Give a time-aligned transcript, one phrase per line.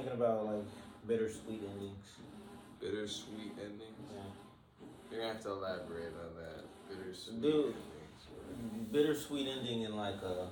[0.00, 0.64] thinking about like
[1.06, 2.06] bittersweet endings.
[2.80, 4.00] Bittersweet endings.
[4.12, 4.22] Yeah.
[5.10, 6.64] You're gonna have to elaborate on that.
[6.88, 7.54] Bittersweet Dude.
[7.54, 8.22] endings.
[8.32, 8.92] bro.
[8.92, 10.48] Bittersweet ending in like a.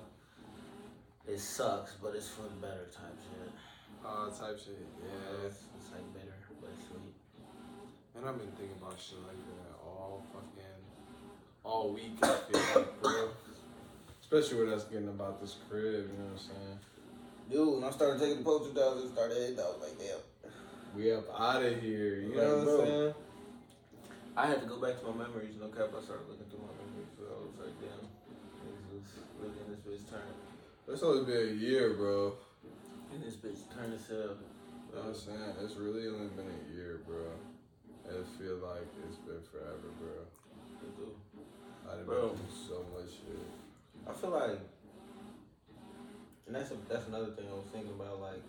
[1.26, 3.52] It sucks, but it's for the better type shit.
[4.04, 4.86] Uh, type shit.
[5.00, 5.46] Yeah.
[5.46, 7.14] It's, it's like bitter, but sweet.
[8.16, 10.76] And I've been thinking about shit like that all fucking
[11.64, 12.18] all week.
[12.22, 13.28] I feel like, bro.
[14.20, 16.78] Especially with us getting about this crib, you know what I'm saying?
[17.50, 19.58] Dude, when I started taking the poster down, it started hitting.
[19.58, 20.20] I was like, damn.
[20.96, 22.80] We up out of here, you Like, know what bro.
[22.80, 23.14] I'm saying?
[24.36, 25.56] I had to go back to my memories.
[25.60, 27.10] No cap, I started looking through my memories.
[27.16, 29.08] So I was like, damn, niggas was
[29.40, 30.28] really in this bitch turn.
[30.88, 32.36] It's only been a year, bro.
[33.12, 34.36] And this bitch turned itself.
[34.88, 35.52] You know what I'm saying?
[35.64, 37.32] It's really only been a year, bro.
[38.08, 40.24] It feel like it's been forever, bro.
[41.88, 42.28] I done Bro.
[42.28, 43.44] been through so much shit.
[44.08, 44.60] I feel like,
[46.48, 48.40] and that's a, that's another thing I was thinking about, like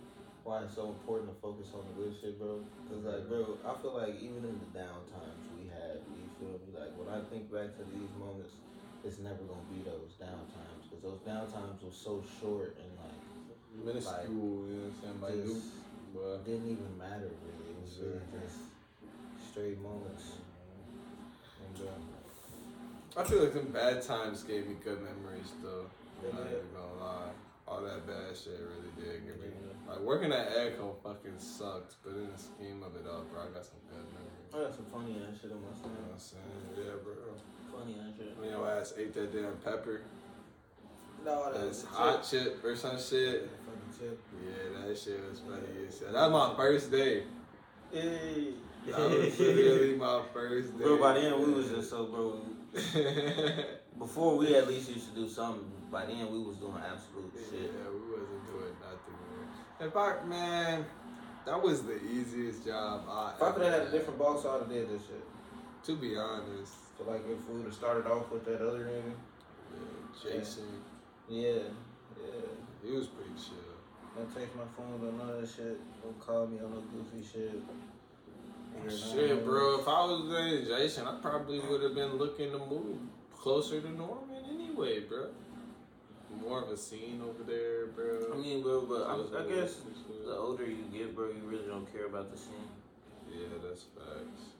[0.42, 2.64] why it's so important to focus on the good shit, bro.
[2.88, 6.56] Cause like, bro, I feel like even in the down times we had, you feel
[6.64, 6.72] me?
[6.72, 8.56] Like when I think back to these moments,
[9.04, 12.88] it's never gonna be those down times, cause those down times were so short and
[12.96, 13.20] like
[13.84, 15.20] Minuscule, you know what I'm saying?
[15.20, 15.68] Like, just
[16.16, 17.70] but didn't even matter really.
[17.70, 18.58] It was really just
[19.52, 20.40] straight moments.
[21.62, 22.02] And, um,
[23.16, 25.86] I feel like them bad times gave me good memories, though.
[26.24, 27.32] I'm not even gonna lie.
[27.70, 29.46] All that bad shit really did give me.
[29.88, 33.54] Like, working at Agco fucking sucked, but in the scheme of it all, bro, I
[33.54, 34.50] got some good memories.
[34.52, 36.42] I got some funny ass shit on my You know what I'm saying?
[36.76, 37.14] Yeah, bro.
[37.70, 38.38] Funny ass shit.
[38.38, 40.02] When your ass ate that damn pepper,
[41.24, 43.50] No, that was hot chip or some shit.
[43.66, 44.20] Fucking chip.
[44.42, 46.12] Yeah, that shit was funny shit.
[46.12, 47.22] That was my first day.
[47.92, 48.54] Hey.
[48.86, 50.84] That was literally my first day.
[50.84, 52.40] Bro, by then we was just so bro.
[53.98, 55.79] Before we at least used to do something.
[55.90, 57.72] By then we was doing absolute Yeah, shit.
[57.72, 59.18] we wasn't doing nothing.
[59.18, 59.86] Man.
[59.86, 60.86] In fact, man,
[61.46, 63.32] that was the easiest job I.
[63.36, 65.24] If I could have had a different boss, I'd have did this shit.
[65.86, 69.12] To be honest, So like if we would have started off with that other nigga.
[69.72, 70.68] yeah, Jason,
[71.28, 71.52] Yeah,
[72.20, 72.40] yeah.
[72.84, 73.56] he was pretty chill.
[74.16, 75.78] Don't take my phone or none of that shit.
[76.02, 77.62] Don't call me on no goofy shit.
[78.88, 79.80] Shit, bro.
[79.80, 82.98] If I was dating Jason, I probably would have been looking to move
[83.36, 85.28] closer to Norman anyway, bro.
[86.38, 88.32] More of a scene over there, bro.
[88.32, 90.26] I mean, bro, but I, I guess work and shit.
[90.26, 92.70] the older you get, bro, you really don't care about the scene.
[93.30, 94.54] Yeah, that's facts.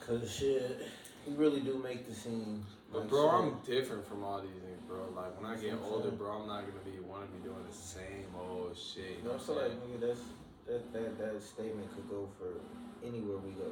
[0.00, 0.88] Cause shit,
[1.26, 2.64] you really do make the scene.
[2.90, 3.34] But Like, bro, shit.
[3.34, 5.04] I'm different from all these things, bro.
[5.14, 7.44] Like when I That's get I'm older, bro, I'm not gonna be want to be
[7.44, 9.20] doing the same old shit.
[9.20, 10.24] You But I know feel what like I'm nigga, that's
[10.68, 12.56] that that that statement could go for
[13.04, 13.68] anywhere we go.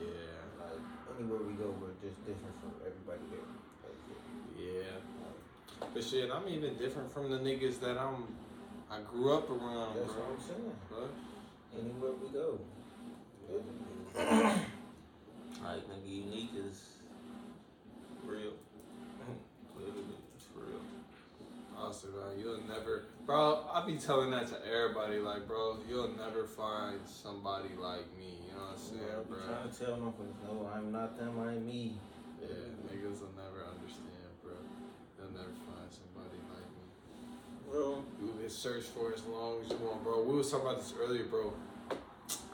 [0.00, 0.80] Yeah, Like
[1.16, 3.48] anywhere we go, we're just different from everybody there.
[3.84, 4.00] Like,
[4.56, 4.96] yeah.
[5.92, 8.28] But shit, I'm even different from the niggas that I'm.
[8.90, 10.22] I grew up around, that's bro.
[10.22, 10.72] what I'm saying.
[10.90, 11.10] But
[11.78, 12.58] Anywhere we go.
[15.62, 16.80] like nigga, unique is
[18.24, 18.52] real.
[19.76, 20.80] Literally, it's for real.
[21.76, 23.66] honestly, man, you'll never, bro.
[23.72, 28.38] I be telling that to everybody, like, bro, you'll never find somebody like me.
[28.46, 29.38] You know what I'm saying, Yeah, I'm bro?
[29.42, 31.98] trying to tell motherfuckers, no, I'm not them, I'm me.
[32.40, 32.48] Yeah,
[32.86, 34.54] niggas will never understand, bro.
[35.18, 36.86] They'll never find somebody like me.
[37.74, 40.22] You can search for as long as you want, bro.
[40.22, 41.52] We was talking about this earlier, bro.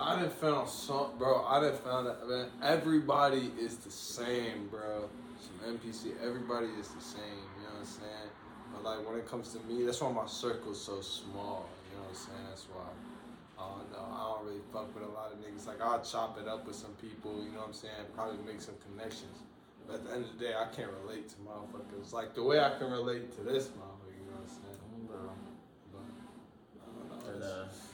[0.01, 1.45] I didn't found some, bro.
[1.45, 2.47] I didn't found that, man.
[2.63, 5.11] Everybody is the same, bro.
[5.39, 7.45] Some NPC, everybody is the same.
[7.59, 8.31] You know what I'm saying?
[8.73, 11.69] But like when it comes to me, that's why my circle's so small.
[11.91, 12.47] You know what I'm saying?
[12.49, 12.89] That's why.
[13.61, 14.09] I don't know.
[14.17, 15.67] I don't really fuck with a lot of niggas.
[15.67, 17.45] Like I'll chop it up with some people.
[17.45, 18.09] You know what I'm saying?
[18.15, 19.45] Probably make some connections.
[19.87, 22.59] But at the end of the day, I can't relate to motherfuckers like the way
[22.59, 24.17] I can relate to this motherfucker.
[24.17, 24.71] You know what I'm saying?
[25.11, 25.31] bro.
[25.93, 27.65] But I don't know.
[27.65, 27.87] But, it's-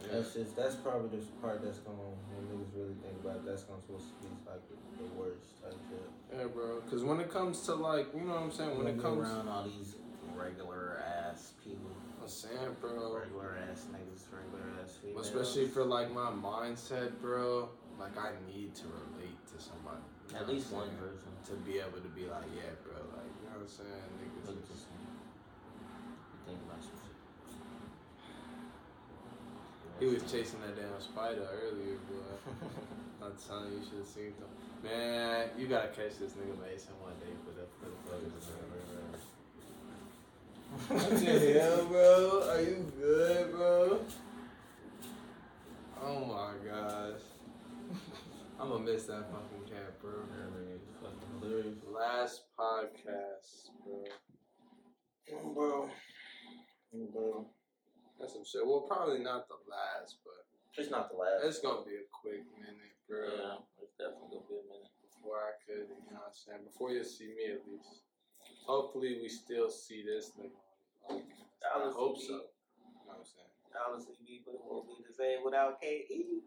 [0.00, 0.08] yeah.
[0.16, 3.62] That's just that's probably the part that's gonna when niggas really think about it, that's
[3.68, 6.08] gonna supposed to be like the, the worst type shit.
[6.32, 6.80] Yeah, bro.
[6.80, 8.78] Because when it comes to like, you know what I'm saying?
[8.78, 9.96] When it comes, around all these
[10.34, 13.12] regular ass people, I'm saying, bro.
[13.12, 15.28] regular ass niggas, regular ass females.
[15.28, 17.68] Especially for like my mindset, bro.
[18.00, 20.00] Like I need to relate to somebody.
[20.34, 21.28] at least one person.
[21.44, 22.96] to be able to be like, yeah, bro.
[23.14, 24.08] Like you know what I'm saying?
[24.16, 25.04] Niggas Look at is- this one.
[26.48, 27.14] Think about some shit.
[30.00, 32.24] He was chasing that damn spider earlier, bro.
[33.22, 34.48] I'm telling you, you should have seen him.
[34.82, 38.48] Man, you gotta catch this nigga Mason one day for the for the photos.
[40.88, 42.48] What the hell, bro?
[42.48, 44.00] Are you good, bro?
[46.02, 47.20] Oh my gosh.
[48.58, 50.12] I'm gonna miss that fucking cat, bro.
[51.92, 54.04] Last podcast, bro.
[55.52, 55.90] Bro.
[57.12, 57.46] Bro.
[58.30, 58.62] Some shit.
[58.62, 60.46] Well, probably not the last, but
[60.78, 61.42] It's not the last.
[61.44, 63.26] it's gonna be a quick minute, bro.
[63.26, 64.90] yeah, it's definitely gonna be a minute.
[65.02, 66.62] Before I could, you know what I'm saying?
[66.64, 68.06] Before you see me at least.
[68.66, 70.54] Hopefully we still see this nigga.
[71.10, 71.26] Like,
[71.66, 72.46] I hope so.
[72.78, 73.50] You know what I'm saying?
[73.74, 76.40] Dallas CB, but it won't be the same without KE.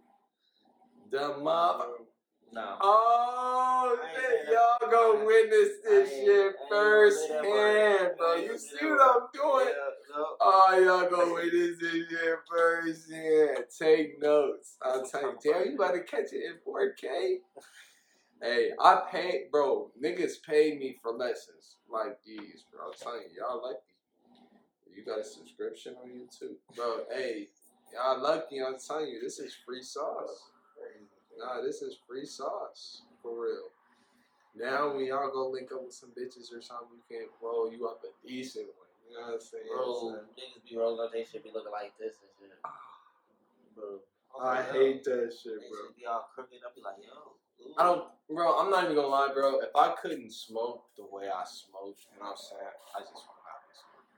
[1.12, 1.84] The mother.
[1.84, 2.06] Um,
[2.54, 2.78] no.
[2.82, 8.36] Oh, shit, y'all gonna witness this shit I ain't gonna say that firsthand, bro.
[8.36, 9.68] You see what I'm doing?
[9.74, 10.26] Yeah, no.
[10.40, 13.66] Oh, y'all gonna witness this shit firsthand.
[13.78, 14.78] Take notes.
[14.84, 17.38] I'm telling you, damn, you about to catch it in 4K?
[18.42, 19.92] Hey, I paid, bro.
[20.02, 22.88] Niggas pay me for lessons like these, bro.
[22.88, 23.80] I'm telling you, y'all lucky.
[24.96, 27.06] You got a subscription on YouTube, bro.
[27.12, 27.48] Hey,
[27.94, 28.62] y'all lucky.
[28.62, 30.44] I'm telling you, this is free sauce.
[31.38, 33.72] Nah, this is free sauce for real.
[34.56, 37.88] Now when y'all go link up with some bitches or something, you can roll you
[37.88, 38.83] up a decent one.
[39.08, 39.68] You know what I'm saying?
[39.70, 42.58] Bro, niggas be rolling up, they should be looking like this and shit.
[42.66, 42.74] Ah.
[43.76, 44.02] Bro.
[44.42, 45.94] I Yo, hate that shit, bro.
[45.94, 46.58] should be all crooked.
[46.66, 47.38] I'll be like, yo.
[47.62, 47.74] ooh.
[47.78, 48.58] I don't, bro.
[48.58, 49.60] I'm not even gonna lie, bro.
[49.62, 52.74] If I couldn't smoke the way I smoke, you know what I'm saying?
[52.98, 54.10] I just would not be smoking.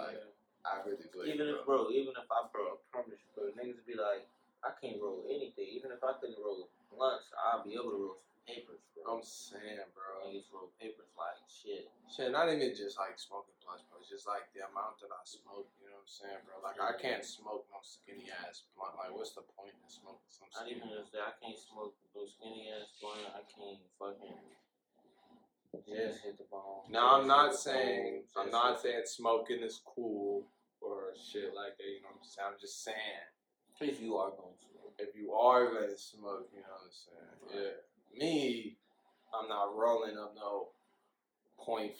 [0.00, 0.16] Like,
[0.64, 1.28] I really would.
[1.28, 4.24] Even if, bro, even if I, bro, I promise you, bro, niggas be like,
[4.64, 5.68] I can't roll anything.
[5.68, 9.20] Even if I couldn't roll blunts, I'll be able to roll some papers, bro.
[9.20, 10.24] I'm saying, bro.
[10.24, 11.92] Niggas roll papers like shit.
[12.08, 14.00] Shit, not even just like smoking blunts, bro.
[14.00, 15.68] It's just like the amount that I smoke.
[15.84, 16.64] You know what I'm saying, bro?
[16.64, 18.96] Like I can't smoke no skinny ass blunt.
[18.96, 21.28] Like, what's the point in smoking some Not even just that.
[21.28, 23.28] I can't smoke no skinny ass blunt.
[23.36, 24.40] I can't fucking
[25.84, 26.88] just hit the bone.
[26.88, 28.24] No, I'm not saying.
[28.36, 30.48] I'm not saying smoking is cool
[30.80, 31.84] or shit like that.
[31.84, 32.48] You know what I'm saying?
[32.48, 33.28] I'm just saying
[33.80, 34.94] If you are going to smoke.
[34.98, 37.36] if you are gonna smoke, you know what I'm saying?
[37.52, 37.87] Yeah.
[38.18, 38.76] Me,
[39.32, 40.68] I'm not rolling up no
[41.66, 41.92] 0.5,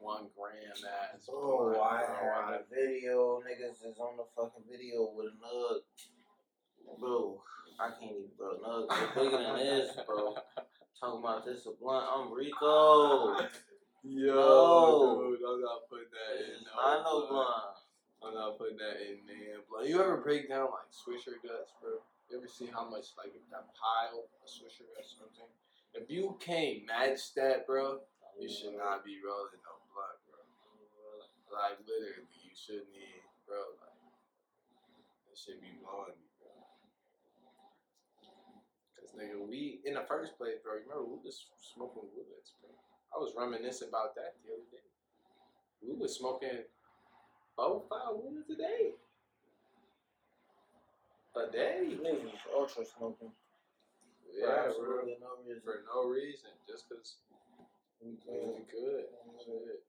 [0.00, 1.28] one gram ass.
[1.30, 3.40] Oh, I had a video.
[3.44, 5.80] Niggas is on the fucking video with a nug.
[6.98, 7.42] Bro,
[7.78, 8.56] I can't even, bro.
[8.64, 10.34] Nug is bigger than this, bro.
[11.00, 12.06] Talking about this a blunt.
[12.10, 13.36] I'm Rico.
[14.02, 15.22] Yo, No.
[15.30, 16.56] dude, I'm not putting that in.
[16.56, 17.76] is not no blunt.
[18.22, 19.58] I'm not putting that in there.
[19.68, 19.88] Blunt.
[19.88, 22.00] You ever break down like Swisher dust, bro?
[22.30, 25.50] You ever see how much like that pile of Swisher or something?
[25.98, 28.06] If you can't match that, bro,
[28.38, 30.38] you should not be rolling no blunt, bro.
[31.50, 33.58] Like literally, you shouldn't even, bro.
[33.82, 33.98] Like
[35.26, 36.54] that should be blowing bro.
[38.94, 40.78] Cause nigga, we in the first place, bro.
[40.78, 42.70] Remember we was smoking woods, bro.
[43.10, 44.86] I was reminiscing about that the other day.
[45.82, 46.62] We was smoking
[47.58, 48.94] four, five woods a day.
[51.36, 51.86] A day.
[51.94, 53.30] Niggas was ultra smoking.
[53.30, 54.66] For Yeah, bro.
[54.66, 55.62] absolutely no reason.
[55.62, 57.18] For no reason, just cause
[58.02, 58.66] We we could.
[58.66, 59.06] could.
[59.44, 59.84] Shit.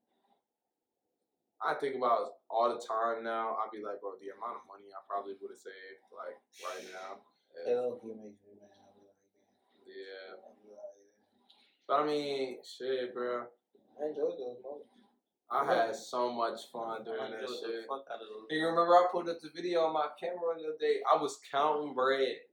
[1.62, 3.54] I think about all the time now.
[3.58, 6.84] I'd be like, bro, the amount of money I probably would have saved, like right
[6.94, 7.22] now.
[7.54, 8.70] That if- low makes me mad.
[8.82, 9.18] I'll be like,
[9.86, 10.38] yeah.
[10.38, 10.78] Like,
[11.86, 13.46] But I mean, shit, bro.
[14.00, 14.90] I enjoyed those moments.
[15.52, 17.84] I had so much fun doing that shit.
[17.84, 18.48] the fuck out of those.
[18.48, 21.04] You remember I put up the video on my camera the other day?
[21.04, 22.48] I was counting bread,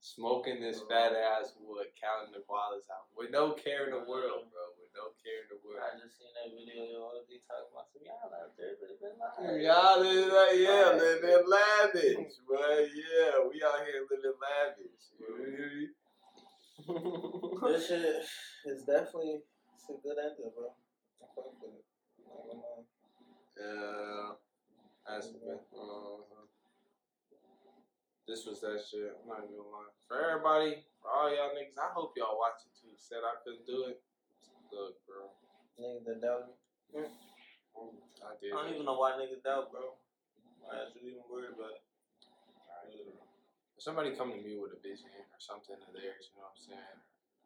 [0.00, 4.48] smoking this fat ass wood, counting the dollars out with no care in the world,
[4.48, 4.64] bro.
[4.80, 5.84] With no care in the world.
[5.84, 6.88] I just seen that video.
[6.88, 7.92] Yo, what they talking about?
[7.92, 9.36] Some y'all out there living life.
[9.60, 15.04] Y'all live like, yeah, living lavish, but yeah, we out here living lavish.
[15.20, 15.92] You hear me?
[17.60, 18.24] This shit
[18.64, 19.44] is definitely
[19.76, 20.72] it's a good ending, bro.
[22.28, 22.60] I fuck with it.
[22.60, 22.84] Not gonna lie.
[23.56, 24.36] yeah,
[25.08, 25.28] that's.
[25.72, 26.20] Uh,
[28.28, 29.16] this was that shit.
[29.16, 29.92] I'm not even gonna lie.
[30.04, 32.92] For everybody, for all y'all niggas, I hope y'all watch it too.
[33.00, 34.04] Said I couldn't do it.
[34.68, 35.32] Look, bro,
[35.80, 36.52] Niggas that doubt
[36.92, 37.08] me.
[38.20, 38.52] I did.
[38.52, 39.96] I don't even know why niggas doubt, bro.
[40.60, 41.84] Why is you even worried about it?
[43.78, 46.58] If somebody come to me with a vision or something of theirs, you know what
[46.58, 46.98] I'm saying?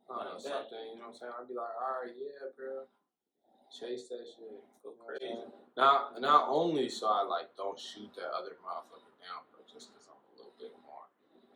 [0.09, 0.51] I don't know, Like that.
[0.67, 1.35] something, you know what I'm saying?
[1.37, 2.89] I'd be like, all right, yeah, bro.
[3.73, 4.61] Chase that shit.
[4.85, 5.63] Go You know what I'm crazy.
[5.77, 10.05] Not, not only so I like don't shoot that other motherfucker down, bro, just because
[10.13, 11.09] I'm a little bit more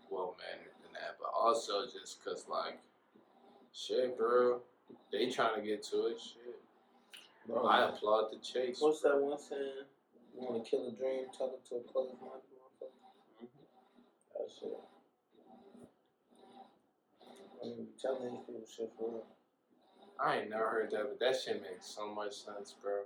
[0.09, 2.81] well mannered than that, but also just because like,
[3.77, 4.65] shit, bro,
[5.13, 6.57] they trying to get to it, shit.
[7.47, 8.81] Bro, I applaud the chase.
[8.81, 9.85] what's that one saying?
[10.35, 12.97] You want to kill a dream, tell it to a closed minded motherfucker?
[13.45, 13.61] Mm-hmm.
[14.33, 14.81] That shit.
[17.21, 19.36] I mean, telling these people shit for real.
[20.19, 23.05] I ain't never heard that, but that shit makes so much sense, bro.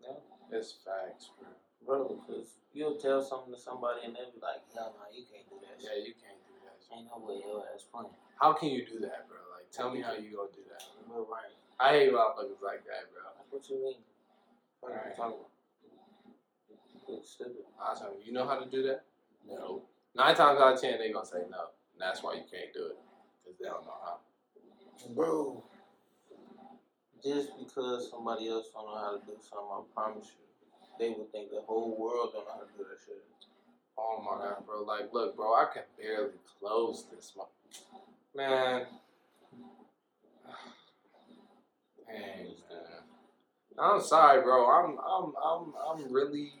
[0.00, 0.18] Yeah.
[0.52, 1.48] It's facts, bro.
[1.84, 5.44] Bro, because you'll tell something to somebody and they'll be like, hell no, you can't
[5.52, 6.80] do that Yeah, you can't do that.
[6.80, 6.96] shit.
[6.96, 8.08] Ain't no way your ass playing.
[8.40, 9.36] How can you do that, bro?
[9.52, 10.80] Like, tell me how you gonna do that.
[11.06, 11.52] Bro, right.
[11.76, 13.28] I hate motherfuckers like that, bro.
[13.50, 14.00] What you mean?
[14.80, 15.52] What are you talking about?
[17.08, 17.68] It's stupid.
[17.76, 19.04] I tell you, you know how to do that?
[19.46, 19.82] No.
[20.16, 21.68] Nine times out of ten, they gonna say no.
[21.92, 22.98] And that's why you can't do it
[23.44, 24.18] because they don't know how.
[25.14, 25.62] Bro,
[27.24, 30.44] just because somebody else don't know how to do something, I promise you,
[30.98, 33.24] they would think the whole world don't know how to do that shit.
[33.96, 34.82] Oh my god, bro!
[34.82, 37.32] Like, look, bro, I can barely close this.
[37.36, 37.48] Mo-
[38.34, 38.86] Man,
[42.06, 42.54] Dang, man.
[43.78, 44.66] I'm sorry, bro.
[44.66, 46.52] I'm, I'm, I'm, I'm really.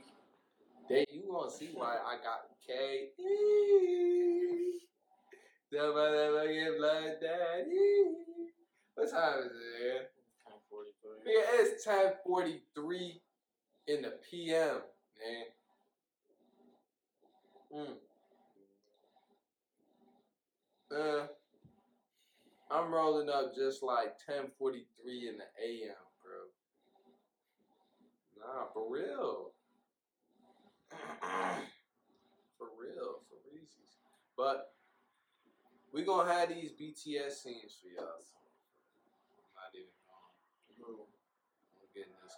[1.12, 3.08] You gonna see why I got K.
[7.20, 8.14] Daddy.
[8.94, 9.52] What time is
[9.82, 10.13] it?
[11.24, 11.32] 1043.
[11.32, 13.20] Yeah, it's ten forty three
[13.86, 14.80] in the PM,
[15.20, 15.46] man.
[17.74, 17.96] Mm.
[20.96, 21.26] Uh,
[22.70, 26.48] I'm rolling up just like ten forty three in the AM, bro.
[28.38, 29.52] Nah, for real.
[32.58, 33.98] for real, for reasons.
[34.36, 34.72] But
[35.92, 38.22] we gonna have these BTS scenes for y'all.
[38.22, 38.38] So
[39.38, 39.94] I'm not even
[40.78, 41.06] going.
[41.80, 42.34] I'm getting this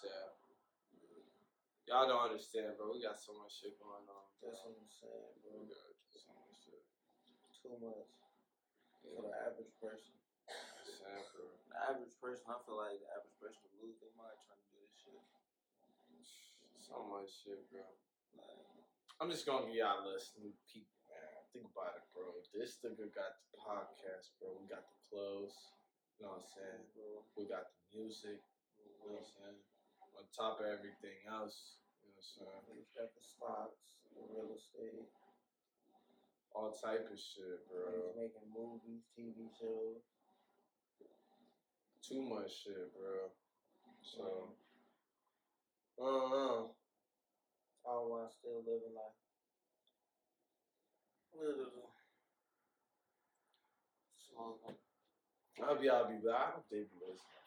[0.00, 0.32] ASAP.
[1.88, 2.94] Y'all don't understand, bro.
[2.94, 4.24] We got so much shit going on.
[4.40, 5.74] That's what I'm saying, We bro.
[5.74, 6.82] got so much shit.
[7.60, 8.08] Too much
[9.04, 10.14] Yeah, for the average person.
[10.86, 11.50] saying, bro.
[11.68, 14.68] The average person, I feel like the average person would lose their mind trying to
[14.72, 15.20] do this shit.
[16.80, 17.84] So much shit, bro.
[18.38, 18.64] Like,
[19.20, 21.42] I'm just gonna give y'all a list new people, man.
[21.52, 22.38] Think about it, bro.
[22.54, 24.54] This nigga got the podcast, bro.
[24.56, 25.58] We got the clothes.
[26.18, 26.82] You know what I'm saying?
[26.94, 28.38] bro, We got the music.
[28.78, 29.60] You know what I'm saying?
[30.20, 32.76] On top of everything else, you know what I'm saying?
[32.76, 35.08] we got the stocks, the real estate,
[36.52, 37.88] All type of shit, bro.
[37.88, 40.04] he's making movies, TV shows.
[42.04, 43.32] Too much shit, bro.
[44.04, 44.52] So,
[45.96, 46.76] I don't know.
[46.76, 46.76] Oh,
[47.88, 49.16] all while still living life.
[51.32, 51.88] Literally.
[54.20, 54.76] Smoking.
[55.64, 57.24] I'll be, I'll be, but I hope they be listening for real.
[57.24, 57.39] Bro.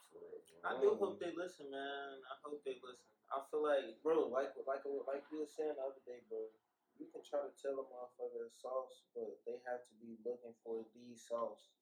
[0.63, 2.23] I do hope they listen, man.
[2.23, 3.03] I hope they listen.
[3.27, 6.47] I feel like, bro, like like like we were saying the other day, bro.
[7.01, 10.53] You can try to tell a motherfucker the sauce, but they have to be looking
[10.61, 11.73] for the sauce.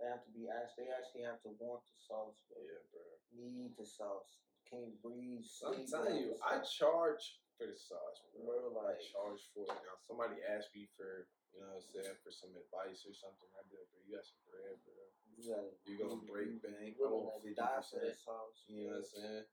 [0.00, 2.56] They have to be actually, they actually have to want the sauce, bro.
[2.64, 3.04] Yeah, bro.
[3.36, 4.40] Need the sauce.
[4.64, 5.44] Can't breathe.
[5.60, 8.48] I'm telling you, I charge for the sauce, bro.
[8.48, 9.76] Bro, I like- charge for it.
[9.84, 13.50] Now, somebody asked me for, you know what I'm saying, for some advice or something.
[13.58, 13.98] I did, bro.
[14.06, 14.96] You got some bread, bro.
[15.34, 15.70] You gotta.
[15.86, 16.96] You gonna break bank.
[17.00, 17.56] I want to 50%.
[17.58, 18.58] die for that sauce.
[18.70, 19.44] You know what I'm saying?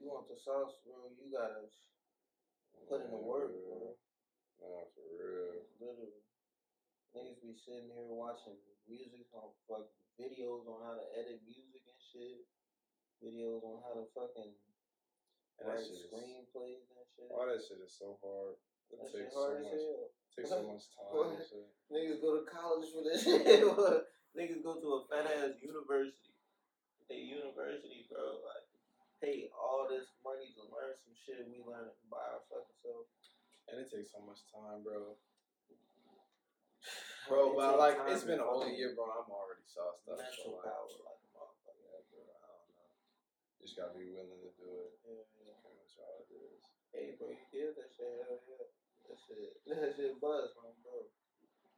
[0.00, 1.12] You want the sauce, bro?
[1.16, 1.68] You gotta
[2.88, 3.96] put in the work, bro.
[4.60, 5.64] Nah, for real.
[5.80, 6.20] Literally.
[7.16, 9.88] Niggas be sitting here watching music on fucking
[10.20, 12.44] videos on how to edit music and shit.
[13.24, 17.32] Videos on how to fucking And write shit screenplays and shit.
[17.32, 18.60] all that shit is so hard.
[18.92, 19.80] It that shit takes so hard as much.
[19.80, 20.12] hell.
[20.36, 21.10] Takes so much time.
[21.16, 21.32] What?
[21.32, 21.64] and shit.
[21.88, 23.40] Niggas go to college for this shit.
[24.36, 26.36] Niggas go to a fat ass university.
[27.08, 28.44] A university, bro.
[28.44, 28.66] Like,
[29.22, 33.08] pay all this money to learn some shit we learn by our fucking self.
[33.72, 35.16] And it takes so much time, bro.
[37.26, 39.10] Bro, It but like it's been a whole year, bro.
[39.10, 40.14] I'm already sauced up.
[40.14, 41.82] Mental So power, like a motherfucker.
[41.82, 42.22] yeah, bro.
[42.22, 42.86] I don't know.
[43.58, 44.94] Just gotta be willing to do it.
[45.02, 45.58] Yeah, yeah.
[45.66, 46.62] Much all it is.
[46.94, 48.06] Hey, bro, you did that shit.
[48.30, 48.70] Hell yeah.
[49.66, 50.70] That shit, that shit buzz, bro.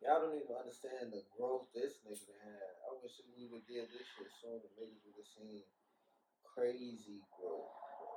[0.05, 2.73] Y'all don't even understand the growth this nigga had.
[2.87, 4.63] I wish we would did this shit sooner.
[4.79, 5.67] Niggas would have seen
[6.45, 7.67] crazy growth.
[7.73, 8.15] bro.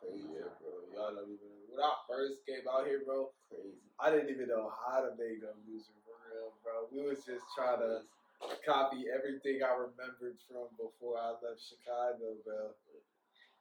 [0.00, 0.30] Crazy.
[0.30, 0.72] Yeah, bro.
[0.94, 1.52] Y'all don't even.
[1.68, 3.76] When I first came out here, bro, Crazy.
[4.00, 6.88] I didn't even know how to make a music for real, bro.
[6.88, 8.00] We was just trying to
[8.64, 12.72] copy everything I remembered from before I left Chicago, bro.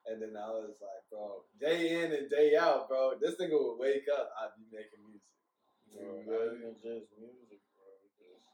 [0.10, 3.14] And then I was like, bro, day in and day out, bro.
[3.22, 5.22] This nigga would wake up, I'd be making music.
[5.94, 7.90] Bro, Bro, not even just music, bro.
[8.18, 8.50] Just,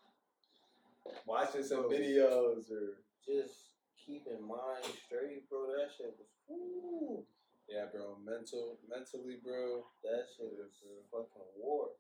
[1.26, 1.96] Watching some Bro.
[1.96, 5.72] videos or just keeping mind straight, bro.
[5.80, 7.24] That shit was, woo.
[7.72, 8.20] yeah, bro.
[8.20, 9.88] Mental, mentally, bro.
[10.04, 10.76] That shit was
[11.12, 11.96] fucking war.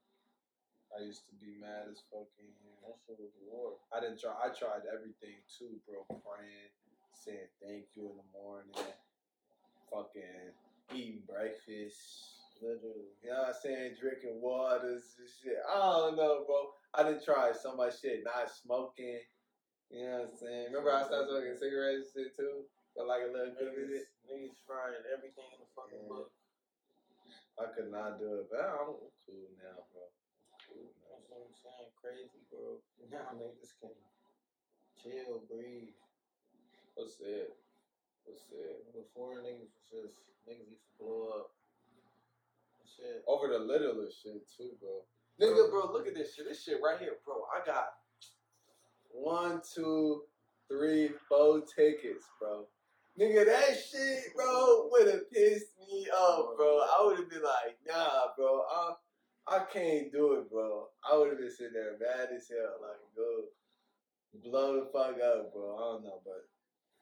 [0.95, 2.51] I used to be mad as fucking.
[2.83, 3.79] That shit was war.
[3.91, 4.35] I didn't try.
[4.35, 6.03] I tried everything too, bro.
[6.24, 6.71] Praying,
[7.12, 8.71] saying thank you in the morning,
[9.92, 10.51] fucking
[10.94, 11.98] eating breakfast.
[12.62, 13.12] Literally.
[13.24, 14.00] You know what I'm saying?
[14.00, 15.60] Drinking waters and shit.
[15.68, 16.72] I don't know, bro.
[16.96, 18.24] I done tried so much shit.
[18.24, 19.20] Not smoking.
[19.92, 20.65] You know what I'm saying?
[20.72, 22.63] Remember I started smoking cigarettes and shit too?
[22.96, 24.08] But like a little bit of it.
[24.25, 26.10] Niggas, tried everything in the fucking Yeah.
[26.10, 26.32] book.
[27.60, 28.96] I could not do it, but I'm
[29.27, 30.08] cool now, bro.
[30.68, 31.12] Cool now.
[31.12, 31.92] That's what I'm saying.
[32.00, 32.80] Crazy, bro.
[33.12, 33.92] Now niggas can
[34.96, 35.94] chill, breathe.
[36.96, 37.51] What's it?
[38.25, 38.86] What's it?
[38.94, 40.17] Before niggas was just
[40.50, 41.51] niggas used to blow up.
[42.86, 43.24] Shit.
[43.27, 45.03] Over the littlest shit too, bro.
[45.39, 46.46] Nigga, bro, look at this shit.
[46.48, 47.44] This shit right here, bro.
[47.53, 47.89] I got
[49.12, 50.24] one, two,
[50.67, 52.65] three, four tickets, bro.
[53.20, 56.79] Nigga, that shit, bro, would have pissed me off, bro.
[56.79, 58.63] I would have been like, nah, bro.
[58.70, 58.94] I,
[59.48, 60.88] I can't do it, bro.
[61.10, 63.44] I would have been sitting there mad as hell, like, go
[64.44, 65.75] blow the fuck up, bro.
[65.75, 66.44] I don't know, but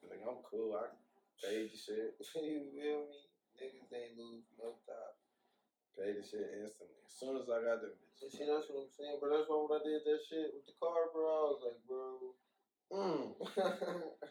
[0.09, 0.75] like, I'm cool.
[0.75, 0.85] I
[1.43, 2.15] paid the shit.
[2.39, 3.19] you feel me?
[3.59, 5.13] Niggas ain't lose no time.
[5.99, 6.97] Paid the shit instantly.
[7.05, 8.31] As soon as I got the bitch.
[8.31, 9.29] see, that's what I'm saying, bro.
[9.29, 12.33] That's why when I did that shit with the car, bro, I was like, bro.
[12.89, 13.35] Mm.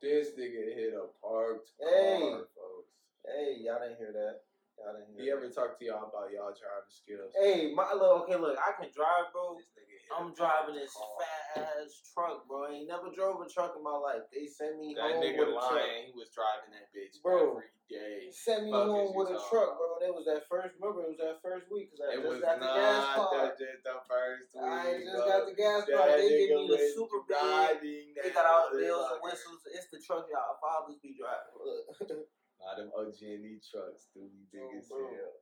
[0.00, 2.20] This nigga hit a parked Hey.
[2.30, 2.94] car, folks.
[3.26, 4.46] hey, y'all didn't hear that.
[4.78, 7.34] Y'all didn't He ever talk to y'all about y'all driving skills?
[7.34, 9.58] Hey, my look, okay, look, I can drive, bro.
[9.58, 12.70] This nigga hit I'm driving this fat ass truck, bro.
[12.70, 14.22] I ain't never drove a truck in my life.
[14.30, 15.82] They sent me That home nigga with a truck.
[15.82, 16.06] lying.
[16.08, 17.58] He was driving that bitch Bro.
[17.60, 18.30] every day.
[18.30, 19.98] Sent me Fuck home with a truck, bro.
[20.00, 20.78] It was that first.
[20.78, 23.16] Remember, it was that first week because I It just was got the gas not
[23.28, 23.52] card.
[23.58, 24.62] the, first week.
[24.62, 25.26] I just bro.
[25.26, 26.16] got the gas That card.
[26.22, 27.82] They gave me the super big.
[27.82, 29.60] They that got all the bells and whistles.
[29.74, 32.22] It's the truck y'all fathers be driving.
[32.68, 35.32] Nah, them OG&E trucks, dude, we big Oh, as hell.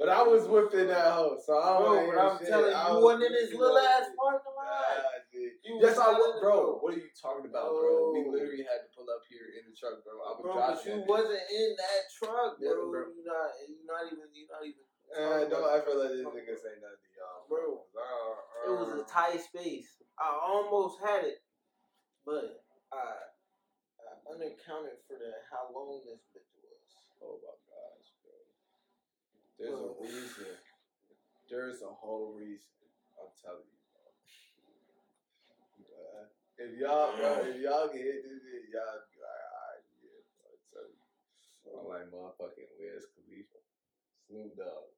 [0.00, 2.48] But I was whipping that hoe, so I don't bro, I'm shit.
[2.48, 4.64] telling you, I you was wasn't in this little ass parking lot.
[4.64, 5.60] Nah, dude.
[5.60, 6.40] You Yes, I was, bro.
[6.40, 6.80] bro.
[6.80, 8.16] What are you talking about, bro?
[8.16, 10.24] We literally had to pull up here in the truck, bro.
[10.24, 10.72] I was Bro, driving.
[10.72, 12.88] but you wasn't in that truck, Yeah, bro.
[12.88, 13.00] bro.
[13.12, 14.84] You not, you not even, you not even.
[15.12, 17.84] Uh, don't ever let this nigga say nothing to y'all, Bro.
[17.92, 18.32] Uh,
[18.64, 20.00] It was a uh, tight space.
[20.16, 21.44] I almost had it,
[22.24, 23.20] but I,
[24.00, 26.24] I undercounted for the how long this.
[27.30, 28.34] Oh my gosh, bro.
[29.54, 30.50] There's a reason.
[31.50, 32.74] There's a whole reason.
[33.14, 34.02] I'm telling you, bro.
[35.94, 36.26] Uh,
[36.58, 40.50] if y'all, bro, if y'all get hit this shit, y'all be like, alright, yeah, bro,
[40.50, 41.06] I'm telling you.
[41.70, 43.62] I'm like motherfucking Wiz Khalifa.
[44.26, 44.90] Snoop Dogg.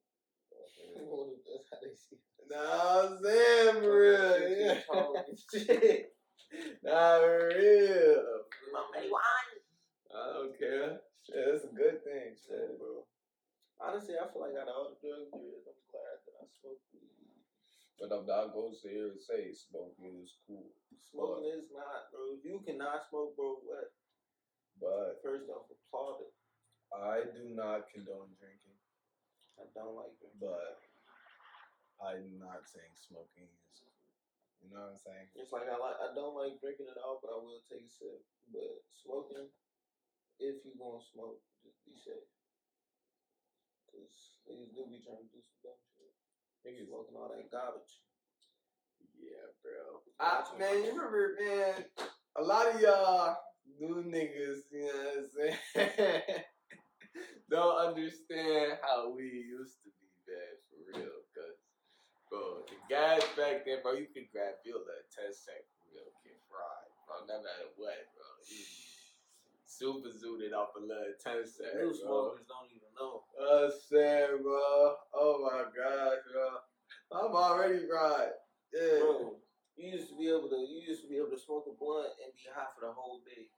[1.44, 2.16] That's how they see.
[2.50, 4.34] Nah, I'm saying for real.
[4.50, 4.80] Yeah.
[6.82, 8.22] For real.
[8.72, 9.08] My money.
[10.12, 11.00] I don't care.
[11.22, 12.34] Shit, that's a good thing.
[12.34, 12.78] Shit.
[12.78, 13.06] bro.
[13.78, 16.46] Honestly, I feel like out of all the drugs there is, I'm glad that I
[16.50, 17.42] smoked weed.
[17.98, 20.74] But I'm not going to sit here and say smoking is cool.
[21.06, 22.34] Smoking is not, bro.
[22.42, 23.94] You cannot smoke, bro, what?
[24.82, 26.34] But First off, applaud it.
[26.90, 28.78] I do not condone drinking.
[29.56, 30.42] I don't like drinking.
[30.42, 30.82] But
[32.02, 33.94] I'm not saying smoking is cool.
[34.62, 35.26] You know what I'm saying?
[35.38, 37.92] It's like I like I don't like drinking at all, but I will take a
[37.92, 38.20] sip.
[38.50, 39.46] But smoking,
[40.42, 42.26] if you gonna smoke, just be safe.
[43.94, 46.10] Cause niggas do be trying to do some dumb shit.
[46.66, 48.02] Niggas, Smoking all that garbage.
[49.18, 50.02] yeah, bro.
[50.18, 51.86] I, man, you remember, man,
[52.38, 53.36] a lot of y'all
[53.78, 56.42] new niggas, you know what I'm saying,
[57.50, 61.18] don't understand how we used to be, bad for real.
[61.30, 61.58] Because,
[62.30, 66.38] bro, the guys back then, bro, you could grab your little 10 sec real get
[66.50, 68.26] fried, bro, no matter what, bro.
[69.72, 73.24] Super zooted off a little 10 sec, New smokers don't even know.
[73.32, 75.00] Uh, I'm saying, bro.
[75.16, 76.60] Oh my gosh, bro.
[77.08, 78.36] I'm already fried.
[78.68, 79.00] Yeah.
[79.00, 79.40] Bro,
[79.80, 82.12] you used to be able to you used to be able to smoke a blunt
[82.20, 83.48] and be high for the whole day.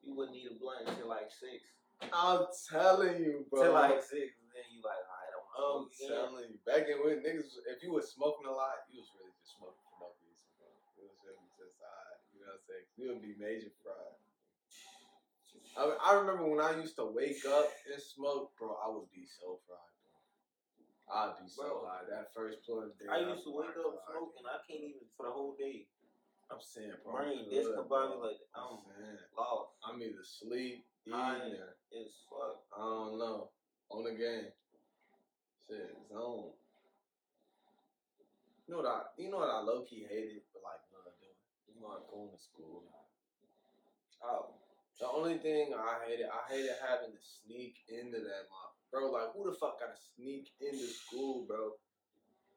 [0.00, 1.68] You wouldn't need a blunt until like six.
[2.00, 3.60] I'm telling you, bro.
[3.60, 6.16] Till like six, and then you like, I don't I'm want to smoke again.
[6.16, 6.58] telling you.
[6.64, 9.84] Back in when niggas, if you was smoking a lot, you was really just smoking
[9.84, 10.68] for no reason, bro.
[10.96, 12.16] It was really just high.
[12.32, 12.86] You know what I'm saying?
[12.96, 14.15] You would be major fried.
[15.76, 18.76] I, I remember when I used to wake up and smoke, bro.
[18.80, 20.12] I would be so fried, bro.
[21.12, 21.86] I'd be so Bro.
[21.86, 22.04] high.
[22.08, 23.06] That first blunt day.
[23.12, 24.46] I used to wake oh up smoking.
[24.48, 25.86] I can't even for the whole day.
[26.50, 27.20] I'm saying, bro.
[27.20, 28.24] Brain I'm bro.
[28.24, 29.18] like I'm I'm saying.
[29.36, 29.70] lost.
[29.84, 31.60] I'm either sleep, eating,
[31.92, 32.64] as fuck.
[32.72, 33.50] I don't know.
[33.90, 34.50] On the game.
[35.68, 36.54] Shit, zone.
[38.66, 41.38] You know what I you know what I low key hated, but like love doing?
[41.70, 42.82] You know like going to school.
[44.24, 44.54] Oh,
[44.96, 48.72] The only thing I hated, I hated having to sneak into that mom.
[48.88, 51.76] Bro, like who the fuck gotta sneak into school, bro?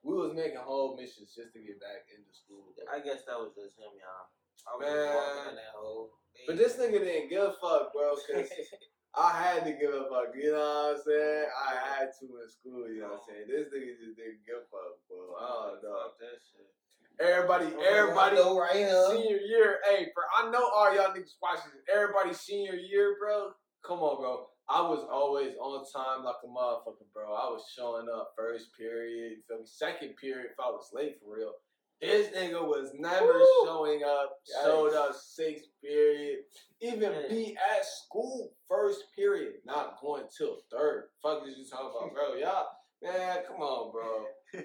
[0.03, 2.71] We was making whole missions just to get back into school.
[2.79, 2.87] Bro.
[2.87, 4.31] I guess that was just him, y'all.
[4.63, 4.95] I was Man.
[4.95, 6.15] just walking in that hole.
[6.47, 8.47] But this nigga didn't give a fuck, bro, cause
[9.19, 11.47] I had to give a fuck, you know what I'm saying?
[11.51, 13.47] I had to in school, you know what I'm saying?
[13.51, 15.35] This nigga just didn't give a fuck, bro.
[15.35, 16.15] I don't know.
[16.15, 16.71] That shit.
[17.19, 19.05] Everybody, everybody, right here.
[19.09, 21.71] senior year, hey, for I know all y'all niggas watching.
[21.93, 23.49] Everybody senior year, bro.
[23.85, 24.45] Come on, bro.
[24.69, 27.33] I was always on time like a motherfucker, bro.
[27.33, 29.63] I was showing up first period, you feel me?
[29.65, 31.51] Second period, if I was late for real.
[31.99, 33.65] This nigga was never Woo.
[33.65, 34.37] showing up.
[34.47, 34.63] Yikes.
[34.63, 36.39] Showed up sixth period.
[36.79, 37.27] Even Yeah.
[37.27, 41.09] be at school first period, not going till third.
[41.21, 42.35] Fuck is you talking about, bro?
[42.35, 42.67] Y'all,
[43.01, 44.25] man, come on, bro.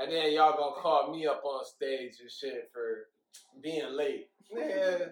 [0.00, 3.08] And then y'all gonna call me up on stage and shit for
[3.60, 4.30] being late.
[4.54, 5.10] Man,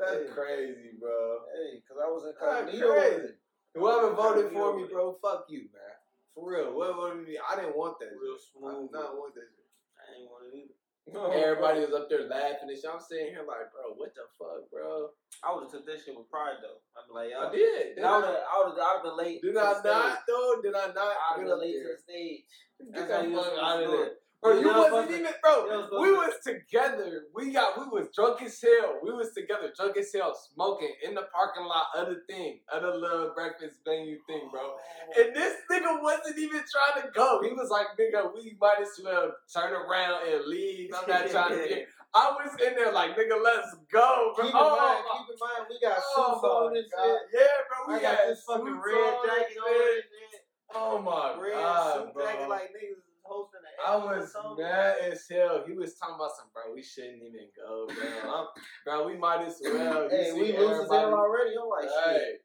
[0.00, 0.26] that's Hey.
[0.34, 1.38] crazy, bro.
[1.54, 3.34] Hey, cause I was in That's crazy.
[3.74, 5.94] Whoever Yeah, voted for me, bro, fuck you, man.
[6.34, 6.72] For real.
[6.72, 8.10] Whoever voted me, I didn't want that.
[8.20, 8.58] Real shit.
[8.58, 8.90] I smooth.
[8.90, 9.70] did not want that shit.
[9.94, 10.74] I ain't want it either.
[11.12, 12.88] Oh, everybody was up there laughing and shit.
[12.88, 15.12] I'm sitting here like, bro, what the fuck, bro?
[15.44, 16.80] I would have took that shit with pride though.
[16.96, 17.44] I'm like, yo.
[17.44, 17.96] I did.
[17.96, 18.40] Did I I, would have.
[18.40, 18.80] I would have.
[18.80, 19.42] I'd have been late.
[19.42, 20.62] did I not though?
[20.64, 22.48] Did I not I'd have been late to the stage.
[22.80, 24.12] Get That's that how you was fuck out of there.
[24.44, 25.88] Bro, you wasn't even, bro.
[26.02, 27.24] We was together.
[27.34, 29.00] We got, we was drunk as hell.
[29.02, 32.82] We was together, drunk as hell, smoking in the parking lot of the thing, of
[32.82, 34.60] the little breakfast venue thing, bro.
[34.60, 34.76] Oh.
[35.16, 37.40] And this nigga wasn't even trying to go.
[37.42, 40.90] He was like, nigga, we might as well turn around and leave.
[40.92, 41.88] I'm not trying to get.
[42.14, 44.44] I was in there like, nigga, let's go, bro.
[44.44, 47.20] Keep in oh, mind, keep in mind, we got oh suits on and shit.
[47.32, 50.04] Yeah, bro, we I got had this fucking red jacket on shit.
[50.04, 50.44] and shit.
[50.76, 52.24] Oh my Red god, suit bro.
[52.24, 55.64] jacket like niggas hosting I was mad as hell.
[55.66, 56.74] He was talking about some, bro.
[56.74, 58.30] We shouldn't even go, bro.
[58.32, 58.46] I'm,
[58.84, 60.04] bro, we might as well.
[60.04, 61.50] You Hey, we lose as everybody- already.
[61.60, 62.40] I'm like, shit.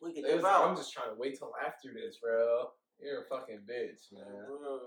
[0.00, 0.68] We can out.
[0.68, 2.68] I'm just trying to wait till after this, bro.
[3.00, 4.24] You're a fucking bitch, man.
[4.46, 4.80] Bro.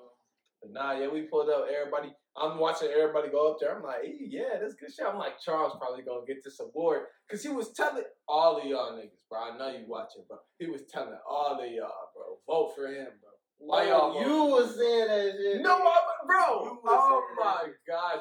[0.62, 1.66] But nah, yeah, we pulled up.
[1.70, 3.76] Everybody, I'm watching everybody go up there.
[3.76, 5.06] I'm like, hey, yeah, that's good shit.
[5.06, 8.94] I'm like, Charles probably gonna get this award because he was telling all of y'all
[8.94, 9.40] niggas, bro.
[9.52, 10.38] I know you watching, bro.
[10.60, 13.32] He was telling all of y'all, bro, vote for him, bro.
[13.58, 15.62] Why oh, y'all you was saying that shit.
[15.62, 15.78] No.
[15.78, 16.44] I, bro.
[16.48, 16.92] Oh my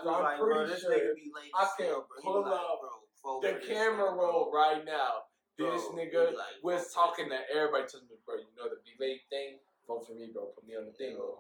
[0.03, 2.17] He I'm like, pretty bro, this sure nigga be late I can hell, bro.
[2.23, 2.81] Pull be like, up
[3.23, 5.27] bro, the camera roll right now.
[5.57, 8.83] This Bro, nigga like, was talking this to everybody, telling me, bro, you know the
[8.83, 9.63] be late thing?
[9.87, 10.51] Vote for me, bro.
[10.51, 11.15] Put me on the thing.
[11.15, 11.39] No.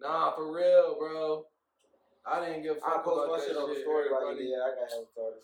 [0.00, 1.44] Nah, for real, bro.
[2.24, 4.48] I didn't give a fuck post about my that shit on the story everybody.
[4.48, 5.42] yeah, I got retarded.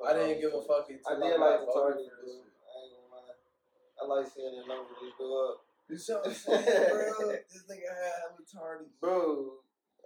[0.00, 2.32] I didn't give a fuck I did like the voted tardies, for bro.
[2.32, 2.56] this shit.
[2.64, 3.36] I ain't gonna lie.
[3.36, 5.71] I like seeing the numbers go up.
[5.92, 7.28] What bro?
[7.52, 8.92] This nigga had hella tardies.
[9.00, 9.52] Bro,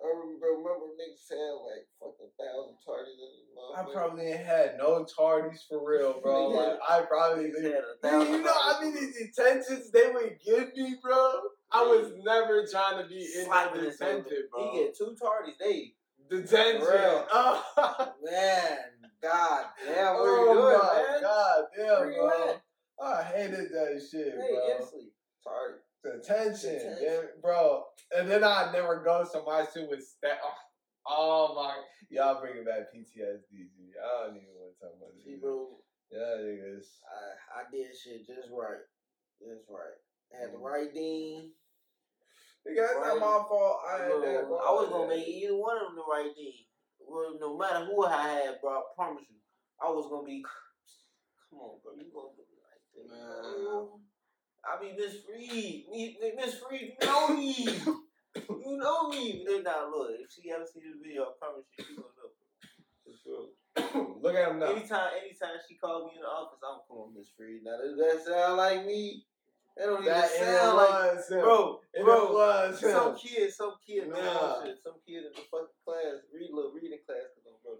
[0.03, 3.46] I remember, niggas saying like fucking thousand tardies in this
[3.79, 6.53] I probably ain't had no tardies for real, bro.
[6.53, 6.61] Yeah.
[6.61, 7.72] Like, I probably didn't.
[7.72, 8.94] had a thousand you know how tardies.
[8.94, 11.33] many detentions they would give me, bro?
[11.72, 14.70] I was never trying to be in that his detention, bro.
[14.72, 15.92] He get two tardies, they
[16.29, 16.83] Detention.
[17.33, 18.79] Oh, man,
[19.22, 21.22] god damn, where oh you doing, my man?
[21.22, 22.55] god, damn, Where bro.
[23.01, 24.88] I hated that shit, Hey, bro.
[25.47, 25.81] Instantly.
[26.03, 26.19] Tardy.
[26.23, 26.99] Detention, Detention.
[27.03, 27.85] yeah, bro.
[28.17, 30.55] And then I never go, so my shit was sta- oh,
[31.07, 31.75] oh my,
[32.11, 33.67] y'all bringing back PTSD.
[33.99, 35.41] I don't even want to talk about this.
[35.41, 35.79] Bro,
[36.11, 36.87] Yeah, niggas.
[37.11, 38.87] I, I did shit just right.
[39.41, 39.99] Just right.
[40.35, 40.63] I had the Mm.
[40.63, 41.53] right dean.
[42.67, 43.19] Nigga, that's Right.
[43.19, 43.81] not my fault.
[43.89, 44.59] I had that, bro.
[44.59, 46.67] I was gonna make either one of them the right dean.
[47.01, 49.37] Well, no matter who I had, bro, I promise you,
[49.81, 50.43] I was gonna be.
[51.51, 54.06] Come on, bro, you gonna do like that, Man.
[54.67, 55.87] I be Miss Freed.
[55.91, 57.55] Me, Miss Freed, you know me.
[57.55, 59.43] you know me.
[59.47, 62.11] But then now, look, if she ever see this video, I promise you, she gonna
[63.23, 63.47] sure.
[64.23, 64.73] Look at him now.
[64.73, 67.63] Anytime, anytime she called me in the office, I'm calling Miss Freed.
[67.63, 69.23] Now, does that sound like me?
[69.77, 71.41] That don't That even sound like him.
[71.45, 72.91] Bro, It bro, was him.
[72.91, 74.65] some kid, some kid, man, Nah.
[74.65, 77.77] shit, some kid in the fucking class, read little reading class, cause I'm bro.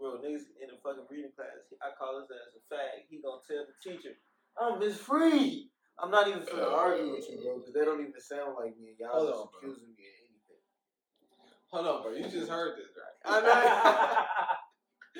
[0.00, 3.04] Bro, niggas in the fucking reading class, I call his ass a fag.
[3.06, 4.16] He gonna tell the teacher,
[4.60, 5.70] I'm Miss Free.
[5.98, 8.96] I'm not even finna argue with you, bro, cause they don't even sound like me,
[8.98, 9.60] y'all just on, bro.
[9.60, 10.62] accusing me of anything.
[11.72, 12.12] Hold on, bro.
[12.12, 13.16] You just heard this, right?
[13.24, 14.56] I know.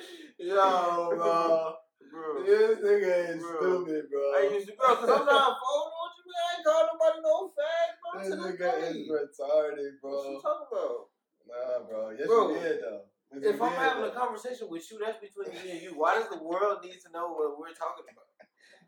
[0.39, 1.73] Yo, bro.
[2.11, 2.45] bro.
[2.45, 3.85] This nigga is Bro.
[3.85, 4.21] stupid, bro.
[4.33, 6.41] I used to, bro, cause I'm not with you, man.
[6.41, 8.11] I ain't call nobody no fag, bro.
[8.21, 10.11] This nigga is retarded, bro.
[10.11, 11.09] What you talking about?
[11.45, 12.09] Nah, bro.
[12.17, 13.01] Yes, Bro, you did, though.
[13.33, 15.93] Yes, If I'm did, having a conversation with you, that's between me and you.
[15.93, 18.30] Why does the world need to know what we're talking about?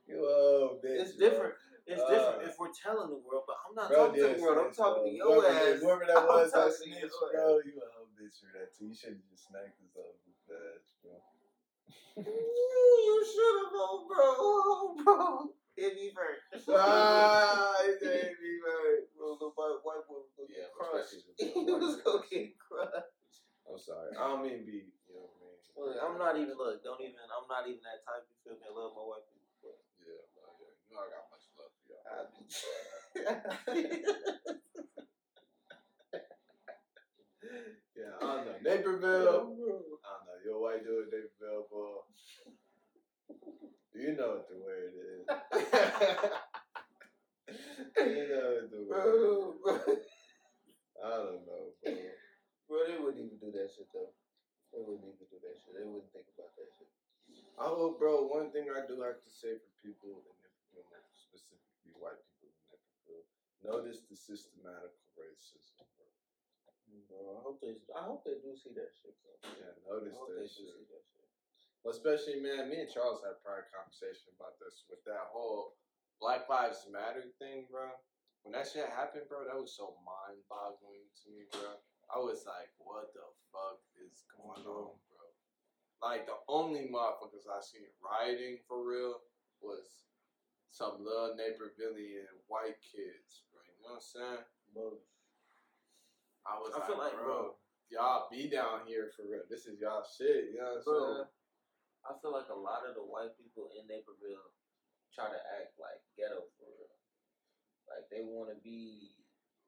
[0.07, 0.99] You bitch.
[1.01, 1.29] It's bro.
[1.29, 1.53] different.
[1.85, 4.41] It's Uh, different if we're telling the world, but I'm not Bro, talking to the
[4.41, 4.57] world.
[4.59, 5.79] I'm yes, talking to your whoever, ass.
[5.83, 8.71] Whoever that I'm was that to snitched, your bro, you a hoe bitch for that
[8.71, 8.87] too.
[8.87, 11.15] You should have just smacked this up with that, bro.
[12.23, 14.23] you should have known, bro.
[14.39, 15.51] Oh, bro.
[15.75, 16.69] Hit me first.
[16.69, 19.03] ah, it me right.
[19.17, 21.19] Bro, the white, white boy was Yeah, crushed.
[21.35, 23.43] He was gonna get crushed.
[23.65, 24.13] I'm sorry.
[24.13, 25.53] I don't mean be, you know what I mean?
[25.73, 28.21] Look, I'm not even, look, don't even, I'm not even that type.
[28.29, 28.69] You feel me?
[28.69, 29.25] I love my wife.
[29.65, 30.69] But Yeah, no, yeah.
[30.77, 32.29] You know I got much love for y'all.
[37.95, 38.58] Yeah, I don't know.
[38.63, 39.27] Naperville.
[39.27, 40.38] I don't know.
[40.43, 42.01] You're a white dude, Naperville, boy.
[43.93, 45.21] You know what the word is.
[48.01, 50.08] you know what the word Bro, is.
[51.03, 51.93] I don't know, bro.
[52.67, 54.10] Bro, they wouldn't even do that shit though.
[54.73, 55.77] They wouldn't even do that shit.
[55.77, 56.89] They wouldn't think about that shit.
[57.60, 60.42] I Oh, bro, one thing I do have to say for people, in
[61.97, 63.27] white people in Naperville,
[63.63, 65.84] notice the systematic racism,
[67.10, 67.38] bro.
[67.38, 67.75] I hope they.
[67.93, 69.13] I hope they do see that shit.
[69.21, 69.34] Bro.
[69.58, 70.73] Yeah, I notice that shit.
[70.89, 71.27] that shit.
[71.82, 75.75] Well, especially, man, me and Charles had a prior conversation about this with that whole
[76.23, 77.91] Black Lives Matter thing, bro.
[78.47, 81.75] When that shit happened, bro, that was so mind boggling to me, bro.
[82.08, 85.27] I was like, what the fuck is going on, bro?
[85.99, 89.23] Like, the only motherfuckers I seen rioting for real
[89.60, 90.08] was
[90.73, 93.62] some little Napervillian white kids, bro.
[93.62, 94.43] You know what I'm saying?
[94.73, 94.97] Bro,
[96.49, 97.62] I was I like, feel like, bro, bro,
[97.93, 99.45] y'all be down here for real.
[99.45, 100.97] This is y'all shit, you know what I'm Bro.
[100.97, 101.29] saying?
[102.03, 104.49] I feel like a lot of the white people in Naperville
[105.13, 106.97] try to act like ghetto for real.
[107.86, 109.13] Like they want to be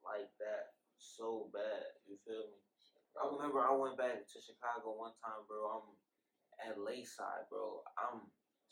[0.01, 2.01] like that so bad.
[2.09, 2.59] You feel me?
[3.15, 5.69] I remember I went back to Chicago one time, bro.
[5.69, 5.87] I'm
[6.65, 7.85] at Lakeside, bro.
[7.95, 8.25] I'm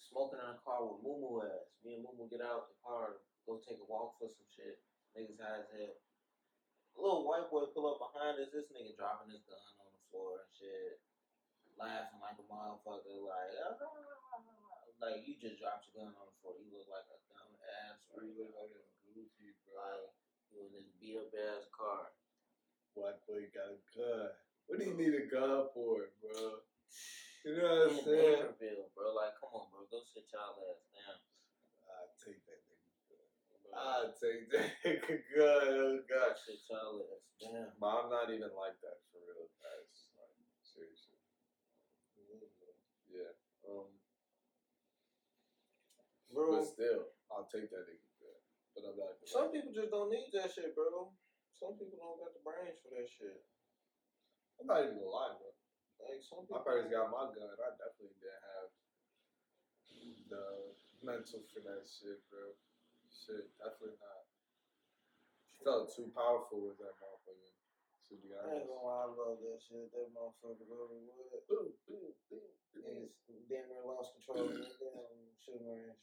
[0.10, 1.72] smoking in a car with Moo ass.
[1.84, 4.80] Me and Moo get out the car, go take a walk for some shit.
[5.16, 5.98] Niggas high as hell.
[6.94, 8.54] A little white boy pull up behind us.
[8.54, 11.02] This nigga dropping his gun on the floor and shit,
[11.78, 13.18] laughing like a motherfucker.
[13.22, 16.58] Like, ah, ah, ah, like you just dropped your gun on the floor.
[16.62, 18.02] You look like a dumb ass.
[18.14, 18.30] Right?
[18.30, 19.78] You look like a goofy, bro.
[19.78, 20.14] Like
[20.54, 22.14] you in this beat up ass car.
[22.94, 24.34] White boy got a gun.
[24.70, 26.62] What do you need a gun for, bro?
[27.44, 28.40] You know what I'm In saying?
[28.56, 29.12] Naperville, bro.
[29.20, 29.84] Like, come on, bro.
[29.92, 31.20] Go sit y'all ass down.
[31.92, 32.80] I'll take that nigga
[33.74, 35.68] I'll take that nigga gun.
[35.76, 36.40] Oh, Go God.
[36.40, 37.68] sit y'all ass down.
[37.80, 40.08] But I'm not even like that for real, guys.
[40.16, 41.20] Like, seriously.
[43.12, 43.36] Yeah.
[43.68, 43.92] Um,
[46.34, 48.08] Bro, but still, I'll take that nigga.
[48.74, 49.20] But I'm not.
[49.28, 51.14] some people just don't need that shit, bro.
[51.54, 53.38] Some people don't got the brains for that shit.
[54.58, 55.53] I'm not even gonna lie, bro.
[56.04, 56.64] Like probably My people.
[56.68, 57.54] parents got my gun.
[57.58, 58.70] I definitely didn't have
[60.30, 60.44] the
[61.04, 62.52] mental for that shit, bro.
[63.12, 64.24] Shit, definitely not.
[65.64, 67.52] Felt too powerful with that motherfucker.
[68.12, 68.68] To be I ain't honest.
[68.68, 69.88] gonna lie, I love that shit.
[69.96, 71.44] That motherfucker really would.
[71.48, 73.08] Boom, boom, boom, boom.
[73.08, 75.96] Niggas damn near lost control of that damn shooting range.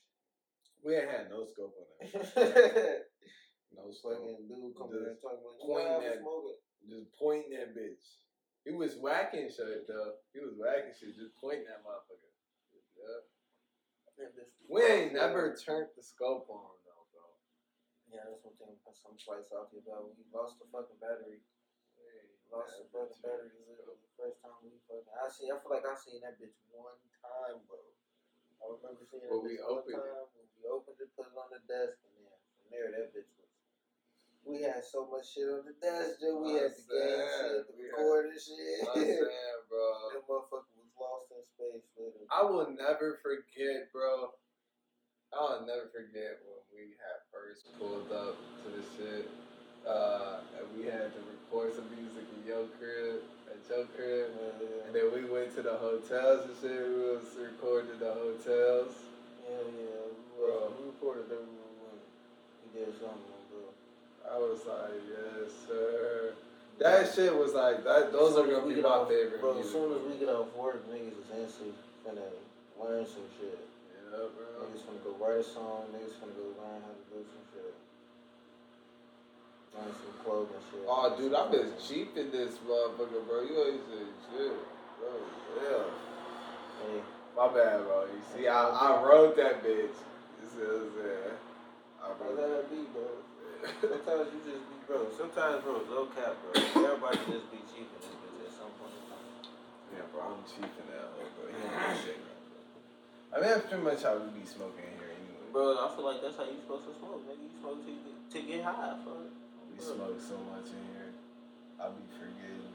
[0.80, 3.04] We ain't had no scope on that.
[3.70, 4.18] No scope.
[4.18, 6.26] Fucking dude coming in talking about, you Point know, I that-
[6.90, 8.02] Just pointing that bitch.
[8.64, 10.20] He was whacking shit though.
[10.36, 12.28] He was whacking shit, just pointing that motherfucker.
[12.96, 13.24] Yeah.
[14.20, 14.36] That
[14.68, 17.24] We ain't never turned the scope on though, bro.
[18.12, 20.12] Yeah, that's one thing some flights out here about.
[20.12, 21.40] We lost the fucking battery.
[22.52, 23.48] Lost the fucking battery.
[23.48, 24.04] the literally scope.
[24.04, 25.48] The first time we fucking, I see.
[25.48, 27.80] I feel like I seen that bitch one time, bro.
[28.60, 30.04] I remember seeing that Well, we bitch one opened it.
[30.04, 33.08] time when we opened it, put it on the desk, and then from there, that
[33.16, 33.30] bitch.
[34.46, 36.40] We had so much shit on the desk, Joe.
[36.42, 38.88] We had the game shit, the had- shit.
[38.88, 39.85] I'm saying, bro.
[40.16, 42.26] that motherfucker was lost in space, literally.
[42.33, 44.33] I will never forget, bro.
[45.31, 49.31] I'll never forget when we had first pulled up to the shit.
[49.87, 54.29] Uh, and we had to record some music in your crib, at your crib.
[54.35, 56.81] Yeah, And then we went to the hotels and shit.
[56.85, 58.92] We was recording the hotels.
[59.46, 60.05] yeah, yeah.
[60.11, 60.72] We, Bro.
[60.76, 62.03] we recorded that we went.
[62.61, 63.39] We did something.
[64.30, 66.32] I was like, yes, sir.
[66.78, 68.12] That shit was like that.
[68.12, 69.40] Those are gonna be my off- favorite.
[69.40, 71.74] Bro, as soon as we get off work, niggas is instantly
[72.06, 72.24] finna
[72.80, 73.58] learn some shit.
[73.58, 74.64] yeah, bro.
[74.64, 77.74] Niggas gonna go write a song, Niggas gonna go learn how to do some shit.
[79.76, 80.86] Learn some clothing shit.
[80.88, 83.42] Oh, dude, I've been cheap in this motherfucker, bro.
[83.44, 84.56] You always say shit,
[84.96, 85.10] bro.
[85.60, 85.84] Yeah.
[86.80, 87.00] Hey,
[87.36, 88.06] My bad, bro.
[88.08, 89.92] You see, I, I wrote that bitch.
[90.40, 91.36] You see what I'm saying?
[92.00, 92.70] I wrote that that.
[92.70, 93.04] be, bro?
[93.60, 95.08] Sometimes you just be, bro.
[95.12, 96.52] Sometimes, bro, low cap, bro.
[96.56, 99.28] Everybody just be cheap in this bitch at some point in time.
[99.92, 101.44] Yeah, bro, I'm cheap in that hoe, bro.
[101.48, 102.30] Gonna bro.
[103.30, 105.52] I mean, that's pretty much how we be smoking here anyway.
[105.52, 107.42] Bro, I feel like that's how you supposed to smoke, nigga.
[107.42, 109.30] You smoke to, to get high, fuck.
[109.70, 111.14] We smoke so much in here.
[111.78, 112.74] I be forgetting.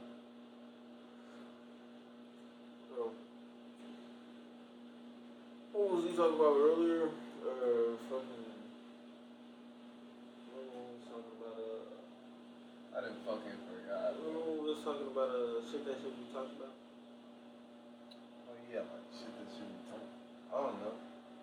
[2.93, 3.11] Bro.
[5.73, 7.11] What was he talking about earlier?
[7.43, 8.47] Uh, fucking.
[10.55, 11.59] What was he talking about?
[11.59, 11.99] Uh,
[12.95, 14.15] I didn't fucking forgot.
[14.23, 14.55] bro.
[14.55, 15.27] what was talking about?
[15.27, 16.71] Uh, shit that shit we talked about.
[18.47, 20.15] Oh yeah, like shit that shit we talking.
[20.47, 20.95] I don't know.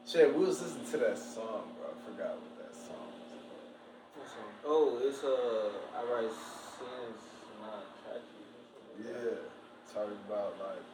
[0.09, 1.93] Shit, we was listening to that song, bro.
[1.93, 3.69] I forgot what that song was about.
[4.17, 4.49] What song?
[4.65, 7.21] Oh, it's uh, I write sins,
[7.61, 9.12] not something.
[9.12, 9.45] Yeah,
[9.93, 10.88] talking about like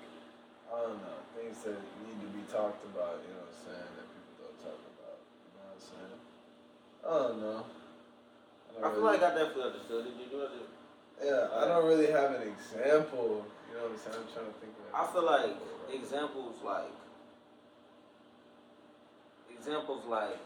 [0.74, 3.22] I don't know things that need to be talked about.
[3.22, 3.90] You know what I'm saying?
[3.94, 5.22] That people don't talk about.
[5.22, 6.18] You know what I'm saying?
[7.06, 7.62] I don't know.
[8.84, 10.12] I feel like I definitely understood it.
[10.18, 10.48] You?
[11.24, 13.44] Yeah, I don't really have an example.
[13.70, 14.16] You know what I'm saying?
[14.22, 14.94] I'm trying to think of.
[14.94, 15.50] I feel like
[15.90, 16.92] examples like
[19.50, 20.38] examples like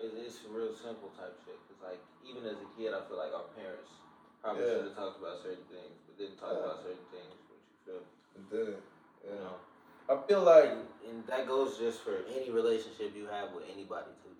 [0.00, 1.58] it- it's real simple type shit.
[1.68, 3.90] Cause like even as a kid, I feel like our parents
[4.42, 4.70] probably Yeah.
[4.80, 6.64] should have talked about certain things, but didn't talk Yeah.
[6.64, 7.36] about certain things.
[7.52, 8.02] What you feel?
[8.36, 8.82] It didn't.
[9.28, 9.56] You know.
[10.08, 14.08] I feel like And, and that goes just for any relationship you have with anybody.
[14.24, 14.39] To be honest.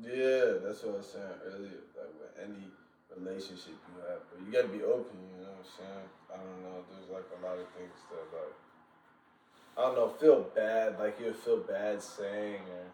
[0.00, 1.84] Yeah, that's what I was saying earlier.
[1.92, 2.64] Like with any
[3.12, 5.12] relationship you have, but you gotta be open.
[5.20, 6.08] You know what I'm saying?
[6.32, 6.80] I don't know.
[6.88, 8.56] There's like a lot of things that like
[9.76, 10.08] I don't know.
[10.16, 10.98] Feel bad.
[10.98, 12.86] Like you feel bad saying, or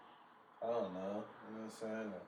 [0.62, 1.22] I don't know.
[1.22, 2.10] You know what I'm saying?
[2.14, 2.24] Or,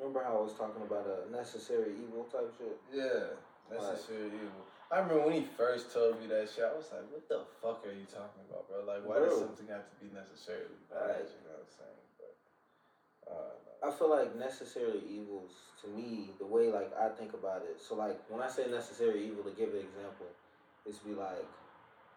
[0.00, 2.72] Remember how I was talking about a necessary evil type shit?
[2.88, 3.36] yeah,
[3.68, 4.64] necessary evil.
[4.88, 6.64] I remember when he first told me that shit.
[6.64, 8.80] I was like, "What the fuck are you talking about, bro?
[8.88, 11.28] Like, why does something have to be necessarily bad?" Right.
[11.28, 12.00] You know what I'm saying?
[12.16, 12.32] But
[13.28, 17.80] uh, I feel like necessary evils to me, the way like I think about it.
[17.80, 20.28] So like when I say necessary evil, to give an example,
[20.84, 21.48] it's be like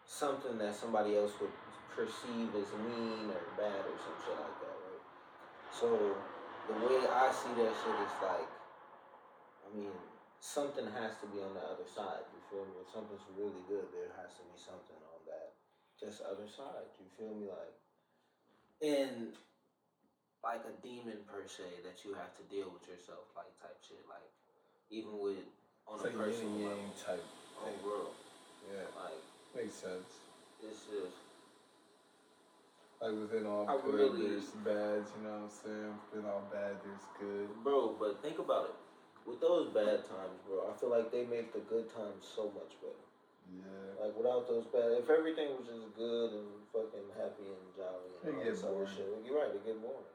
[0.04, 1.52] something that somebody else would
[1.96, 5.04] perceive as mean or bad or some shit like that, right?
[5.72, 5.88] So
[6.68, 8.50] the way I see that shit is like,
[9.64, 9.94] I mean,
[10.40, 12.28] something has to be on the other side.
[12.28, 12.84] You feel me?
[12.84, 15.56] If something's really good, there has to be something on that
[15.96, 16.92] just other side.
[17.00, 17.48] You feel me?
[17.48, 17.74] Like,
[18.84, 19.32] and
[20.44, 24.04] like a demon per se that you have to deal with yourself, like type shit.
[24.04, 24.28] Like
[24.92, 25.40] even with
[25.88, 27.24] on it's a like personal yin level, type.
[27.64, 27.80] on thing.
[27.84, 28.14] world,
[28.68, 29.20] Yeah, like
[29.56, 30.10] makes sense.
[30.60, 31.16] it's just
[33.00, 35.00] Like within all I good, really- there's bad.
[35.16, 35.92] You know what I'm saying?
[36.12, 37.48] Within all bad, there's good.
[37.64, 37.96] bro.
[37.98, 38.76] But think about it.
[39.24, 42.76] With those bad times, bro, I feel like they make the good times so much
[42.84, 43.04] better.
[43.48, 44.04] Yeah.
[44.04, 48.20] Like without those bad, if everything was just good and fucking happy and jolly and
[48.24, 48.92] It all this other boring.
[48.92, 49.96] shit, you're right, it get boring, bro.
[49.96, 50.13] Yeah, you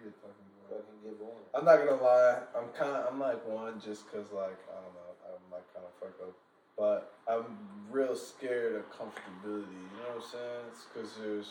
[0.00, 0.80] get fucking bored.
[0.80, 1.14] Fucking get.
[1.54, 2.38] I'm not gonna lie.
[2.56, 2.96] I'm kind.
[2.96, 5.10] of I'm like one just cause like I don't know.
[5.28, 6.34] I'm like kind of fucked up.
[6.76, 7.58] But I'm
[7.90, 9.70] real scared of comfortability.
[9.70, 10.62] You know what I'm saying?
[10.72, 11.50] It's cause there's.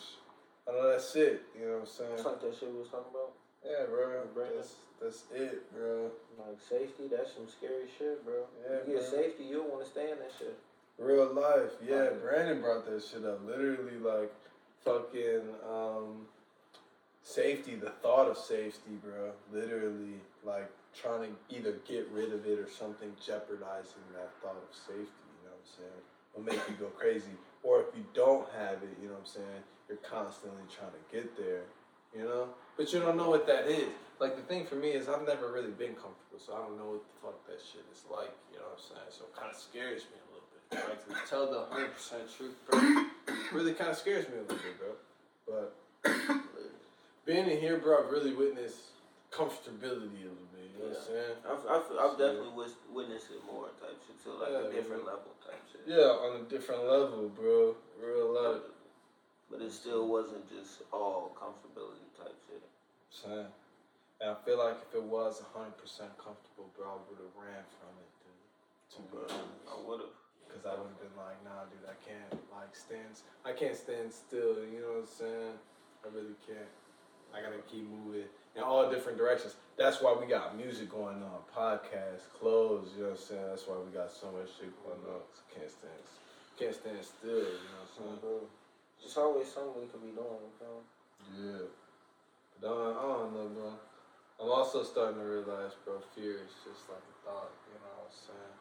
[0.68, 1.42] I know that's it.
[1.58, 2.14] You know what I'm saying?
[2.14, 3.32] It's like that shit we was talking about.
[3.64, 4.24] Yeah, bro.
[4.56, 6.10] That's that's it, bro.
[6.38, 8.44] Like safety, that's some scary shit, bro.
[8.64, 9.20] Yeah, you get bro.
[9.20, 10.56] safety, you don't want to stay in that shit.
[10.98, 12.10] Real life, yeah.
[12.22, 13.44] Brandon brought that shit up.
[13.44, 14.32] Literally, like,
[14.84, 16.26] fucking um,
[17.24, 17.74] safety.
[17.74, 19.32] The thought of safety, bro.
[19.52, 24.70] Literally, like trying to either get rid of it or something jeopardizing that thought of
[24.70, 25.26] safety.
[25.42, 26.02] You know what I'm saying?
[26.36, 27.34] Will make you go crazy.
[27.64, 29.62] Or if you don't have it, you know what I'm saying?
[29.88, 31.64] You're constantly trying to get there.
[32.14, 33.90] You know, but you don't know what that is.
[34.20, 36.94] Like the thing for me is I've never really been comfortable, so I don't know
[36.94, 38.30] what the fuck that shit is like.
[38.52, 39.10] You know what I'm saying?
[39.10, 40.78] So it kind of scares me a little bit.
[40.78, 42.78] Like to tell the hundred percent truth, bro,
[43.52, 44.94] really kind of scares me a little bit, bro.
[45.42, 45.74] But
[47.26, 48.92] being in here, bro, I've really witnessed
[49.32, 50.68] comfortability a little bit.
[50.70, 51.36] You know what I'm saying?
[51.42, 55.04] I've, I've, I've definitely wis- witnessed it more type shit to like Yeah, a different
[55.06, 55.82] level type shit.
[55.86, 57.74] Yeah, on a different level, bro.
[57.98, 58.62] Real life.
[59.50, 62.62] But it still wasn't just all comfortability type shit.
[63.10, 63.50] Saying.
[64.20, 67.64] And I feel like if it was hundred percent comfortable, bro, I would have ran
[67.78, 68.46] from it, dude.
[68.94, 69.68] To be But honest.
[69.70, 70.16] I would have.
[70.54, 73.10] Cause I would have been like, nah, dude, I can't like stand.
[73.42, 74.62] I can't stand still.
[74.62, 75.54] You know what I'm saying?
[76.06, 76.70] I really can't.
[77.34, 79.56] I gotta keep moving in all different directions.
[79.76, 82.94] That's why we got music going on, podcasts, clothes.
[82.94, 83.46] You know what I'm saying?
[83.50, 85.20] That's why we got so much shit going on.
[85.50, 86.04] Can't stand.
[86.54, 87.42] Can't stand still.
[87.50, 88.18] You know what I'm saying?
[88.22, 89.04] Mm-hmm.
[89.04, 90.78] It's always something we can be doing, bro.
[91.34, 91.66] Yeah.
[92.62, 93.74] But I, I don't know, bro.
[94.40, 97.52] I'm also starting to realize, bro, fear is just like a thought.
[97.66, 98.54] You know what I'm saying?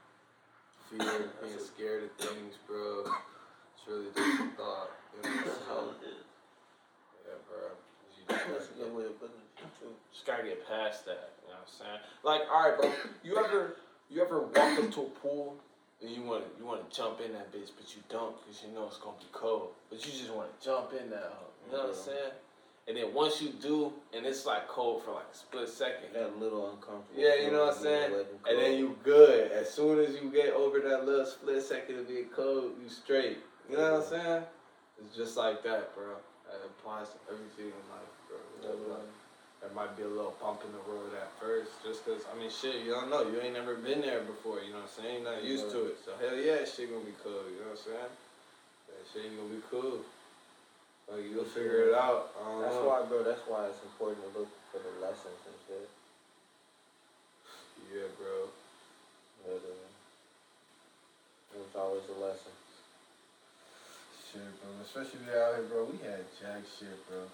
[0.90, 3.06] Fear, being scared of things, bro.
[3.06, 4.92] It's really just a thought.
[5.14, 6.02] You know what I'm saying?
[6.02, 6.26] it is.
[7.26, 7.78] Yeah, bro.
[8.18, 9.44] You That's a just, good way of putting it.
[10.12, 11.34] Just gotta get past that.
[11.44, 12.02] You know what I'm saying?
[12.24, 12.92] Like, all right, bro.
[13.24, 13.76] You ever,
[14.10, 15.56] you ever walk up to a pool
[16.02, 18.64] and you want to, you want to jump in that bitch, but you don't because
[18.64, 19.70] you know it's gonna be cold.
[19.90, 21.32] But you just want to jump in that.
[21.32, 22.10] hoe, You know what I'm mm-hmm.
[22.10, 22.34] saying?
[22.86, 26.38] And then once you do, and it's like cold for like a split second, That
[26.38, 27.16] little uncomfortable.
[27.16, 28.14] Yeah, you know what I'm saying?
[28.46, 29.52] and then you good.
[29.52, 33.38] As soon as you get over that little split second of being cold, you straight.
[33.70, 34.26] You know what I'm mm-hmm.
[34.28, 34.44] saying?
[35.00, 36.12] It's just like that, bro.
[36.52, 38.13] It applies to everything in life,
[38.64, 42.52] There might be a little bump in the road at first, just cause I mean,
[42.52, 43.24] shit, you don't know.
[43.28, 44.60] You ain't never been there before.
[44.60, 45.24] You know what I'm saying?
[45.24, 46.00] You're not used to it.
[46.04, 47.48] So hell yeah, shit gonna be cool.
[47.48, 48.12] You know what I'm saying?
[48.92, 50.04] That shit gonna be cool.
[51.08, 52.36] Like you'll figure it out.
[52.40, 52.88] I don't That's know.
[52.88, 53.24] why, bro.
[53.24, 55.88] That's why it's important to look for the lessons and shit.
[57.92, 58.48] Yeah, bro.
[59.44, 59.88] But, uh,
[61.52, 62.56] There's always a lesson.
[64.32, 64.72] Shit, bro.
[64.84, 65.88] Especially out here, bro.
[65.88, 67.28] We had jack shit, bro.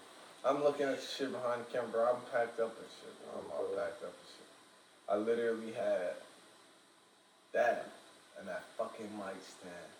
[0.44, 2.08] I'm looking at shit behind the camera.
[2.14, 3.14] I'm packed up and shit.
[3.36, 4.48] I'm all packed up and shit.
[5.08, 6.14] I literally had
[7.52, 7.92] that
[8.38, 9.90] and that fucking mic stand.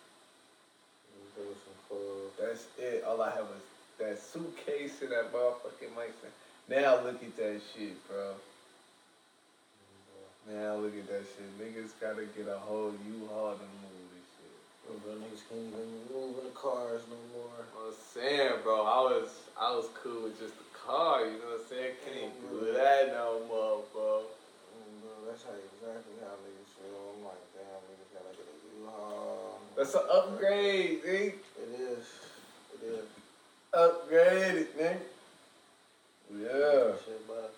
[2.39, 3.03] That's it.
[3.03, 3.61] All I had was
[3.99, 6.33] that suitcase and that motherfucking mic stand.
[6.69, 8.33] Now look at that shit, bro.
[10.49, 11.59] Now look at that shit.
[11.59, 14.00] Niggas gotta get a whole U-Haul to move.
[14.91, 17.47] Bro, bro, niggas can't even move in the cars no more.
[17.79, 21.55] I was saying, bro, I was I was cool with just the car, you know
[21.55, 21.95] what I'm saying?
[22.03, 22.75] Can't even do mm-hmm.
[22.75, 24.27] that no more, bro.
[24.99, 27.15] Bro, that's how exactly how niggas feel.
[27.15, 29.63] I'm like, damn, niggas gotta get a U-Haul.
[29.77, 31.39] That's an upgrade, nigga.
[31.39, 32.05] It is.
[32.75, 33.07] It is.
[33.71, 34.99] Upgrade it, nigga.
[36.35, 36.99] Yeah.
[37.05, 37.55] Shit, but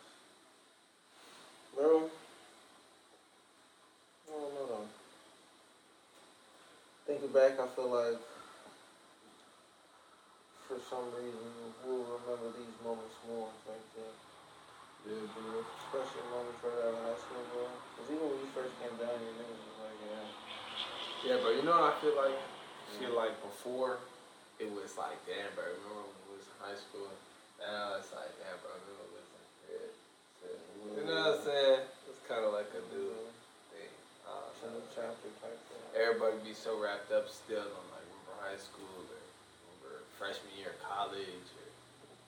[1.73, 2.09] bro,
[4.29, 5.02] I don't know though.
[7.13, 8.17] Thinking back, I feel like
[10.65, 11.45] for some reason
[11.85, 13.53] we'll remember these moments more.
[13.69, 14.17] Like that.
[15.05, 15.61] Yeah, bro.
[15.61, 17.69] Especially moments right out of high school, bro.
[17.69, 20.25] Cause even when you first came down here, niggas was like, yeah.
[21.21, 22.33] Yeah, bro, you know what I feel like?
[22.97, 24.01] Shit like before,
[24.57, 27.13] it was like, damn, bro, remember when we was in high school?
[27.61, 29.93] Now it's like, damn, bro, remember when we was in grade?
[30.97, 31.81] You know what I'm saying?
[32.09, 33.13] It's kind of like a new
[33.69, 33.93] thing.
[34.25, 35.72] Uh, It's a new chapter type thing.
[35.93, 39.21] Everybody be so wrapped up still on like remember high school or
[39.69, 41.69] remember freshman year of college or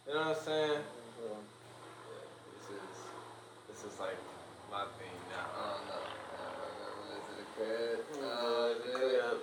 [0.05, 0.82] you know what I'm saying?
[1.18, 1.34] Bro.
[1.34, 2.93] Yeah, this is
[3.70, 4.18] this is like
[4.70, 5.49] my thing now.
[5.49, 6.05] I don't know.
[6.05, 7.18] I don't know.
[7.18, 8.05] Is it a crib?
[8.13, 8.30] Mm-hmm.
[8.30, 9.34] Uh, yeah.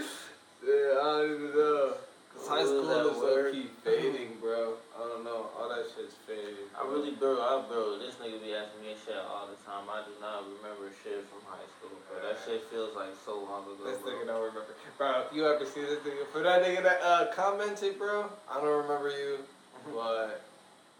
[0.64, 2.15] yeah, I don't even know.
[2.48, 4.74] High school is low key fading, bro.
[4.94, 5.50] I don't know.
[5.58, 6.70] All that shit's fading.
[6.78, 9.90] I really, bro, I, bro, this nigga be asking me shit all the time.
[9.90, 12.22] I do not remember shit from high school, bro.
[12.22, 14.12] That shit feels like so long ago, This bro.
[14.12, 14.72] nigga don't remember.
[14.98, 18.60] Bro, if you ever see this nigga, for that nigga that uh, commented, bro, I
[18.60, 19.38] don't remember you,
[19.94, 20.42] but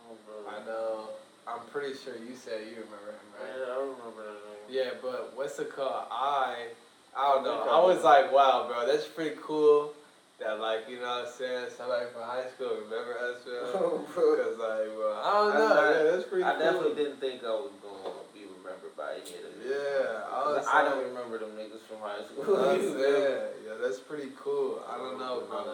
[0.06, 0.46] Oh.
[0.48, 1.08] I know,
[1.48, 3.50] I'm pretty sure you said you remember him, right?
[3.58, 4.70] Yeah, I remember that nigga.
[4.70, 6.06] Yeah, but what's the call?
[6.12, 6.68] I,
[7.16, 7.66] I don't know.
[7.68, 9.92] I was like, wow, bro, that's pretty cool.
[10.38, 11.72] That like, you know what I'm saying?
[11.72, 14.04] Somebody from high school remember us, bro.
[14.16, 15.68] Oh, like, bro, I don't know.
[15.72, 16.60] not- yeah, that's pretty I cool.
[16.60, 19.64] definitely didn't think I was gonna be remembered by any of them.
[19.64, 22.44] Yeah, I was I don't remember them niggas from high school.
[22.44, 22.84] Feel
[23.64, 24.84] yeah, that's pretty cool.
[24.84, 25.64] I don't know, bro.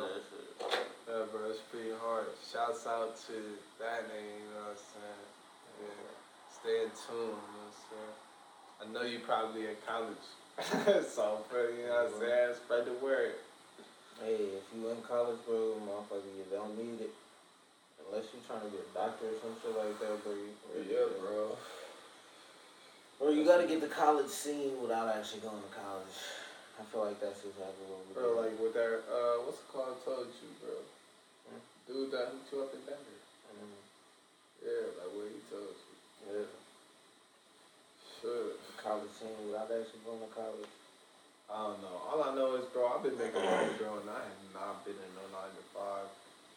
[1.10, 2.30] Yeah, bro, it's pretty hard.
[2.38, 3.34] Shouts out to
[3.82, 5.26] that name, you know what I'm saying?
[5.82, 6.06] Yeah.
[6.54, 8.14] Stay in tune, you know what I'm saying?
[8.78, 10.22] I know you probably in college.
[11.10, 12.20] so, you know what I'm mm-hmm.
[12.22, 12.54] saying?
[12.62, 13.34] Spread the word.
[14.20, 17.14] Hey, if you in college, bro, motherfucker, you don't need it.
[18.06, 20.32] Unless you trying to be a doctor or some shit like that, bro.
[20.34, 21.56] You, bro.
[23.18, 26.18] Bro, you gotta get the college scene without actually going to college.
[26.78, 29.94] I feel like that's exactly what we Bro, like with that, uh, what's it called?
[29.94, 30.74] I told you, bro.
[31.46, 31.62] Hmm?
[31.86, 33.18] Dude that hooked you up in Denver.
[33.54, 33.78] Mm,
[34.66, 35.94] Yeah, like what he told you.
[36.26, 36.50] yeah,
[38.18, 38.54] Sure.
[38.58, 40.74] the college scene without actually going to college.
[41.52, 41.96] I don't know.
[42.08, 44.96] All I know is, bro, I've been making money, bro, and I have not been
[44.96, 46.08] in no nine to five.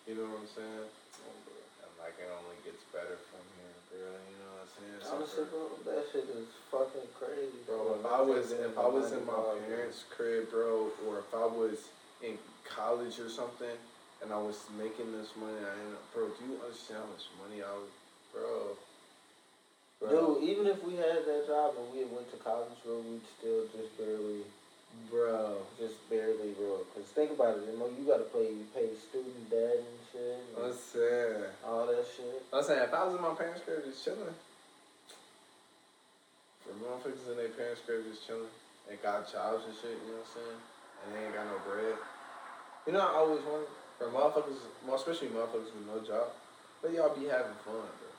[0.07, 0.87] You know what I'm saying?
[0.87, 4.07] And like it only gets better from here, bro.
[4.07, 4.99] You know what I'm saying?
[5.03, 9.11] So Honestly, bro, that shit is fucking crazy, bro, if I was if I was
[9.11, 11.91] in my parents' crib, bro, or if I was
[12.23, 13.75] in college or something,
[14.23, 16.31] and I was making this money, I ended up, bro.
[16.31, 17.91] Do you understand how much money I was,
[18.31, 18.79] bro?
[19.99, 23.23] Bro, Dude, even if we had that job and we went to college, bro, we'd
[23.39, 24.43] still just barely,
[25.09, 25.57] bro.
[25.79, 26.83] just barely, bro.
[26.93, 30.65] Cause think about it, you know, you gotta pay, pay student debt and shit, and
[30.65, 31.43] I'm saying.
[31.65, 32.43] all that shit.
[32.53, 34.35] I'm saying if I was in my parents' crib just chilling,
[36.63, 38.51] for motherfuckers in their parents' crib just chilling,
[38.89, 40.61] and got jobs and shit, you know what I'm saying?
[41.05, 41.97] And they ain't got no bread.
[42.85, 44.61] You know, I always wonder, for motherfuckers,
[44.93, 46.29] especially motherfuckers with no job,
[46.81, 48.11] but y'all be having fun, bro.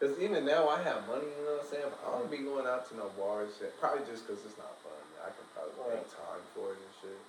[0.00, 1.88] Cause even now I have money, you know what I'm saying?
[1.88, 3.72] But I don't be going out to no bars, shit.
[3.80, 5.03] Probably just cause it's not fun.
[5.84, 6.16] I can probably make Right.
[6.16, 7.20] time for it and shit.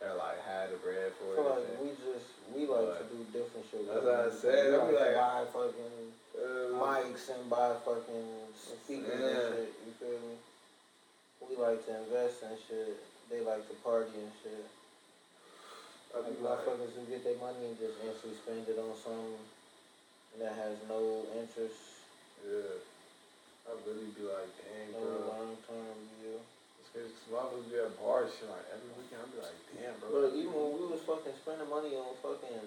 [0.00, 1.58] Or like had the bread for feel it.
[1.58, 3.82] like we just, we like to do different shit.
[3.84, 5.96] That's what I said, We like to like- buy fucking
[6.38, 9.26] Uh, mics and buy fucking speakers Yeah.
[9.26, 10.38] and shit, you feel me?
[11.50, 12.96] We like to invest in shit.
[13.28, 14.64] They like to party and shit.
[16.14, 18.94] I be Like like, motherfuckers who get their money and just instantly spend it on
[18.96, 19.38] something
[20.38, 21.74] that has no interest,
[22.46, 22.78] yeah.
[23.68, 25.28] I'd really be like, dang, no bro.
[25.28, 26.38] long term view.
[26.94, 29.22] It's cause motherfuckers be at bars shit like every weekend.
[29.22, 30.08] I be like, damn, bro.
[30.10, 32.64] Bro, even when we was fucking spending money on fucking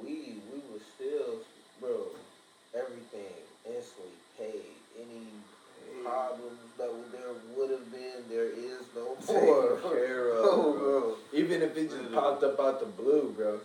[0.00, 1.42] weed, we was still,
[1.80, 2.14] bro,
[2.74, 3.34] everything
[3.66, 4.76] instantly paid.
[4.98, 5.26] Any
[6.02, 9.94] problems that there would have been, there is no Poor more.
[9.94, 11.00] Hero, Oh, bro.
[11.12, 11.14] bro.
[11.32, 13.60] Even if it just popped up out the blue, bro.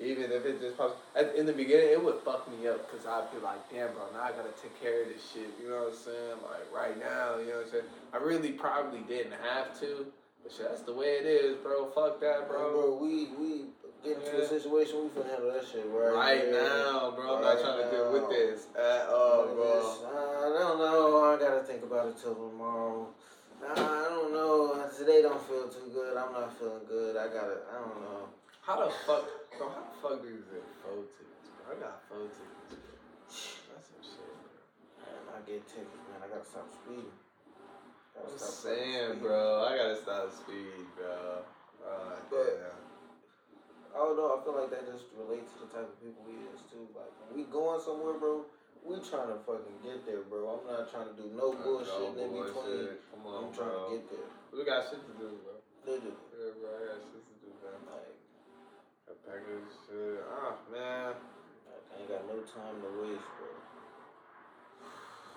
[0.00, 3.04] Even if it just pops at, in the beginning, it would fuck me up because
[3.06, 5.50] I'd be like, damn, bro, now I gotta take care of this shit.
[5.62, 6.36] You know what I'm saying?
[6.40, 7.84] Like right now, you know what I'm saying?
[8.14, 10.06] I really probably didn't have to,
[10.42, 11.86] but shit, that's the way it is, bro.
[11.92, 12.72] Fuck that, bro.
[12.72, 12.96] bro.
[12.96, 13.50] Bro, we we
[14.02, 15.04] get into a situation.
[15.04, 16.52] We finna handle that shit right, Right here.
[16.64, 17.36] now, bro.
[17.36, 19.84] I'm Right not trying to deal with this at all, bro.
[20.08, 21.24] I don't know.
[21.28, 23.06] I gotta think about it till tomorrow.
[23.60, 24.80] Nah, I don't know.
[24.96, 26.16] Today don't feel too good.
[26.16, 27.18] I'm not feeling good.
[27.20, 27.60] I gotta.
[27.68, 28.24] I don't know.
[28.62, 29.28] How the fuck,
[29.60, 29.68] bro?
[29.68, 31.68] How the fuck do you get phone tickets, bro?
[31.68, 32.96] I got phone tickets, bro.
[33.76, 35.04] That's some shit, bro.
[35.04, 36.24] Man, I get tickets, man.
[36.24, 37.12] I gotta stop speeding.
[38.16, 39.20] Gotta I'm stop saying, speeding.
[39.20, 39.68] bro.
[39.68, 41.44] I gotta stop speed, bro.
[41.84, 42.80] Uh, But- damn.
[43.90, 46.86] Although I feel like that just relates to the type of people we is too.
[46.94, 48.46] Like when we going somewhere, bro,
[48.86, 50.46] we trying to fucking get there, bro.
[50.46, 52.54] I'm not trying to do no bullshit No in between.
[52.54, 53.02] bullshit.
[53.10, 53.90] Come on, I'm trying bro.
[53.90, 54.28] to get there.
[54.54, 55.58] We got shit to do, bro.
[55.90, 56.14] Literally.
[56.38, 56.70] Yeah, bro.
[56.70, 57.29] I got shit to do,
[59.30, 60.18] Got package shit.
[60.26, 61.14] Ah, man.
[61.14, 63.50] I ain't got no time to waste, bro.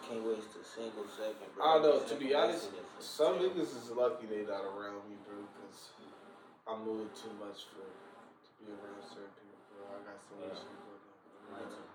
[0.01, 1.61] Can't waste a single second, bro.
[1.61, 1.97] I don't know.
[2.01, 5.93] To be honest, some niggas is lucky they not around me, bro, because
[6.65, 9.93] I move too much for to be around certain people, bro.
[9.93, 10.65] I got so much Yeah.
[10.65, 11.05] shit going
[11.53, 11.85] on.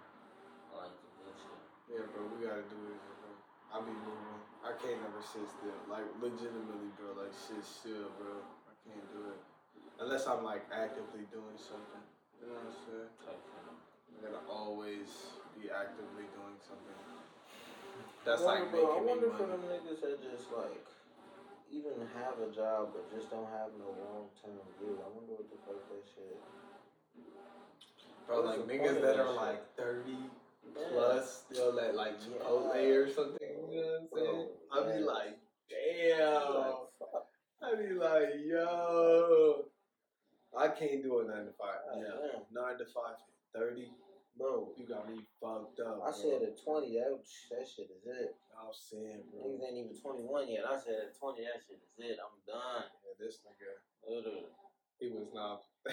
[0.71, 1.61] I like to, I do shit.
[1.91, 3.29] Yeah, bro, we gotta do it, bro.
[3.75, 4.39] I be moving.
[4.63, 5.77] I can't never sit still.
[5.91, 7.19] Like, legitimately, bro.
[7.19, 8.39] Like, shit still, bro.
[8.71, 9.41] I can't do it.
[10.01, 12.03] Unless I'm, like, actively doing something.
[12.39, 13.11] You know what I'm saying?
[13.27, 13.75] Type thing.
[13.75, 15.11] I gotta always
[15.59, 16.99] be actively doing something.
[18.25, 19.63] That's I like wonder, bro, I making me wonder for money.
[19.63, 20.87] them niggas that just like
[21.71, 24.99] even have a job but just don't have no long term view.
[25.03, 26.39] I wonder what the fuck that shit.
[28.27, 29.37] Bro, What's like the niggas that that are shit?
[29.37, 30.11] like 30
[30.77, 30.83] Yeah.
[30.93, 33.03] plus still at like Chipotle Yeah.
[33.03, 33.51] or something.
[33.71, 34.49] You know what I'm saying?
[34.71, 35.35] Bro, I'd be like,
[35.71, 36.55] damn.
[36.55, 37.27] Like, fuck.
[37.63, 39.65] I'd be like, yo.
[40.59, 41.57] I can't do a 9 to 5.
[41.59, 42.41] God Yeah.
[42.51, 43.17] 9 to 5,
[43.55, 43.91] 30.
[44.39, 45.99] Bro, You got me fucked up.
[46.03, 46.15] I bro.
[46.15, 47.19] said at 20, that,
[47.51, 48.37] that shit is it.
[48.55, 49.43] I'm saying, bro.
[49.51, 50.65] Niggas ain't even 21 yet.
[50.67, 52.19] I said at 20, that shit is it.
[52.23, 52.85] I'm done.
[53.03, 54.47] Yeah, this nigga, Literally.
[55.01, 55.63] he was not.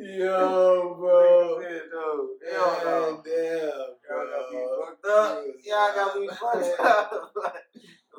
[0.00, 1.60] Yo, bro.
[1.60, 3.22] Hell Damn, no.
[3.24, 5.44] damn, Y'all got me fucked up.
[5.64, 7.32] Y'all got me fucked up.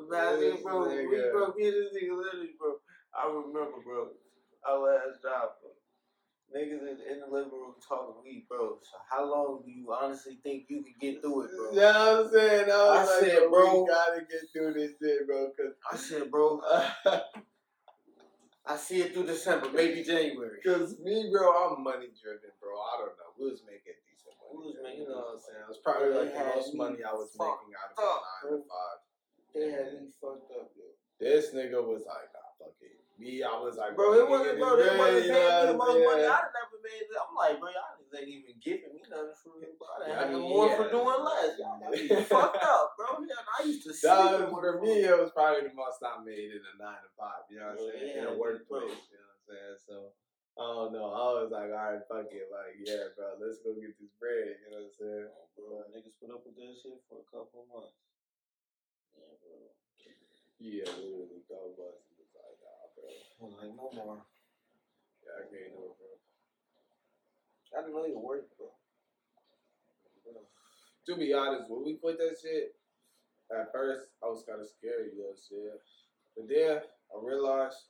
[0.10, 0.89] Imagine, This bro.
[0.89, 2.82] We, bro, me and this nigga literally, bro.
[3.14, 4.10] I remember, bro.
[4.66, 5.70] Our last job, bro.
[6.49, 8.80] Niggas in, in the living room talking weed, bro.
[8.82, 11.70] So how long do you honestly think you could get through it, bro?
[11.78, 13.84] Yeah, I'm saying, I was I like, said, bro, bro.
[13.84, 16.57] we gotta get through this shit, bro, cause, I said, bro,
[18.66, 20.57] I see it through December, maybe January.
[20.66, 22.74] cause me, bro, I'm money driven, bro.
[22.74, 23.30] I don't know.
[23.38, 24.57] We was making decent money.
[24.57, 25.62] We was making you know what I'm saying?
[25.62, 29.05] It was probably like the most money I was making out of nine to five.
[29.56, 30.86] They had me fucked up, yo.
[31.20, 32.95] This nigga was like, nah, fuck it.
[33.20, 36.24] Me, I was like, Bro, it wasn't, bro, they wasn't paying me the most money.
[36.24, 37.20] I'm I'd never made it.
[37.20, 39.91] I'm like, bro, y'all niggas ain't even giving me nothing for real, bro.
[39.91, 41.52] I done Yeah, had I mean, more for doing less.
[41.60, 43.20] Y'all got me fucked up, bro.
[43.28, 44.08] Yeah, I used to sleep.
[44.08, 47.43] That for me, it was probably the most I made in a nine to five.
[47.52, 48.16] You know what I'm saying?
[48.16, 49.04] in a workplace.
[49.12, 49.78] You know what I'm saying?
[49.84, 49.95] So
[50.56, 51.08] I don't know.
[51.12, 52.47] I was like, all right, fuck it.
[52.47, 54.64] Like, yeah, bro, let's go get this bread.
[54.64, 55.28] You know what I'm saying?
[55.28, 58.00] Oh, bro, niggas put up with that shit for a couple months.
[59.20, 59.67] Yeah, bro.
[60.63, 61.43] Yeah, literally,
[61.76, 62.07] bust.
[62.15, 63.03] It was like, nah, bro.
[63.11, 64.24] I was like, no more.
[65.24, 66.11] Yeah, I can't do it, bro.
[67.76, 68.72] I didn't know you worked, bro.
[71.07, 72.78] To be honest, when we quit that shit,
[73.49, 75.82] at first I was kind of scared, you know what I'm saying?
[76.38, 77.89] But then I realized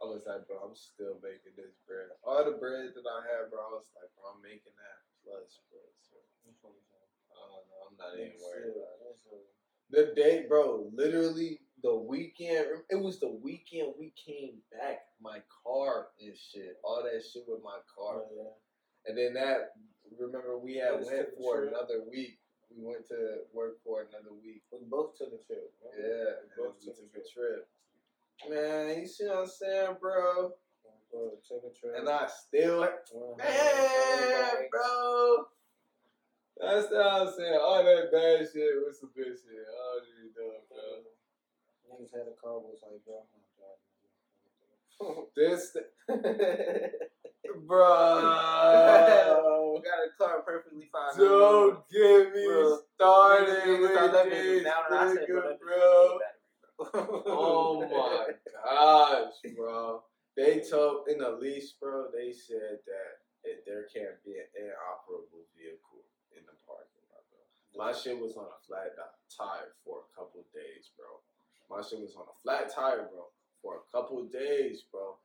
[0.00, 2.08] I was like, bro, I'm still making this bread.
[2.24, 5.60] All the bread that I had, bro, I was like, bro, I'm making that plus,
[5.68, 5.84] bro.
[6.00, 6.16] So
[6.48, 7.80] I don't know.
[7.92, 9.55] I'm not even worried about it.
[9.90, 12.66] The day, bro, literally the weekend.
[12.90, 15.00] It was the weekend we came back.
[15.22, 18.22] My car and shit, all that shit with my car.
[18.22, 18.50] Oh, yeah.
[19.06, 19.70] And then that,
[20.18, 21.72] remember we had went for trip.
[21.72, 22.38] another week.
[22.76, 24.62] We went to work for another week.
[24.72, 25.72] We both took a trip.
[25.94, 26.18] remember?
[26.18, 27.68] Yeah, We both we took took a trip.
[28.50, 30.52] Man, you see what I'm saying, bro?
[31.80, 31.94] trip.
[31.98, 35.46] And I still, Went man, bro.
[36.60, 37.58] That's what I'm saying.
[37.60, 39.66] All that bad shit was some good shit.
[39.68, 41.04] All you doing, bro.
[41.86, 45.26] Niggas had a car was like, bro, I'm not driving.
[45.36, 45.76] This,
[47.66, 47.92] bro.
[49.86, 51.16] got a car perfectly fine.
[51.16, 55.14] Don't get me Bro, started Niggas with thought that bitch this was down, and I
[55.14, 55.82] said, bro, nigga, bro.
[56.06, 56.52] is battery,
[56.92, 57.22] bro.
[57.26, 58.26] Oh my
[58.64, 60.02] gosh, bro.
[60.36, 63.10] They told in the lease, bro, they said that
[63.44, 66.04] it, there can't be an inoperable vehicle
[66.36, 67.40] in the parking lot, bro.
[67.76, 68.96] My shit was on a flat
[69.36, 71.20] tire for a couple of days, bro.
[71.68, 73.26] My shit was on a flat tire, bro,
[73.62, 75.16] for a couple of days, bro.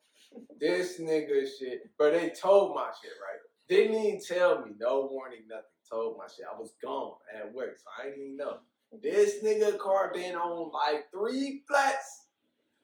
[0.60, 2.12] This nigga shit, bro.
[2.12, 3.40] They told my shit right.
[3.70, 5.66] Didn't even tell me, no warning, nothing.
[5.90, 6.46] Told my shit.
[6.50, 8.58] I was gone at work, so I didn't even know.
[9.02, 12.28] This nigga car been on like three flats.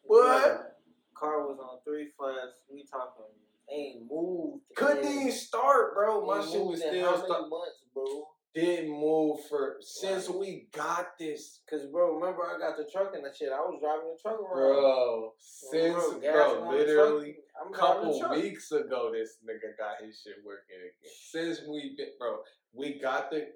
[0.04, 0.78] What?
[1.14, 2.60] Car was on three flats.
[2.72, 3.26] We talking
[3.72, 4.64] ain't moved.
[4.76, 6.26] Couldn't even start, bro.
[6.26, 7.50] My shit was still stuck.
[7.50, 8.28] months, bro?
[8.58, 13.24] Didn't move for since we got this, Cause bro, remember I got the truck and
[13.24, 13.50] that shit.
[13.54, 14.74] I was driving the truck around.
[14.74, 15.34] bro.
[15.38, 17.34] Since Bro, bro, literally.
[17.34, 21.12] truck, I'm driving the couple weeks ago, this nigga got his shit working again.
[21.30, 22.40] Since we been, bro,
[22.74, 23.48] we got the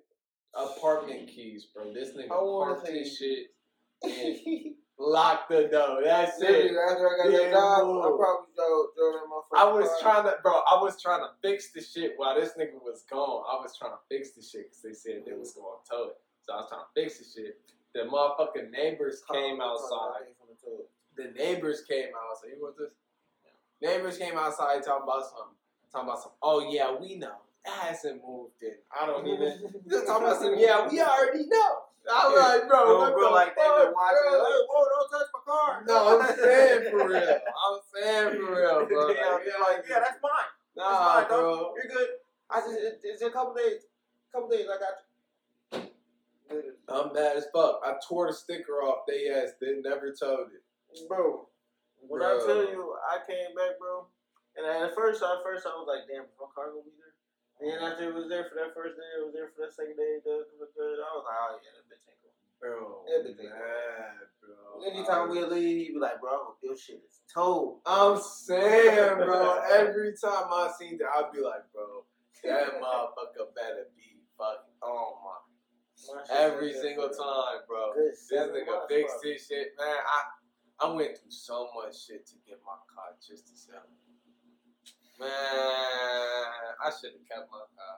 [0.54, 1.92] apartment keys, bro.
[1.92, 3.48] This nigga parked his shit,
[5.02, 6.02] locked the door.
[6.04, 6.72] That's it.
[6.78, 10.24] after I got Yeah, that job, I probably drove, drove in my I was trying
[10.26, 10.62] to, bro.
[10.70, 13.44] I was trying to fix the shit while this nigga was gone.
[13.50, 16.18] I was trying to fix the shit because they said they was gonna tow it.
[16.46, 17.60] So I was trying to fix the shit.
[17.94, 20.32] The motherfucking neighbors came outside.
[21.18, 22.50] the neighbors came outside.
[22.56, 22.94] You want this?
[23.82, 25.58] Neighbors came outside talking about something.
[25.92, 26.32] Talking about some.
[26.42, 27.36] Oh yeah, we know.
[27.66, 28.76] It hasn't moved in.
[28.94, 29.74] I don't even.
[29.90, 30.56] Just talking about some.
[30.58, 31.91] Yeah, we already know.
[32.10, 34.26] I was like, bro, Bro, what bro, the like they fuck, been watching.
[34.26, 34.42] bro?
[34.42, 35.84] Hey, whoa, don't touch my car.
[35.88, 37.40] No, I'm saying for real.
[37.62, 39.08] I'm saying for real, bro.
[39.14, 40.52] They out there like, yeah, that's mine.
[40.76, 41.74] nah, that's fine, bro.
[41.78, 42.10] You're good.
[42.50, 43.86] I just, it, it's a couple days.
[44.34, 46.74] Couple days, I got you.
[46.90, 47.80] I'm mad as fuck.
[47.86, 49.06] I tore the sticker off.
[49.08, 49.54] They ass.
[49.62, 51.08] They never told it.
[51.08, 51.48] Bro,
[52.08, 52.28] when Bro.
[52.44, 54.06] I tell you, I came back, bro,
[54.58, 57.11] and at first, at first, I was like, damn, my car gonna be there?
[57.62, 59.74] And then after it was there for that first day, it was there for that
[59.78, 62.42] second day, the, the, the, I was like, oh yeah, that bitch ain't going.
[62.58, 63.54] Bro, Everything.
[63.54, 64.82] mad, bro.
[64.82, 67.86] Anytime we leave, he'd be like, bro, I hope your shit is told.
[67.86, 69.62] I'm saying, bro.
[69.70, 72.02] Every time I seen that, I'd be like, bro,
[72.50, 75.38] that motherfucker better be fucking on my.
[76.02, 77.94] My Every single time, bro.
[77.94, 80.02] Good This nigga fixed his shit, man.
[80.02, 84.11] I I went through so much shit to get my car just to sell it.
[85.20, 85.30] Man,
[86.80, 87.94] I should have kept my car.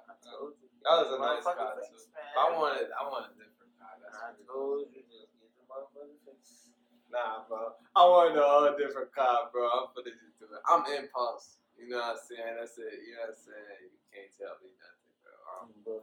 [0.84, 2.00] That was a nice car, too.
[2.36, 3.96] I wanted, I wanted a different car.
[4.02, 5.08] That's I told you, just
[5.40, 6.74] get the motherfucker fix.
[7.08, 7.78] Nah, bro.
[7.96, 9.70] I wanted a whole different car, bro.
[9.70, 10.60] I'm finna just do it.
[10.68, 11.62] I'm impulse.
[11.78, 12.54] You know what I'm saying?
[12.60, 13.06] That's it.
[13.06, 13.78] You know what I'm saying?
[13.88, 15.34] You can't tell me nothing, bro.
[15.54, 15.96] I'm, mm, Bro,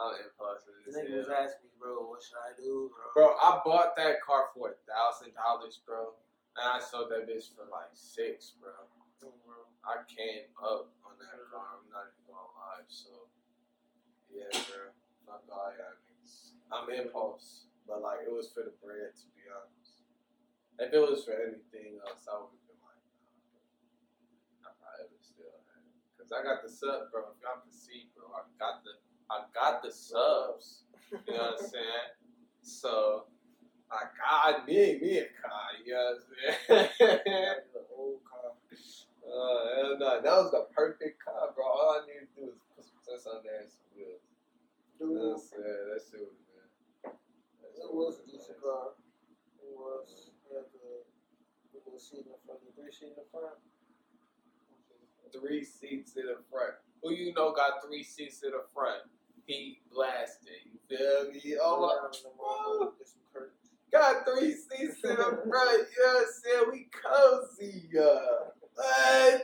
[0.00, 0.72] I'm impulsive.
[0.86, 3.04] the as nigga was asking me, bro, what should I do, bro?
[3.12, 6.14] Bro, I bought that car for a thousand dollars, bro.
[6.56, 8.72] And I sold that bitch for like six, bro.
[9.30, 9.70] Bro.
[9.86, 11.78] I came up on that car.
[11.78, 12.82] I'm not even gonna lie.
[12.88, 13.30] So,
[14.26, 14.90] yeah, bro.
[15.26, 16.58] Fuck all y'all niggas.
[16.72, 20.02] I'm impulse, but like it was for the bread, to be honest.
[20.80, 23.02] If it was for anything else, I would have been like,
[24.64, 24.66] nah.
[24.66, 25.94] I probably would still had it.
[26.18, 27.30] Cause I got the sub, bro.
[27.30, 28.98] If y'all can see, bro, I got the,
[29.30, 30.88] I got the subs.
[31.12, 32.10] You know what I'm saying?
[32.62, 33.30] So,
[33.92, 35.68] I got me, me a car.
[35.84, 36.16] You know
[36.68, 37.56] what I'm saying?
[37.74, 38.56] the old car.
[39.32, 40.20] Uh, hell no.
[40.20, 41.64] That was the perfect car, bro.
[41.64, 44.20] All I need to do is put some sense on there and some wheels.
[45.00, 45.84] You know what I'm Dude, saying?
[45.88, 46.68] That shit was good.
[47.08, 48.44] That it was a nice.
[48.44, 48.92] decent car.
[49.56, 50.28] It was.
[50.28, 51.08] It had the,
[51.72, 53.56] little seat in the front, the three seat in the front.
[55.32, 56.76] Three seats in the front.
[57.02, 59.08] Who you know got three seats in the front?
[59.46, 60.60] Heat blasting.
[60.68, 61.56] You feel me?
[61.56, 62.04] Oh my.
[62.04, 63.72] Down in the motherfucker, get some curtains.
[63.90, 65.88] Got three seats in the front.
[65.88, 66.64] You know what I'm saying?
[66.70, 67.88] We cozy.
[67.96, 69.42] Uh, what?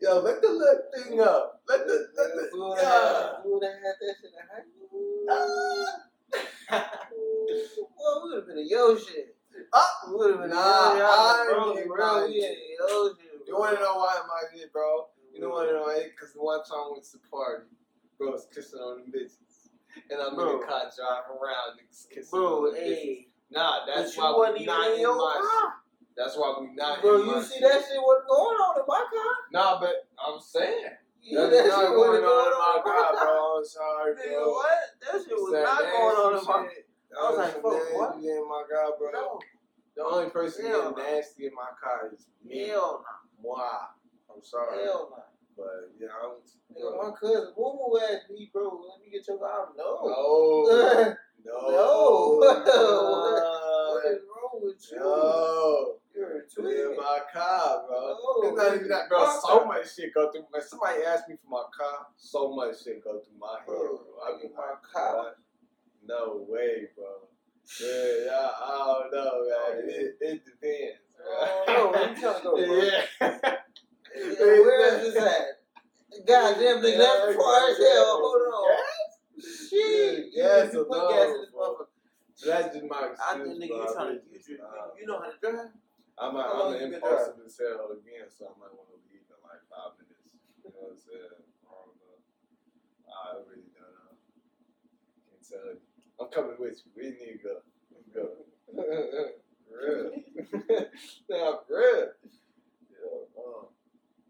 [0.00, 1.62] Yo, let the little thing up.
[1.68, 3.32] Let the, let the, would've yeah.
[3.44, 5.26] we would've had that shit in high school.
[7.96, 9.36] Boy, we would've been a yo shit.
[9.72, 9.88] Ah.
[10.08, 11.46] We would've been Nah, I.
[11.48, 13.46] Bro, ain't bro, we in yo shit.
[13.46, 15.06] You wanna know why am I here, bro?
[15.32, 15.70] You know what?
[15.70, 16.04] know why?
[16.10, 17.64] Because the one time we went to the party,
[18.18, 19.70] bro was kissing on them bitches.
[20.10, 23.26] And I'm in the car driving around, niggas kissing Bro, on them bitches.
[23.50, 25.83] Nah, that's but why we even not in my car.
[26.16, 27.62] That's why we not Bro, in my you see shit.
[27.62, 29.32] that shit wasn't going on in my car?
[29.50, 30.94] Nah, but I'm saying.
[31.22, 33.58] You That's know that not shit going on in my car, bro.
[33.58, 34.50] I'm sorry, Nigga, bro.
[34.52, 34.78] what?
[35.00, 36.86] That shit was not going on in my shit.
[37.14, 37.64] I was like, fuck,
[37.98, 38.14] what?
[38.22, 39.10] in my car, bro.
[39.10, 39.40] No.
[39.96, 41.16] The only person Hell getting no.
[41.18, 42.68] nasty in my car is me.
[42.68, 43.48] Hell no.
[43.50, 43.58] Moi.
[44.30, 44.84] I'm sorry.
[44.84, 45.22] Hell no.
[45.56, 46.42] But, yeah, I'm.
[46.74, 49.68] Nigga, my cousin Moo asked me, bro, let me get your car.
[49.76, 50.04] No.
[50.06, 51.14] No.
[51.44, 51.52] No.
[51.68, 52.40] No.
[52.40, 52.60] No.
[53.94, 54.98] what is wrong with you?
[54.98, 55.94] No.
[56.14, 56.96] You're a In twin.
[56.96, 58.16] my car, bro.
[58.42, 58.48] No.
[58.48, 59.38] It's not even that, bro.
[59.44, 60.46] So much shit go through.
[60.50, 63.98] When somebody asked me for my car, so much shit go through my head, Bro,
[63.98, 64.22] bro.
[64.22, 65.34] I be my car.
[66.06, 67.28] No way, bro.
[67.80, 69.58] Yeah, yeah, I don't know, man.
[69.58, 71.00] Oh, it, it depends.
[71.18, 71.92] I don't.
[71.92, 72.82] Where you trying to go, bro?
[73.24, 73.56] Yeah.
[74.16, 76.24] Yeah, Where is this at?
[76.24, 78.20] Goddamn, nigga, that's far as hell.
[78.22, 78.76] Hold on.
[79.40, 80.26] Shit.
[80.32, 81.86] Yeah, you, put gas in this motherfucker.
[82.46, 84.58] That's just my I excuse, think nigga, you trying to, you, you,
[85.00, 85.66] you know how to drive?
[86.18, 89.62] I'm, I'm been impulsive as hell again, so I might want to leave in like
[89.66, 90.30] five minutes.
[90.62, 91.42] You know what I'm saying?
[91.66, 92.16] I don't know.
[93.10, 94.14] I really don't know.
[95.26, 95.82] Can't tell you.
[96.22, 96.90] I'm coming with you.
[96.94, 97.54] We need to go.
[97.90, 98.24] Let's go.
[99.74, 100.14] Real.
[101.26, 102.14] nah, for real.
[102.86, 103.66] Yeah, um,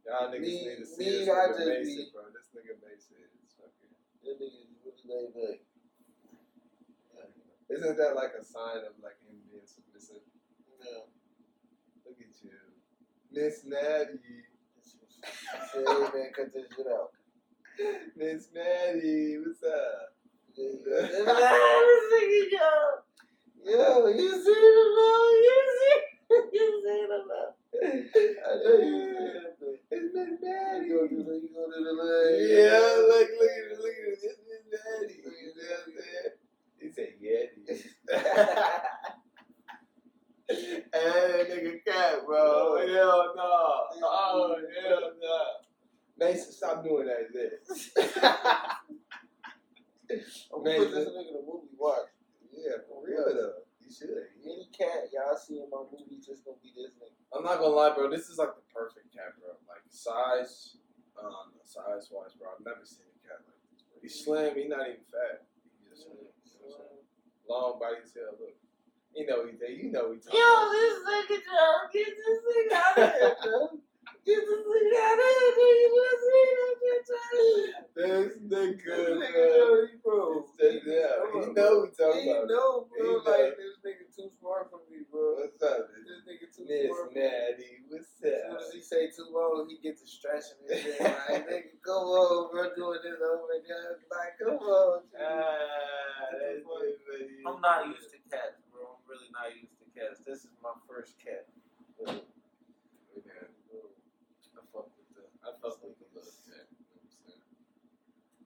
[0.09, 2.25] y'all niggas Me- need to see me, this I nigga Mason, be- bro.
[2.33, 3.93] This nigga Mason is fucking.
[4.25, 5.61] That nigga is really laid back.
[7.69, 10.25] Isn't that like a sign of like him being submissive?
[10.81, 11.05] Yeah.
[12.17, 12.51] Look at you.
[13.33, 14.19] Miss Natty.
[15.73, 17.11] Say, hey man, cut this shit out.
[18.17, 20.15] Miss Natty, what's up?
[22.53, 22.71] yo.
[23.65, 25.23] Yo, you see it now?
[25.43, 25.99] You see
[26.53, 26.67] You
[27.29, 27.49] now?
[27.83, 29.81] I know you it.
[29.91, 30.87] It's Miss Natty.
[30.87, 33.91] You go do the, you go do the little, Yeah, look, look at it, look
[33.91, 34.19] at it.
[34.23, 35.17] It's Miss Natty.
[35.19, 36.35] You know what I'm saying?
[36.79, 38.85] He said Yeti.
[40.49, 42.77] hey, nigga cat, bro.
[42.87, 43.87] Hell no.
[44.03, 45.39] Oh, hell no.
[46.19, 47.67] Mason, stop doing that shit.
[50.53, 51.75] Put this nigga in a movie.
[51.79, 52.13] Watch.
[52.53, 53.65] yeah, for real though.
[53.81, 54.11] You should.
[54.45, 57.17] Any cat y'all see in my movie just gonna be this nigga.
[57.35, 58.11] I'm not gonna lie, bro.
[58.11, 59.57] This is like the perfect cat, bro.
[59.67, 60.77] Like size,
[61.19, 62.53] um, size wise, bro.
[62.55, 63.83] I've never seen a cat like this.
[63.83, 63.99] Bro.
[64.03, 64.55] He's slim.
[64.55, 65.49] He's not even fat.
[65.67, 66.21] He's just slim.
[66.21, 66.31] You
[66.63, 67.05] know what I'm saying?
[67.49, 68.39] Long body tail.
[68.39, 68.55] Look,
[69.17, 69.53] you know he
[69.83, 70.39] You know he talking.
[70.39, 73.69] Yo, about this nigga, Joe, get this nigga out of here, Joe.
[74.25, 75.75] Get this nigga out of here, Joe.
[75.75, 77.65] You just see that bitch out of here.
[77.65, 77.95] shit.
[77.95, 79.55] This nigga, This nigga, bro.
[79.55, 80.45] Joe, he bro.
[80.59, 82.49] It's yeah, he know we talking He about.
[82.49, 83.13] know, He bro.
[83.13, 83.31] know.
[83.31, 85.45] Like, this nigga too smart for me, bro.
[85.45, 87.21] What's up, This nigga too Miss smart for me.
[87.21, 87.71] Natty?
[87.89, 88.61] What's As soon up?
[88.65, 91.01] as he say too long, he gets to stretching his shit.
[91.05, 93.95] Like, nigga, come on, bro, doing this over again.
[94.11, 95.03] Like, come on.
[95.13, 95.21] G.
[95.21, 96.65] Ah, that's.
[97.47, 98.64] I'm not used to cats, bro.
[98.64, 98.64] I'm
[99.09, 100.21] really not used to cats.
[100.25, 101.47] This is my first cat.
[102.01, 102.21] Yeah.
[104.55, 106.67] I fuck with the I fuck with the little cat.
[106.71, 107.45] You know what I'm saying?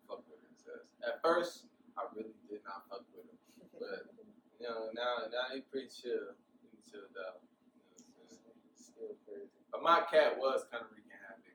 [0.09, 0.89] Fuck with his ass.
[1.05, 3.39] At first, I really did not fuck with him.
[3.73, 4.13] But
[4.61, 6.37] you know, now now he pretty chill.
[6.69, 7.41] He chilled out.
[7.97, 8.77] You know what I'm saying?
[8.77, 9.53] Still crazy.
[9.73, 11.49] But my cat was kind of wreaking havoc.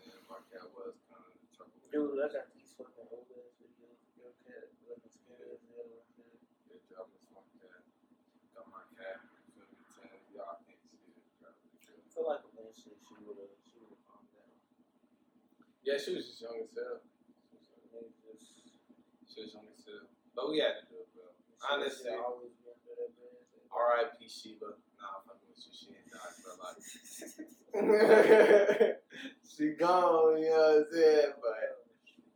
[0.00, 0.64] You know what I'm saying?
[0.64, 1.76] My cat was kind of trouble.
[1.92, 5.88] Dude, I got these fucking old ass videos of your cat looking scared as hell.
[5.88, 6.40] and shit.
[6.68, 7.84] Good job, Miss my cat.
[8.96, 9.20] Got.
[9.22, 9.78] You feel me?
[9.92, 10.10] Ten.
[10.32, 11.20] Y'all can't see it.
[11.44, 11.52] I
[12.12, 14.52] feel like eventually she would have she would have calmed down.
[15.84, 17.04] Yeah, she was just young as hell.
[17.52, 17.70] Just
[19.28, 20.08] She was young as hell.
[20.34, 21.28] But we had to do it, bro.
[21.60, 22.12] Honestly.
[22.12, 23.36] she always be under that bed.
[23.72, 24.24] R.I.P.
[24.28, 24.72] Sheba.
[24.96, 25.72] Nah, I'm fucking with you.
[25.76, 26.80] She ain't died for life.
[29.44, 31.32] she gone, you know what I'm saying?
[31.44, 31.84] But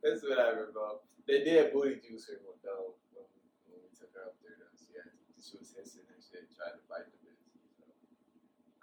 [0.04, 1.00] it's whatever, bro.
[1.26, 4.56] They did booty juice her though when we, when we took her up there.
[4.60, 4.76] Though.
[4.76, 5.08] She, had,
[5.40, 6.19] she was hissing and
[6.54, 7.42] tried to bite the bitch.
[7.78, 7.84] So.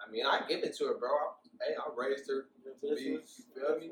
[0.02, 1.10] I mean, I give it to her, bro.
[1.10, 1.28] I,
[1.64, 3.22] hey, I raised her to be, you
[3.56, 3.92] feel me?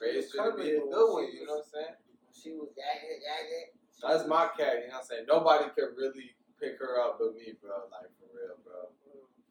[0.00, 1.96] Raised her to be a good one, you know what I'm saying?
[2.32, 3.68] She was yagging, yagging.
[4.02, 5.26] That's my cat, you know what I'm saying?
[5.30, 7.86] Nobody could really pick her up but me, bro.
[7.90, 8.90] Like, for real, bro.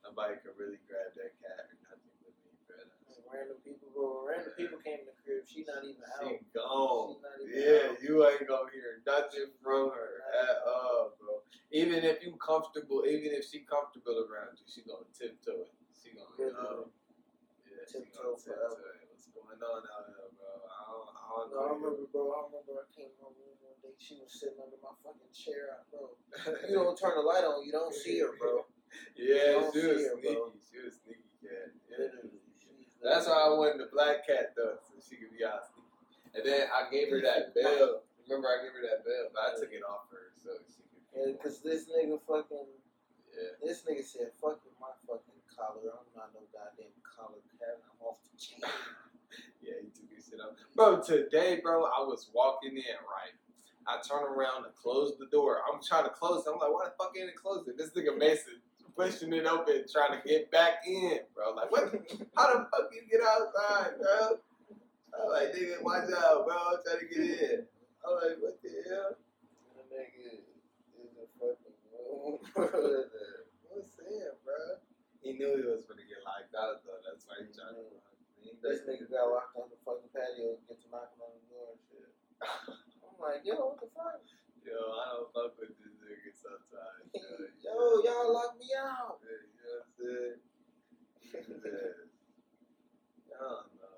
[0.04, 2.76] Nobody could really grab that cat or nothing but me, bro.
[2.84, 4.28] That's- Random people, bro.
[4.28, 5.44] Random people came in the crib.
[5.48, 6.28] She not even out.
[6.28, 7.16] She gone.
[7.40, 8.04] She even Yeah, out.
[8.04, 11.42] you ain't gonna hear nothing from her at all, bro.
[11.72, 15.74] Even if you comfortable, even if she comfortable around you, she gonna tiptoe it.
[15.96, 16.92] She gonna, know,
[17.68, 19.08] yeah, she Tiptoe gonna tiptoe it.
[19.12, 20.52] What's going on out there, bro?
[20.68, 21.76] I don't, I don't No, I know.
[21.80, 22.24] remember, bro.
[22.36, 23.96] I remember I came home one day.
[23.98, 26.18] She was sitting under my fucking chair, bro.
[26.68, 28.66] You don't turn the light on, you don't see her, bro.
[29.16, 30.36] yeah, she was her, sneaky.
[30.36, 30.52] bro.
[30.68, 31.72] She was sneaky, cat.
[31.88, 31.98] Yeah.
[32.12, 32.41] Literally.
[33.04, 35.90] That's why I wanted the black cat though, so she could be sneaky.
[36.38, 38.06] And then I gave her that bell.
[38.30, 41.02] Remember, I gave her that bell, but I took it off her so she could.
[41.12, 42.70] Yeah, cause this nigga fucking,
[43.36, 43.58] Yeah.
[43.60, 45.92] this nigga said, "Fuck with my fucking collar.
[45.92, 47.82] I'm not no goddamn collar cat.
[47.84, 48.62] I'm off the chain."
[49.62, 50.58] Yeah, he took his shit out.
[50.76, 53.32] Bro, today, bro, I was walking in, right?
[53.88, 55.60] I turn around to close the door.
[55.72, 56.50] I'm trying to close it.
[56.50, 57.78] I'm like, why the fuck ain't it closing?
[57.78, 58.58] This nigga Mason
[58.96, 61.54] pushing it open, trying to get back in, bro.
[61.54, 61.94] Like, what?
[62.36, 64.38] How the fuck you get outside, bro?
[65.12, 66.56] I'm like, nigga, watch out, bro.
[66.56, 67.60] I'm trying to get in.
[68.02, 69.18] I'm like, what the hell?
[69.76, 70.42] That nigga
[70.98, 71.76] is a fucking.
[71.92, 72.68] Room, bro.
[73.70, 74.60] What's saying, bro?
[75.22, 76.98] He knew he was gonna get locked out, though.
[77.06, 77.60] That's why he mm-hmm.
[77.60, 78.12] tried to run.
[78.62, 81.78] This nigga got locked on the fucking patio and get to knocking on the door
[81.78, 82.10] and shit.
[83.06, 84.22] I'm like, yo, what the fuck?
[84.66, 87.08] Yo, I don't fuck with this nigga sometimes.
[87.64, 89.24] Yo, Yo, y'all locked me out.
[89.24, 90.40] Yeah, you know what I'm saying?
[93.32, 93.40] Yeah.
[93.40, 93.98] I don't know.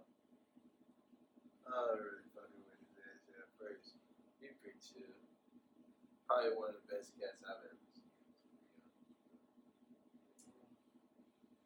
[1.66, 3.98] I don't really fucking with his ass at first.
[4.40, 5.10] He pretty chill.
[6.30, 8.08] Probably one of the best cats I've ever seen.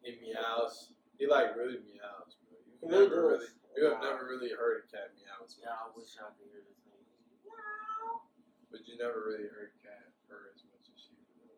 [0.02, 0.96] He meows.
[1.20, 2.56] He like really meows, bro.
[2.66, 3.76] You He never really really, does.
[3.78, 5.44] you have never really heard a cat meow.
[5.60, 7.04] Yeah, I wish I could hear this thing.
[8.72, 9.87] But you never really heard a cat
[10.28, 11.58] purr as much as she would.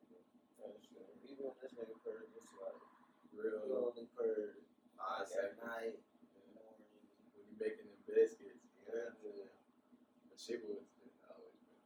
[0.61, 1.03] That's true.
[1.25, 2.77] Even this nigga purred, it's like
[3.35, 3.59] real.
[3.65, 4.61] he only purred
[5.01, 6.53] I like, say at night, yeah.
[6.53, 6.85] morning.
[7.33, 8.63] when you making them biscuits.
[8.85, 9.11] Yeah.
[9.25, 9.49] Yeah.
[10.29, 10.85] But she was
[11.27, 11.83] always been.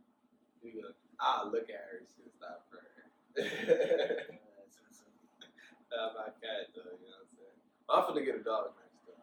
[0.63, 3.07] You look, I look at her, she'll stop purring.
[5.93, 7.59] Not my cat though, you know what I'm saying?
[7.89, 9.19] I'm finna get a dog next time.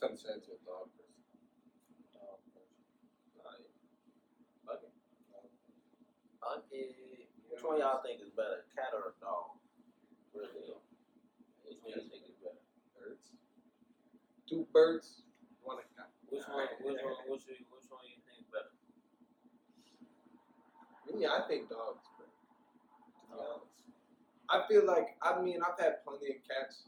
[0.00, 0.60] I'm finna turn into a.
[0.64, 1.20] Dog person.
[3.44, 3.68] Like,
[4.64, 4.92] fuck it.
[6.40, 6.96] Fuck it.
[7.48, 9.60] Which one y'all think is better, cat or a dog?
[10.32, 10.72] Really?
[11.66, 12.62] Which one you think is better?
[12.96, 13.36] Birds.
[14.48, 15.22] Two birds.
[15.62, 16.08] One cat.
[16.32, 16.66] Which one?
[16.80, 17.16] Which one?
[17.28, 17.60] Which one?
[17.68, 18.72] Which one you think is better?
[21.10, 22.24] Me, I think dogs, bro.
[22.24, 22.32] To
[23.26, 23.66] be Dogs.
[23.66, 23.82] honest.
[24.46, 26.86] I feel like I mean I've had plenty of cats,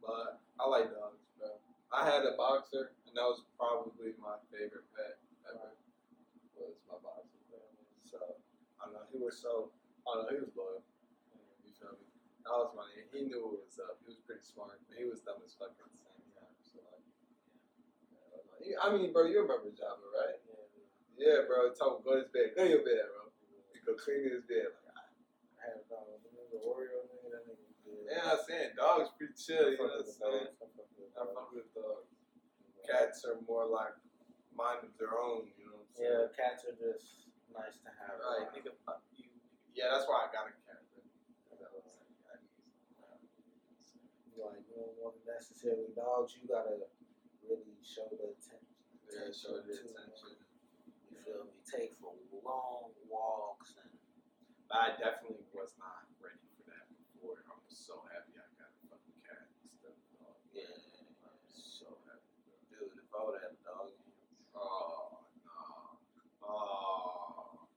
[0.00, 1.52] but I like dogs, bro.
[1.92, 5.20] I had a boxer, and that was probably my favorite pet
[5.52, 5.76] ever.
[6.56, 7.60] Was my boxer, bro.
[8.08, 8.18] So
[8.86, 9.02] I know.
[9.10, 9.74] He was so.
[10.06, 10.30] I know.
[10.30, 10.86] He was loyal.
[11.66, 12.06] You feel me?
[12.46, 12.86] That was my.
[13.10, 13.98] He knew what was up.
[14.06, 16.54] He was pretty smart, but he was dumb as fuck at the same time.
[16.62, 17.02] So like,
[18.62, 20.38] yeah, I mean, bro, you remember Java, right?
[21.18, 21.74] Yeah, bro.
[21.74, 22.54] Tell him go to his bed.
[22.54, 23.34] Go to your bed, bro.
[23.74, 24.70] He go clean his bed.
[24.70, 25.10] Like, ah.
[25.58, 26.06] I had a dog.
[26.22, 27.34] Remember the Oreo nigga?
[27.34, 27.66] That nigga.
[28.06, 30.54] Yeah, I'm saying dogs pretty chill, you know what I'm saying?
[31.18, 32.14] I fuck with dogs.
[32.86, 33.98] Cats are more like
[34.54, 36.06] mind of their own, you know what I'm saying?
[36.06, 37.26] Yeah, cats are just
[37.56, 38.20] nice to have.
[38.20, 38.52] Around.
[38.54, 39.28] nigga, fuck you.
[39.74, 40.80] Yeah, that's why I got a cat.
[40.92, 42.52] like, I need
[43.84, 44.04] some-
[44.36, 46.36] Like you don't want necessarily dogs.
[46.36, 46.86] You gotta
[47.44, 48.60] really show the attention.
[49.08, 50.36] Yeah, show the to attention.
[50.36, 50.48] them.
[51.10, 51.56] You feel me?
[51.64, 52.12] Take for
[52.44, 53.90] long walks and
[54.68, 57.40] But I definitely was not ready for that before.
[57.48, 60.36] I was so happy I got a fucking cat instead of dog.
[60.52, 60.68] yeah.
[61.24, 62.28] I'm so happy.
[62.44, 62.86] bro.
[62.90, 63.88] Dude, if I would have had a dog,
[64.56, 66.00] Oh, no.
[66.42, 67.68] Oh.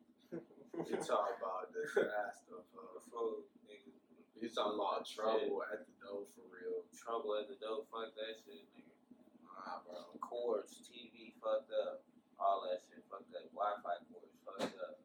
[0.88, 2.64] You talk about this ass stuff.
[2.72, 3.92] Uh, food, nigga.
[4.40, 6.88] you talking about trouble at the door for real.
[6.96, 8.96] Trouble at the door, fuck that shit, nigga.
[9.44, 10.16] Nah, bro.
[10.24, 12.08] Cords, TV fucked up.
[12.40, 13.52] All that shit fucked up.
[13.52, 15.04] Wi-Fi cords fucked up.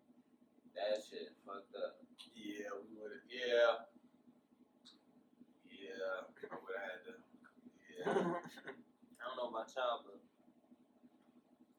[0.78, 1.98] That shit fucked up.
[2.38, 3.26] Yeah, we would have.
[3.26, 3.74] Yeah.
[5.66, 6.30] Yeah.
[6.50, 7.14] I would have had to.
[7.90, 8.38] Yeah.
[9.18, 10.22] I don't know about y'all, but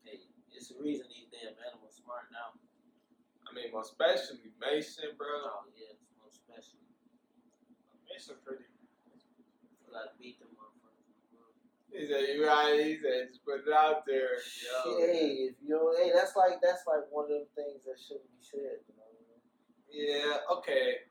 [0.04, 0.20] hey,
[0.52, 2.60] it's the reason these damn animals smart now.
[3.46, 5.30] I mean, most especially Mason, bro.
[5.30, 6.82] Oh yeah, most special.
[8.10, 8.66] Mason pretty.
[9.86, 11.06] You gotta beat them motherfuckers.
[11.94, 12.76] He said, you right.
[12.76, 14.36] He said, just put it out there.
[14.36, 15.00] Yo.
[15.00, 18.28] Hey, if you don't, hey, that's like that's like one of them things that shouldn't
[18.36, 18.84] be said.
[18.84, 19.40] You know I mean?
[19.94, 21.08] Yeah, okay.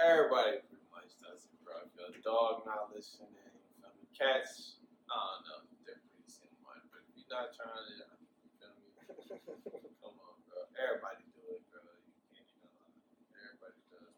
[0.00, 1.76] Everybody pretty much does it, bro.
[1.84, 4.08] If a dog not listening, you feel me?
[4.16, 4.80] Cats,
[5.12, 6.80] I don't know, they're pretty similar.
[6.88, 8.88] But if you're not trying to, you feel me?
[10.00, 10.64] Come on, bro.
[10.72, 11.84] Everybody do it, bro.
[11.84, 12.96] You can't even lie.
[13.44, 14.16] Everybody does.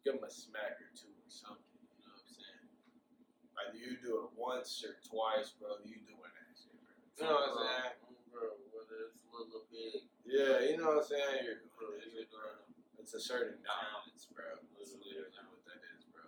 [0.00, 2.66] Give them a smack or two or something, you know what I'm saying?
[3.60, 6.88] Either you do it once or twice, bro, you doing that shit, bro.
[7.20, 8.16] You know what I'm saying?
[8.32, 11.44] Bro, whether it's little big, Yeah, you know what I'm saying?
[11.44, 12.08] You're doing it.
[12.16, 12.72] you're doing it.
[12.96, 14.56] It's a certain dominance, bro.
[14.80, 16.24] That's literally what that is, bro.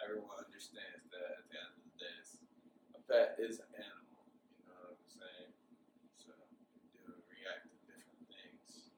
[0.00, 2.40] Everyone understands that at the end of the day, it's,
[2.96, 4.24] a pet is an animal.
[4.64, 5.52] You know what I'm saying?
[6.16, 8.96] So they do react to different things.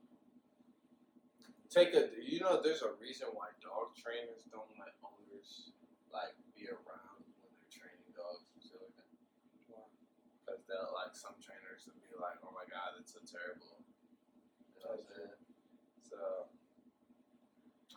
[1.77, 5.77] Take a, you know, there's a reason why dog trainers don't let owners
[6.09, 9.13] like be around when they're training dogs and shit like that.
[10.41, 13.77] Because they'll like some trainers will be like, oh my god, it's so terrible.
[14.73, 15.37] You know what I'm saying?
[16.01, 16.49] So.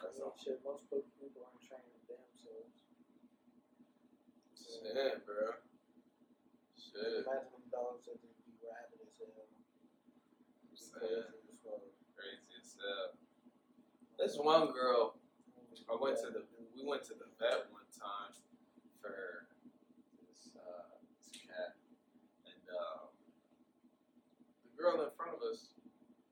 [0.03, 2.83] I mean, shit, most people aren't trained themselves.
[4.59, 5.55] Shit, bro.
[6.75, 7.23] Shit.
[7.23, 9.47] Imagine them dogs that just be rabid as hell.
[10.67, 11.95] Just crazy as.
[12.11, 13.18] Crazy as hell.
[14.19, 15.15] This one girl,
[15.87, 16.43] I went to the
[16.75, 18.35] we went to the vet one time
[18.99, 19.47] for
[20.19, 21.79] this uh this cat
[22.43, 23.15] and um
[24.67, 25.71] the girl in front of us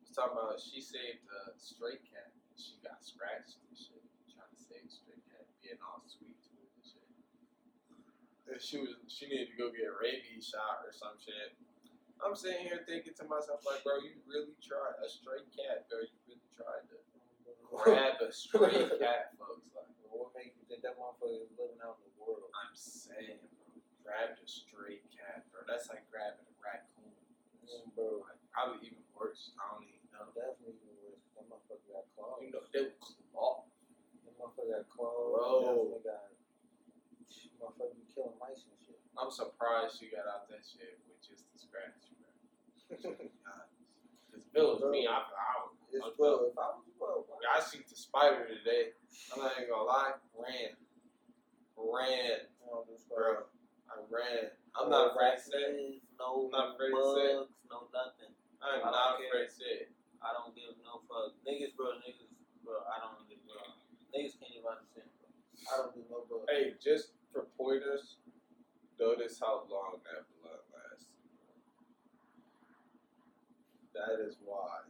[0.03, 2.35] was talking about she saved a stray cat.
[2.59, 4.03] She got scratched and shit
[4.35, 7.07] trying to save stray cat, being all sweet to it and shit.
[8.51, 11.55] And she was she needed to go get a rabies shot or some shit.
[12.19, 16.03] I'm sitting here thinking to myself like, bro, you really tried a stray cat, bro.
[16.03, 16.99] You really tried to
[17.71, 19.67] grab a stray cat, folks.
[19.75, 22.49] Like, What make you think that motherfucker is living out in the world?
[22.55, 23.67] I'm saying, bro,
[24.03, 25.63] grabbed a stray cat, bro.
[25.67, 27.11] That's like grabbing a raccoon.
[27.67, 28.23] Mm, bro.
[28.25, 29.51] Like, probably even worse.
[29.59, 30.27] I don't even know.
[30.33, 31.21] That's even worse.
[31.35, 32.39] That motherfucker got claws.
[32.43, 33.67] You know, they would claw.
[34.25, 35.27] That motherfucker got claws.
[35.35, 35.51] Bro.
[35.61, 36.23] Definitely got
[37.57, 39.01] Motherfucker be killing mice and shit.
[39.17, 42.29] I'm surprised you got out that shit with just the scratch, bro.
[44.29, 46.15] Cause if it was me, I, I, It's Okay.
[46.17, 46.45] bro.
[46.47, 46.85] If I was bro, bro.
[46.85, 46.86] I
[47.63, 48.91] seen the spider today.
[49.31, 50.75] I'm not even gonna lie, ran,
[51.79, 52.77] ran, I
[53.07, 53.47] bro.
[53.87, 54.51] I ran.
[54.75, 56.01] I'm No not afraid to say.
[56.19, 57.27] No I'm not afraid to say.
[57.39, 58.33] bugs, no nothing.
[58.59, 59.75] I'm I not afraid to say.
[60.19, 61.33] I don't give no fuck.
[61.47, 62.27] Niggas, bro, niggas,
[62.65, 63.57] bro, I don't give bro.
[64.11, 65.27] Niggas can't even understand, bro.
[65.71, 66.45] I don't do no bugs.
[66.51, 68.17] Hey, just for pointers,
[68.99, 71.15] notice how long that blood lasts.
[73.95, 74.85] That is why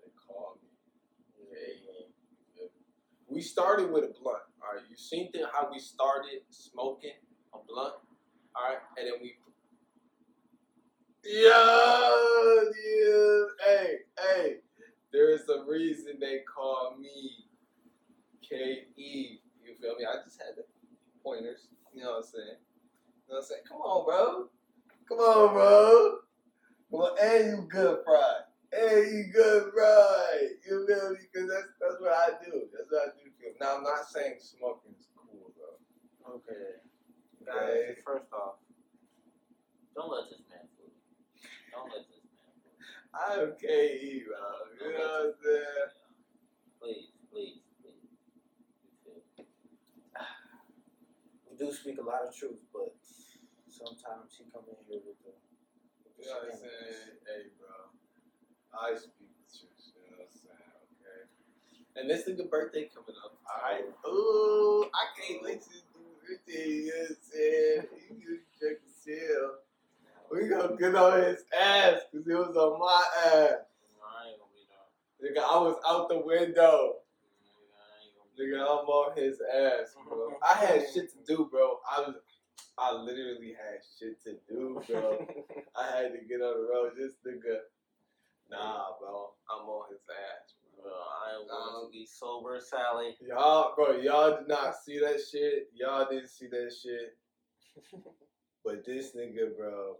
[0.00, 0.68] they call me
[1.38, 2.68] K.
[3.30, 4.42] We started with a blunt.
[4.60, 7.12] All right, you seen the, how we started smoking
[7.54, 7.94] a blunt.
[8.56, 9.36] All right, and then we.
[11.24, 13.42] Yeah, yeah.
[13.66, 14.56] Hey, hey.
[15.12, 17.44] There's a reason they call me
[18.48, 19.38] K E.
[19.64, 20.04] You feel me?
[20.04, 20.64] I just had the
[21.22, 21.68] pointers.
[21.94, 22.58] You know what I'm saying?
[23.28, 23.62] You know what I'm saying?
[23.68, 24.48] Come on, bro.
[25.08, 26.18] Come on, bro.
[26.90, 28.49] Well, and you good fried.
[28.72, 30.62] And you good fried.
[30.66, 31.18] You feel me?
[31.26, 32.70] Because that's, that's what I do.
[32.70, 33.50] That's what I do feel.
[33.60, 35.78] Now, I'm not saying smoking is cool, though.
[36.38, 36.78] Okay.
[37.42, 37.90] Okay.
[37.94, 38.62] Guys, first off,
[39.94, 41.02] don't let this man fool you.
[41.74, 42.86] Don't let this man fool you.
[43.10, 44.38] I'm KE, bro.
[44.78, 45.90] You know what I'm saying?
[46.78, 48.06] Please, please, please.
[51.50, 52.94] We do speak a lot of truth, but
[53.66, 55.34] sometimes he come in here with the,
[56.06, 57.18] with the You know what I'm saying?
[57.26, 57.99] Hey, bro.
[58.74, 59.94] I speak the truth.
[59.94, 60.74] You know what I'm saying?
[60.98, 61.22] Okay.
[61.96, 63.36] And this nigga birthday coming up.
[63.48, 66.68] I Ooh, I can't let you do birthday.
[66.68, 67.82] You know what I'm saying?
[68.08, 69.50] You just check the chill.
[70.30, 73.66] We gonna get on his ass because it was on my ass.
[73.98, 75.42] I ain't gonna be there.
[75.42, 77.02] Nigga, I was out the window.
[77.42, 80.38] Nigga, I ain't gonna be Nigga, I'm on his ass, bro.
[80.48, 81.78] I had shit to do, bro.
[81.90, 82.14] I was,
[82.78, 85.26] I literally had shit to do, bro.
[85.76, 86.92] I had to get on the road.
[86.96, 87.58] This nigga,
[88.50, 89.30] nah, bro.
[89.50, 93.16] I'm on his ass, Bro, I am Um, going to be sober, Sally.
[93.20, 95.68] Y'all, bro, y'all did not see that shit.
[95.74, 97.16] Y'all didn't see that shit.
[98.62, 99.96] But this nigga, bro.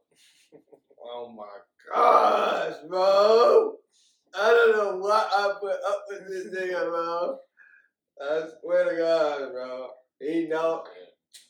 [1.03, 1.47] Oh my
[1.91, 3.77] gosh, bro.
[4.35, 7.39] I don't know what I put up with this nigga, bro.
[8.21, 9.89] I swear to God, bro.
[10.21, 10.85] He know,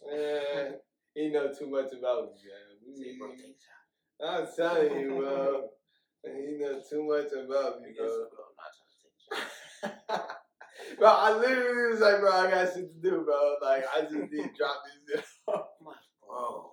[0.08, 0.74] man.
[1.14, 3.02] He know too much about me, man.
[3.02, 4.38] take a shot.
[4.38, 5.68] I'm telling you, bro.
[6.24, 8.06] He know too much about me, bro.
[8.06, 12.92] bro, I'm not trying to take bro, I literally was like, bro, I got shit
[12.92, 13.54] to do, bro.
[13.62, 15.24] Like, I just need to drop this.
[15.48, 15.96] I'm like,
[16.26, 16.70] bro.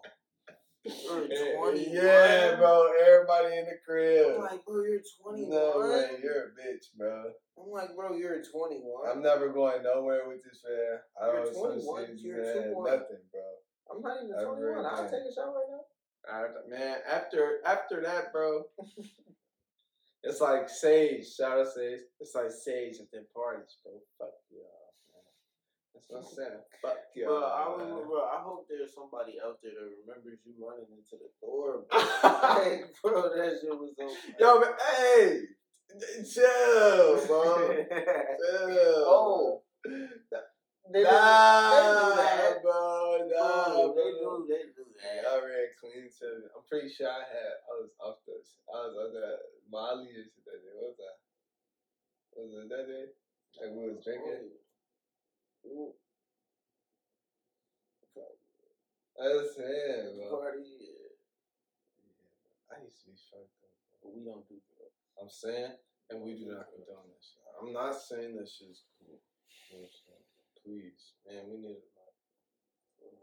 [0.83, 2.59] You're Yeah, 21.
[2.59, 2.91] Bro.
[3.05, 4.39] Everybody in the I'm crib.
[4.39, 5.49] like, bro, you're 21.
[5.49, 7.23] No way, you're a bitch, bro.
[7.59, 9.09] I'm like, bro, you're 21.
[9.11, 10.99] I'm never going nowhere with this man.
[11.21, 12.73] I You're don't 21, associate you're man.
[12.73, 12.91] 21.
[12.91, 13.41] Nothing, bro.
[13.91, 14.85] I'm not even Ever 21.
[14.85, 15.11] I'll again.
[15.11, 15.83] take a shot right now.
[16.29, 18.65] After, man, after after that, bro,
[20.27, 21.25] it's like Sage.
[21.25, 22.01] Shout out Sage.
[22.19, 23.93] It's like Sage at their parties, bro.
[24.19, 25.23] Fuck y'all, man.
[25.93, 26.61] That's what I'm saying.
[26.81, 27.27] Fuck y'all.
[27.27, 31.31] Bro, I bro, I hope there's somebody out there that remembers you running into the
[31.39, 31.87] door.
[31.89, 34.11] Bro, Like, bro that shit was so.
[34.39, 35.41] Yo, man, hey,
[36.27, 37.85] chill, bro.
[37.89, 39.03] chill.
[39.07, 39.61] Oh.
[40.87, 42.63] They, nah, do, that.
[42.63, 43.27] bro.
[43.27, 45.27] Nah, they do, they do that.
[45.27, 46.27] I ran clean to.
[46.55, 47.53] I'm pretty sure I had.
[47.67, 48.39] I was off the.
[48.71, 50.71] I was on that Molly and shit that day.
[50.79, 51.17] What was that?
[52.39, 53.05] Was it that day?
[53.59, 54.55] Like we was drinking.
[55.67, 55.91] Oh, ooh,
[59.17, 60.39] I was bro.
[60.39, 61.17] Party, yeah.
[62.69, 63.73] I used to be fucked up.
[63.99, 65.03] But we don't do drugs.
[65.17, 65.73] I'm saying,
[66.13, 67.33] and we do not condone this.
[67.33, 67.43] shit.
[67.57, 69.19] I'm not saying this shit's cool.
[70.67, 72.11] Please, man, we need to like
[72.99, 73.15] that.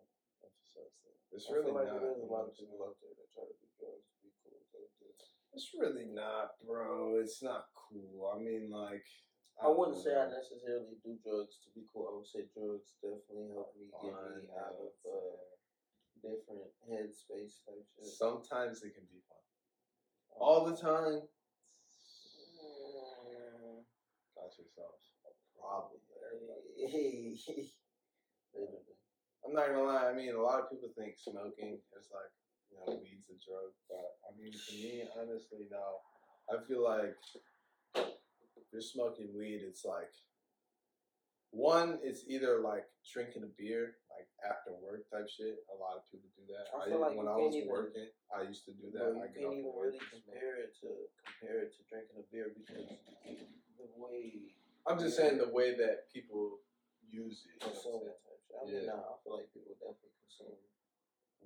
[1.29, 2.01] It's I really like not.
[2.01, 4.57] there's a lot of people out there that try to do drugs to be cool.
[4.73, 4.81] So
[5.13, 7.21] it's- It's really not, bro.
[7.21, 8.33] It's not cool.
[8.33, 9.05] I mean, like.
[9.61, 12.09] I wouldn't don't say I necessarily do drugs to be cool.
[12.09, 15.45] I would say drugs definitely help me get Fun, me out of uh,
[16.25, 18.07] different headspace type shit.
[18.09, 19.45] Sometimes it can be fun.
[20.33, 21.29] All the time,
[22.65, 23.85] Mm,
[24.35, 24.97] got yourself
[25.29, 25.31] a
[25.61, 26.01] problem
[26.35, 27.71] Literally.
[29.45, 30.09] I'm not gonna lie.
[30.09, 32.33] I mean, a lot of people think smoking is like,
[32.73, 36.01] you know, weed's a drug, but I mean, to me, honestly, no.
[36.49, 37.17] I feel like
[37.95, 40.11] if you're smoking weed, it's like
[41.51, 45.61] one, it's either like drinking a beer, like after work type shit.
[45.71, 46.67] A lot of people do that.
[46.75, 49.13] I I, feel like when I was even- working, I used to do that.
[49.13, 50.89] you I can't even really compare it to
[51.23, 52.91] compare it to drinking a beer because
[53.79, 54.51] the way
[54.87, 56.59] I'm just saying the way that people
[57.11, 57.65] use it.
[57.65, 58.21] You know what I'm consume saying?
[58.25, 58.57] type shit.
[58.61, 58.93] I mean, Yeah.
[58.93, 60.57] nah, I feel like people definitely consume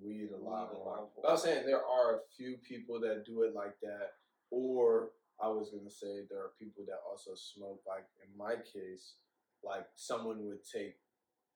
[0.01, 0.97] weed a lot Weed a more.
[0.97, 4.15] lot But I'm saying there are a few people that do it like that,
[4.51, 7.83] or I was gonna say there are people that also smoke.
[7.87, 9.15] Like in my case,
[9.63, 10.99] like someone would take,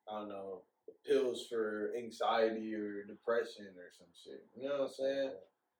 [0.08, 0.62] I don't know,
[1.06, 4.46] pills for anxiety or depression or some shit.
[4.54, 5.32] You know what I'm saying?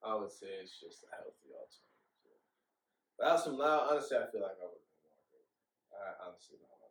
[0.05, 2.43] I would say it's just a healthy alternative.
[3.19, 3.87] But that's some loud.
[3.91, 5.47] Honestly, I feel like I would have been more good.
[6.03, 6.91] I honestly don't know.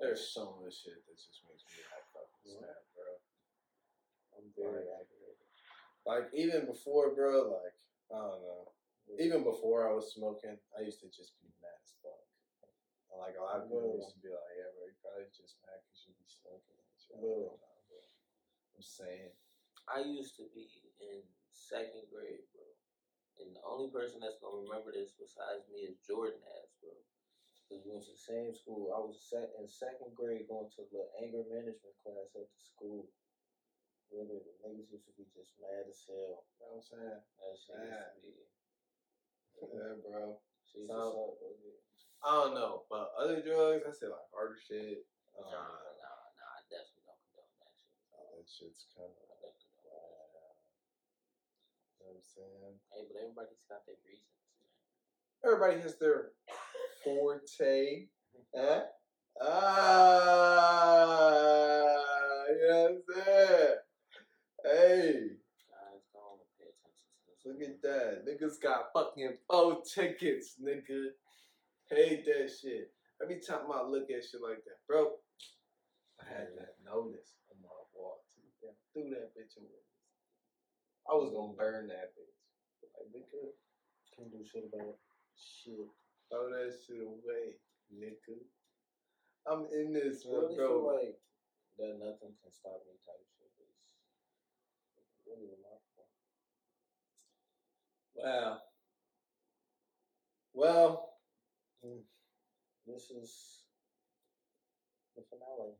[0.00, 3.08] There's so much shit that just makes me like fucking sad, bro.
[4.36, 5.48] I'm very aggravated.
[6.04, 7.52] Like even before, bro.
[7.52, 7.76] Like
[8.12, 8.72] I don't know.
[9.20, 12.26] Even before I was smoking, I used to just be mad as fuck.
[13.14, 15.62] And, like a lot of people used to be like, "Yeah, bro, you probably just
[15.62, 17.54] mad because you be smoking." and shit." Nah,
[17.86, 18.02] bro.
[18.76, 19.30] I'm saying,
[19.86, 20.66] I used to be
[20.98, 21.22] in
[21.54, 22.66] second grade, bro.
[23.40, 26.92] And the only person that's gonna remember this besides me is Jordan ass, bro.
[27.66, 28.94] Because we went to the same school.
[28.94, 33.10] I was sec- in second grade going to the anger management class at the school.
[34.14, 36.46] Literally, niggas used to be just mad as hell.
[36.46, 37.18] you know what I'm saying?
[37.42, 38.38] That shit used to be.
[39.66, 40.38] Yeah, bro.
[40.70, 41.34] Shit So-.
[42.22, 45.02] I don't know, but other drugs, I say like harder shit.
[45.34, 46.54] Nah, Um, nah, nah.
[46.54, 48.30] I definitely don't condone that shit.
[48.30, 49.26] that shit's kind of.
[49.26, 49.58] I don't.
[51.98, 52.78] You know what I'm saying?
[52.94, 54.70] Hey, but everybody's got their reasons, man.
[55.46, 56.34] Everybody has their
[57.06, 58.08] forte.
[58.54, 58.80] Eh?
[60.66, 61.94] Ah,
[62.50, 63.76] you know what I'm saying?
[64.66, 65.12] Hey,
[65.70, 67.46] Guys, don't pay attention to this.
[67.46, 68.26] look at that.
[68.26, 71.14] Niggas got fucking four tickets, nigga.
[71.90, 72.90] Hate that shit.
[73.22, 75.14] Every time I look at shit like that, bro,
[76.20, 78.24] I had that notice on my wall.
[78.34, 78.42] too.
[78.60, 79.84] Damn, Threw that bitch away.
[81.08, 82.34] I was gonna burn that bitch.
[82.98, 83.54] Like, nigga,
[84.16, 84.98] Can't do shit about it.
[85.38, 85.86] Shit.
[86.30, 87.56] Throw that shit away,
[87.92, 88.38] nigga.
[89.46, 90.66] I'm in this, I really bro.
[90.68, 91.16] feel like
[91.78, 93.74] that nothing can stop me type shit is
[95.26, 96.08] really remarkable.
[98.14, 98.58] Wow.
[100.54, 101.12] Well,
[101.84, 102.02] mm,
[102.86, 103.62] This is
[105.16, 105.74] the finale.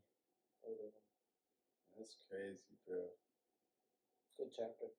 [1.97, 2.99] that's crazy, bro.
[4.39, 4.93] Good chapter.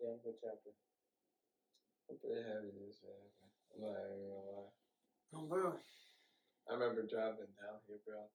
[0.00, 0.70] Damn good chapter.
[2.10, 3.54] I'm pretty happy this happened.
[3.70, 4.74] I'm not even gonna lie.
[5.30, 5.78] Oh, bro.
[6.66, 8.26] I remember driving down here, bro.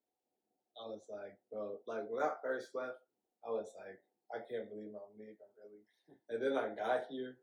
[0.80, 3.04] I was like, bro, like when I first left,
[3.44, 4.00] I was like,
[4.32, 5.84] I can't believe I'm leaving, really.
[6.32, 7.36] And then I got here,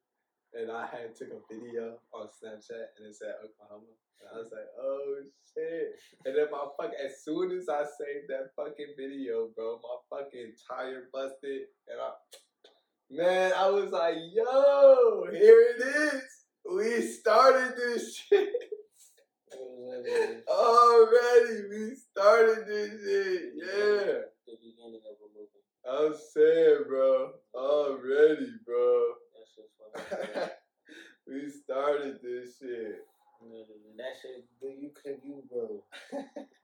[0.58, 4.50] and I had took a video on Snapchat, and it said Oklahoma, and I was
[4.50, 5.22] like, oh
[5.54, 6.02] shit.
[6.26, 10.58] And then my fuck, as soon as I saved that fucking video, bro, my fucking
[10.66, 12.18] tire busted, and I,
[13.10, 16.24] man, I was like, yo, here it is.
[16.66, 18.50] We started this shit.
[20.48, 23.54] Already, we started this shit.
[23.56, 24.22] Yeah.
[24.48, 25.24] The beginning of a.
[25.86, 27.32] I'm saying, bro.
[27.54, 29.06] Already, bro.
[29.36, 30.50] That's just funny.
[31.28, 33.06] we started this shit.
[33.98, 35.84] That shit, do you could you, bro?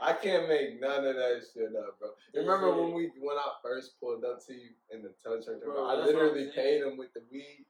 [0.00, 2.10] I can't make none of that shit up, bro.
[2.34, 5.62] Remember when we when I first pulled up to you in the tow truck?
[5.62, 7.66] Bro, I literally paid him with the weed.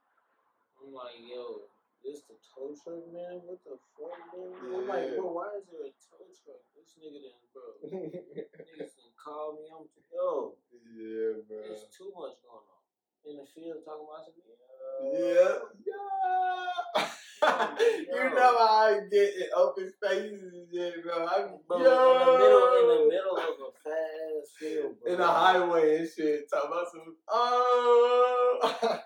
[0.78, 1.64] I'm like, yo,
[2.04, 3.40] this the tow truck, man?
[3.44, 4.52] What the fuck, man?
[4.76, 5.16] I'm like, Yeah.
[5.16, 6.60] bro, why is there a tow truck?
[6.76, 7.64] This nigga done, bro.
[7.88, 9.66] Niggas done call me.
[9.72, 10.54] I'm, like, yo,
[10.92, 11.58] yeah, bro.
[11.66, 12.82] there's too much going on.
[13.26, 14.36] In the field talking about some,
[15.12, 15.64] Yeah.
[15.84, 17.08] Yeah.
[18.12, 21.26] you know how I get in open spaces and shit, bro.
[21.26, 22.14] I Bro, yo.
[22.14, 25.12] in the middle, in the middle of a fast field, bro.
[25.12, 29.00] in the highway and shit, talking about some oh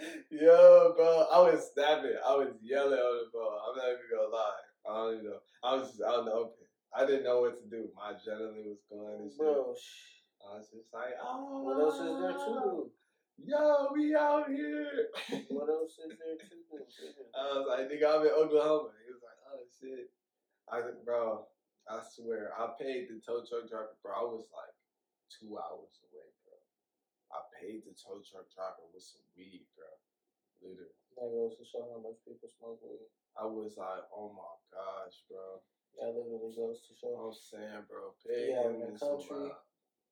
[0.30, 2.16] Yo, bro, I was snapping.
[2.26, 3.58] I was yelling on the phone.
[3.68, 4.62] I'm not even gonna lie.
[4.88, 5.40] I don't even know.
[5.62, 6.66] I was just out in the open.
[6.96, 7.88] I didn't know what to do.
[7.94, 9.38] My adrenaline was going and shit.
[9.38, 9.74] Bro,
[10.40, 11.62] I was just like, oh.
[11.62, 12.64] what else is there to ah.
[12.64, 12.90] do?
[13.44, 15.08] Yo, we out here.
[15.48, 16.56] What else is there to?
[17.32, 18.92] I was like, nigga, I'm in Oklahoma.
[19.00, 20.12] He was like, oh shit.
[20.68, 21.48] I said, bro,
[21.88, 24.12] I swear, I paid the tow truck driver, bro.
[24.12, 24.74] I was like
[25.32, 26.54] two hours away, bro.
[27.32, 29.88] I paid the tow truck driver with some weed, bro.
[30.60, 30.94] Literally.
[31.16, 33.08] That goes to show how much people smoke weed.
[33.34, 35.64] I was like, oh my gosh, bro.
[35.98, 37.16] That literally goes to show.
[37.18, 39.50] I'm saying, bro, pay Yeah, him in the is some country.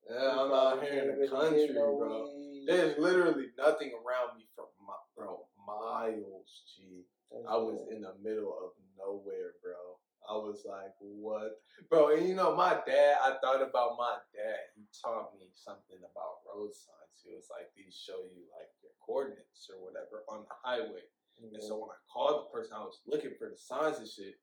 [0.07, 2.29] Yeah, I'm out here in the country, bro.
[2.67, 7.05] There's literally nothing around me for my, bro, miles, G.
[7.49, 10.01] I was in the middle of nowhere, bro.
[10.29, 11.61] I was like, what?
[11.89, 14.61] Bro, and you know, my dad, I thought about my dad.
[14.77, 17.25] He taught me something about road signs.
[17.25, 21.05] He was like, these show you like your coordinates or whatever on the highway.
[21.41, 24.37] And so when I called the person, I was looking for the signs and shit.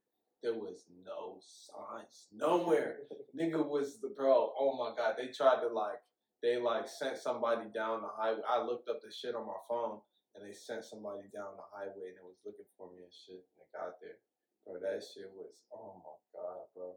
[0.46, 2.30] There was no signs.
[2.30, 3.10] Nowhere.
[3.34, 4.54] Nigga was the bro.
[4.54, 5.18] Oh my god.
[5.18, 5.98] They tried to like
[6.46, 8.46] they like sent somebody down the highway.
[8.46, 10.06] I looked up the shit on my phone,
[10.38, 13.42] and they sent somebody down the highway, and it was looking for me and shit.
[13.42, 14.22] And they got there,
[14.70, 14.78] bro.
[14.78, 16.94] That shit was oh my god, bro.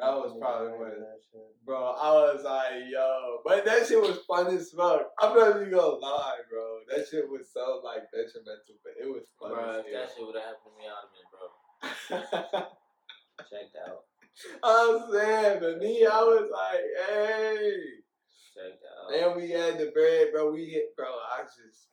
[0.00, 1.52] That was probably one of- that shit.
[1.60, 5.12] Bro, I was like, yo, but that shit was fun as fuck.
[5.20, 6.80] I'm not even gonna lie, bro.
[6.88, 10.24] That shit was so like detrimental, but it was fun Bro, as if that shit
[10.24, 11.44] would have happened to me, I'd have been bro.
[12.10, 14.04] Checked out.
[14.62, 17.82] I'm saying, but me, I was like, hey.
[18.54, 19.14] Checked out.
[19.14, 20.50] And we had the bread, bro.
[20.52, 21.06] We hit, bro.
[21.06, 21.88] I just,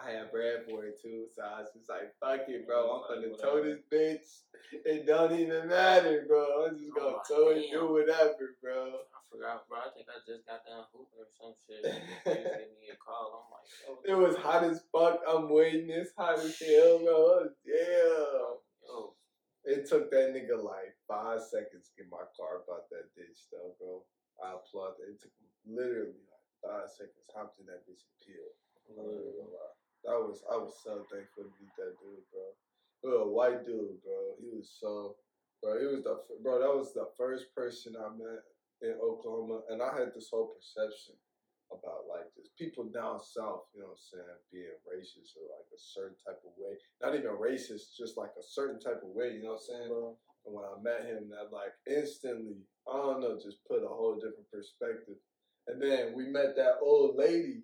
[0.00, 3.02] I had bread for it too, so I was just like, fuck it, bro.
[3.10, 4.42] I'm gonna tow this bitch.
[4.84, 6.66] It don't even matter, bro.
[6.68, 8.86] I'm just gonna Oh, tow it, do whatever, bro.
[8.86, 9.78] I forgot, bro.
[9.78, 11.82] I think I just got done hooping or some shit.
[12.26, 13.46] Me a call.
[13.46, 13.66] I'm like,
[14.06, 15.20] yo, It was hot as fuck.
[15.28, 15.90] I'm waiting.
[15.90, 17.14] It's hot as hell, bro.
[17.14, 18.54] Oh, damn.
[18.86, 19.14] yo,
[19.64, 23.76] It took that nigga like five seconds to get my car out that ditch, though,
[23.76, 24.02] bro.
[24.40, 25.12] I applaud that.
[25.12, 25.36] It took
[25.68, 27.28] literally like five seconds.
[27.36, 28.56] Hopped in that bitch and peeled.
[30.04, 32.56] That was I was so thankful to meet that dude, bro.
[33.04, 34.34] Little white dude, bro.
[34.40, 35.16] He was so,
[35.62, 35.78] bro.
[35.78, 36.58] He was the bro.
[36.58, 38.42] That was the first person I met
[38.80, 41.14] in Oklahoma, and I had this whole perception
[41.72, 43.70] about like just people down south.
[43.74, 44.38] You know what I'm saying?
[44.52, 46.76] Being racist or like a certain type of way.
[47.00, 49.38] Not even racist, just like a certain type of way.
[49.38, 49.90] You know what I'm saying?
[50.46, 54.16] And when I met him, that like instantly, I don't know, just put a whole
[54.16, 55.20] different perspective.
[55.68, 57.62] And then we met that old lady,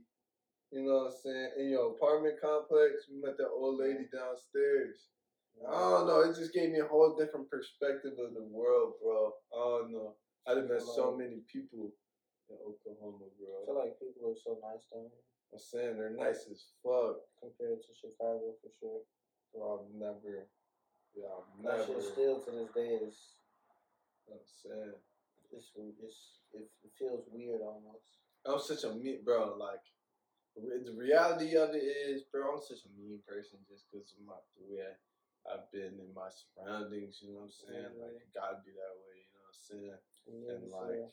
[0.71, 3.09] you know what I'm saying, in your apartment complex.
[3.11, 5.09] We met that old lady downstairs.
[5.65, 9.33] I don't know, it just gave me a whole different perspective of the world, bro.
[9.57, 10.15] I don't know.
[10.47, 11.91] I done met so many people
[12.51, 13.33] in Oklahoma, I
[13.67, 15.25] feel like people are so nice down here
[15.55, 17.23] I'm saying they're nice as fuck.
[17.39, 19.03] compared to Chicago for sure.
[19.55, 20.51] Bro, I've never,
[21.15, 23.17] yeah, I've That never, shit still to this day is
[24.27, 24.99] I'm saying.
[25.55, 25.71] it's
[26.03, 26.21] it's
[26.53, 28.19] it, it feels weird almost.
[28.45, 29.55] I'm such a mean bro.
[29.55, 29.83] Like
[30.59, 34.35] the reality of it is, bro, I'm such a mean person just because of my
[34.59, 34.95] the way I,
[35.55, 37.23] I've been in my surroundings.
[37.23, 37.93] You know what I'm saying?
[38.03, 39.15] Like it gotta be that way.
[39.23, 39.99] You know what I'm saying?
[40.27, 41.07] Yeah, And like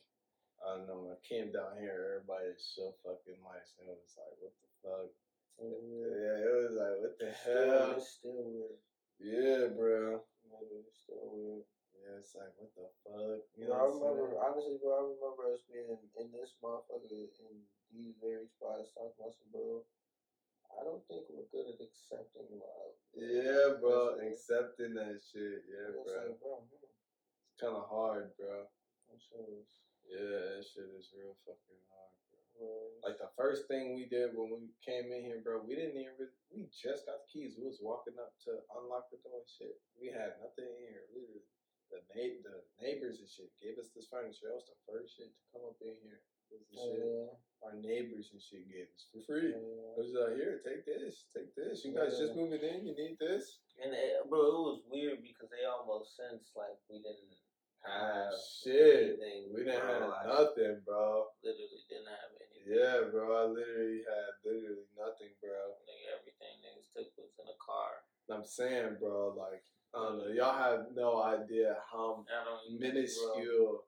[0.64, 0.99] I don't know.
[1.03, 4.56] When I came down here, everybody is so fucking nice, and it was like, what
[4.56, 5.11] the fuck?
[5.60, 7.94] Yeah, it was like, what the Still, hell?
[7.99, 8.80] it's still weird.
[9.19, 10.23] Yeah, bro.
[10.48, 11.68] Maybe it's still weird.
[11.94, 13.44] Yeah, it's like, what the fuck?
[13.60, 17.53] You know I remember, honestly, bro, I remember us being in this motherfucker in
[17.94, 19.84] these very spots talking about some bro.
[20.73, 22.98] I don't think we're good at accepting love.
[23.14, 24.18] Yeah, bro.
[24.18, 25.69] Like- Accepting that shit.
[25.69, 26.02] Yeah, bro.
[26.07, 28.65] like, bro, hmm, It's kind of hard, bro.
[29.11, 32.68] that shit was- Yeah, that shit is real fucking hard, bro.
[32.68, 35.98] was- Like the first thing we did when we came in here, bro, we didn't
[36.00, 37.58] even really, we just got the keys.
[37.58, 39.76] We was walking up to unlock the door and shit.
[40.00, 41.44] We had nothing in here, literally.
[41.92, 44.50] The na- the neighbors and shit gave us this furniture.
[44.50, 46.22] That was the first shit to come up in here.
[46.54, 47.34] Oh, shit yeah,
[47.66, 49.54] our neighbors and shit gave us for free.
[49.58, 51.82] Oh, yeah, It was like, here, take this, take this.
[51.86, 53.58] You guys just moving in, you need this.
[53.82, 57.34] And it, bro, it was weird because they almost sensed like we didn't
[57.85, 58.34] have
[58.64, 59.19] shit.
[59.19, 59.51] anything.
[59.51, 60.11] We didn't bro.
[60.11, 61.27] have nothing, bro.
[61.43, 62.64] Literally didn't have anything.
[62.64, 63.27] Yeah, bro.
[63.27, 65.77] I literally had literally nothing, bro.
[65.84, 68.03] Nigga, everything niggas took was in a car.
[68.31, 70.31] I'm saying, bro, like, I don't know.
[70.34, 72.26] Y'all have no idea how
[72.72, 73.85] minuscule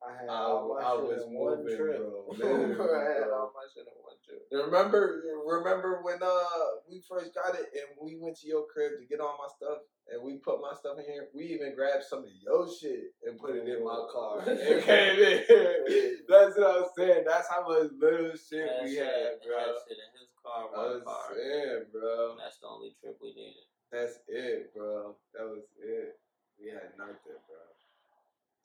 [0.00, 1.98] I had I, all my I shit was in one moving, trip.
[2.00, 2.24] bro.
[2.96, 4.40] I had all my shit in one trip.
[4.48, 9.04] Remember, remember when uh we first got it and we went to your crib to
[9.06, 11.28] get all my stuff and we put my stuff in here.
[11.36, 14.40] We even grabbed some of your shit and put it in my car.
[14.48, 16.16] It came in.
[16.28, 17.24] That's what I was saying.
[17.28, 19.58] That's how much little shit we shit- had, bro.
[19.60, 21.28] Had shit in his car, my car.
[21.36, 22.36] saying, bro.
[22.40, 23.68] That's the only trip we needed.
[23.92, 25.14] That's it, bro.
[25.36, 26.16] That was it.
[26.58, 27.36] We had nothing.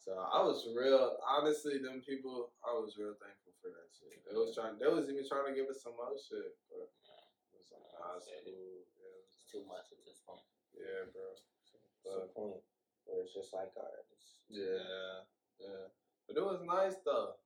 [0.06, 4.22] So I was real, honestly, them people, I was real thankful for that shit.
[4.22, 7.58] They was trying, they was even trying to give us some other shit, but it
[7.58, 8.86] was like, nah, it's cool.
[9.02, 10.46] Yeah, it was- It's too much at this point.
[10.78, 11.26] yeah, bro.
[11.34, 12.62] It's the point
[13.10, 15.26] where it's just like, alright, it's Yeah,
[15.58, 15.90] yeah.
[16.30, 17.42] But it was nice though.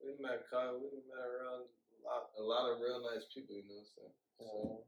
[0.00, 3.52] We met Kyle, we met around a lot, a lot of real nice people.
[3.60, 4.16] You know what I'm saying?
[4.40, 4.80] So, uh,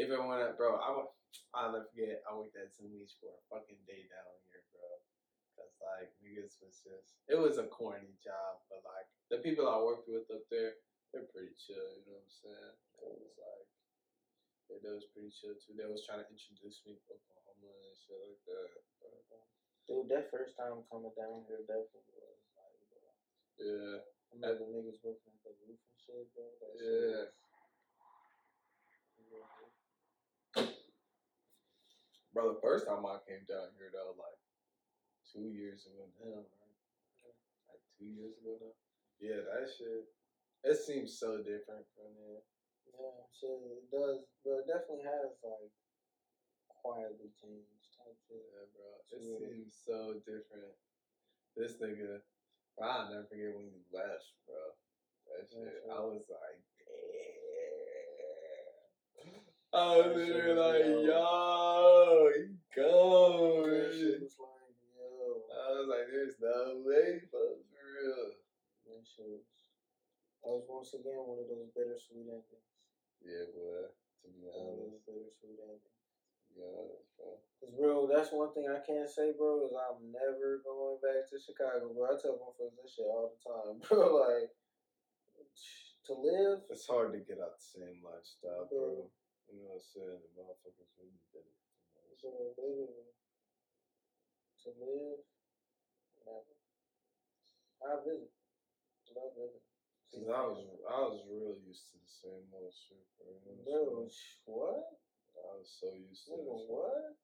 [0.00, 1.04] even when I, bro, I
[1.52, 2.24] I'll never forget.
[2.24, 4.88] I worked at Zoom Beach for a fucking day down here, bro.
[5.82, 10.06] Like niggas was just, it was a corny job, but like the people I worked
[10.08, 10.78] with up there,
[11.10, 11.82] they're pretty chill.
[11.98, 12.74] You know what I'm saying?
[13.02, 13.66] It was like,
[14.70, 15.74] yeah, they was pretty chill too.
[15.76, 18.68] They was trying to introduce me to Oklahoma and shit like that.
[19.02, 19.42] Um,
[19.90, 23.02] Dude, that first time coming down here definitely was like, bro.
[23.58, 23.98] yeah.
[24.00, 26.46] I remember niggas working at the roof and shit, bro.
[26.62, 27.26] That Yeah.
[27.26, 27.34] was-
[32.32, 34.40] Bro, the first time I came down here though, like
[35.32, 36.76] two years ago now, right?
[37.72, 38.76] Like two years ago now.
[39.20, 40.04] Yeah, that shit.
[40.62, 42.44] It seems so different from there.
[42.92, 45.72] Yeah, shit, it does, but it definitely has like
[46.68, 48.44] quietly changed type shit.
[48.52, 48.86] Yeah, bro.
[49.10, 49.40] It weird.
[49.40, 50.76] seems so different.
[51.56, 52.20] This nigga,
[52.76, 54.76] bro, I'll never forget when you left, bro.
[55.32, 55.82] That Yeah, shit.
[55.82, 55.92] sure.
[55.94, 56.60] I was like,
[59.16, 59.42] damn.
[59.72, 61.06] I was literally like, dope.
[61.06, 62.42] yo, he
[62.76, 63.70] gone.
[63.70, 65.42] That shit was like, yo,
[65.72, 68.36] I was like, there's no way, but for real.
[68.92, 69.48] that shit was.
[70.44, 72.68] That was once again one of those bittersweet endings.
[73.24, 73.88] Yeah, boy.
[73.88, 75.96] To be One of honest, those bittersweet endings.
[75.96, 77.30] to be honest, bro.
[77.62, 81.38] Cause bro, that's one thing I can't say, bro, is I'm never going back to
[81.38, 82.10] Chicago, bro.
[82.10, 84.18] I tell my friends this shit all the time, bro.
[84.18, 84.50] Like
[86.10, 89.06] to live, It's hard to get out the same lifestyle, bro.
[89.06, 89.06] Bro.
[89.46, 90.18] You know what I'm saying?
[90.20, 91.58] The motherfuckers really did it.
[94.62, 95.22] to live,
[96.26, 96.54] never.
[97.82, 98.30] I visit,
[99.14, 99.62] love visit.
[100.12, 103.32] Cause I was I was real used to the same old shit, bro.
[103.64, 104.04] Bro,
[104.44, 105.00] what?
[105.40, 107.16] I was so used to Nigga, what?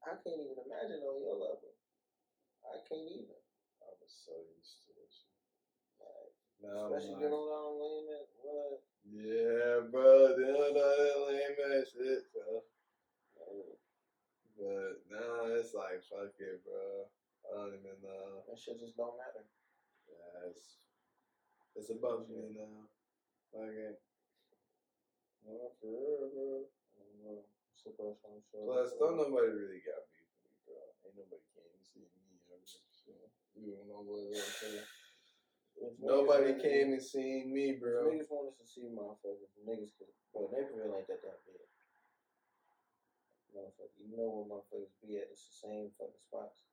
[0.00, 1.76] I can't even imagine on your level.
[2.64, 3.36] I can't even.
[3.84, 5.10] I was so used to it.
[5.12, 5.36] shit.
[6.00, 6.32] Like,
[6.64, 8.80] Now especially I'm getting like, on lane at what?
[9.04, 12.64] yeah, bro, they don't that lame ass shit, bro.
[14.56, 17.04] But now it's like, fuck it, bro.
[17.46, 18.42] I don't even know.
[18.46, 19.46] That shit just don't matter.
[20.10, 20.82] Yeah, it's,
[21.78, 22.90] it's above me now.
[23.54, 23.98] Fuck uh, it.
[25.46, 26.66] No, for.
[26.66, 27.46] I don't know.
[27.76, 28.66] Supposed to show.
[28.66, 30.80] Plus, don't nobody really got beef with me, bro.
[31.06, 32.66] Ain't nobody came to see me ever.
[32.66, 33.14] So,
[33.54, 34.90] you don't know what I'm saying.
[35.76, 38.08] Niggas Nobody came and seen me, bro.
[38.08, 40.08] niggas want us to see motherfuckers, niggas could.
[40.32, 41.62] Bro, Naperville ain't that that big.
[43.52, 45.28] Motherfucker, you know where motherfuckers be at.
[45.30, 46.64] It's the same fucking spots.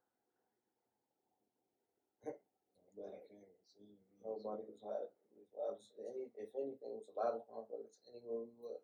[2.94, 3.98] Nobody came and seen me.
[4.22, 5.10] Nobody was hot.
[5.54, 6.30] Was any.
[6.34, 8.82] If anything, it was the loudest motherfuckers anywhere we was.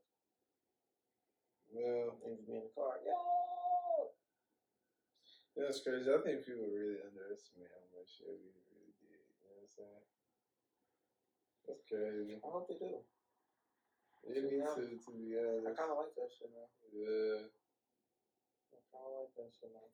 [1.70, 2.98] Well, Niggas be in the car.
[3.06, 3.14] Yo.
[5.58, 6.10] that's crazy.
[6.10, 9.22] I think people really underestimate how much shit we really did.
[9.22, 10.06] You know what I'm saying?
[11.70, 12.36] That's crazy.
[12.42, 12.98] I hope they do.
[14.26, 15.70] Yeah, me too, to be honest.
[15.70, 16.68] I kind of like that shit now.
[16.90, 17.46] Yeah,
[18.74, 19.90] I kind of like that shit now.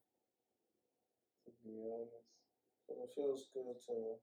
[1.44, 2.45] to be honest.
[2.88, 4.20] Cause it feels good to.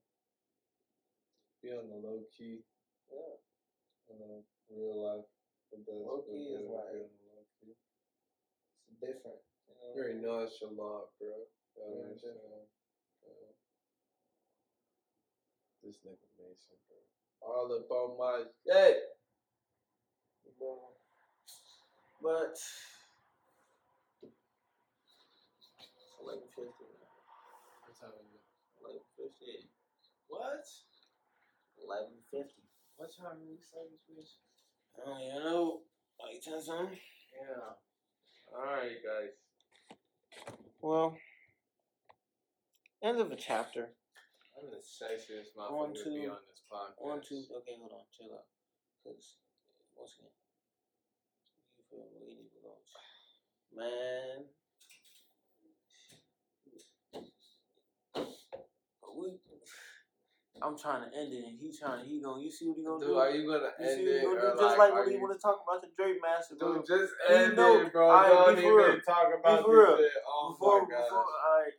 [1.61, 2.59] Be on the low key,
[3.09, 3.39] Yeah.
[4.11, 5.25] uh, real life.
[5.87, 7.75] Low key is like- low key.
[8.89, 9.39] It's different.
[9.67, 9.93] You know?
[9.95, 11.47] Very nonchalant, bro.
[11.77, 12.69] Very different.
[13.23, 13.53] Uh,
[15.81, 16.97] this nigga Mason, bro.
[17.41, 19.07] All up on my Hey.
[22.21, 22.55] But
[26.21, 27.23] eleven fifty now.
[27.83, 28.43] What time is it?
[28.81, 29.69] Eleven fifty.
[30.33, 30.65] What?
[31.77, 32.65] Eleven fifty.
[32.97, 34.41] What time are we starting this?
[34.97, 35.85] Oh, you know,
[36.17, 36.97] like ten something.
[37.37, 37.77] Yeah.
[38.49, 39.37] Alright, guys.
[40.81, 41.17] Well,
[43.03, 43.93] end of the chapter.
[44.57, 46.97] I'm the sexiest motherfucker to be on this podcast.
[46.97, 47.45] One, two.
[47.61, 48.05] Okay, hold on.
[48.17, 48.49] Chill out.
[49.05, 49.37] Cause
[49.95, 50.33] once again,
[51.77, 52.25] you feel me?
[52.25, 52.81] We need to go.
[53.75, 54.49] Man,
[59.15, 59.42] we.
[60.63, 62.05] I'm trying to end it, and he trying.
[62.05, 62.41] He going.
[62.41, 63.19] You see what he gonna Dude, do?
[63.19, 64.23] are you gonna You end it?
[64.23, 64.47] gonna do?
[64.63, 66.75] Just like, like when he you- want to talk about the Drake master, bro.
[66.79, 68.07] Dude, just He end know- it, bro.
[68.09, 68.99] Alright, Don't even real.
[69.01, 69.97] talk about this real.
[69.97, 70.11] shit.
[70.25, 71.03] Oh before, my god.
[71.03, 71.73] before, all right,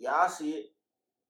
[0.00, 0.66] y'all see it.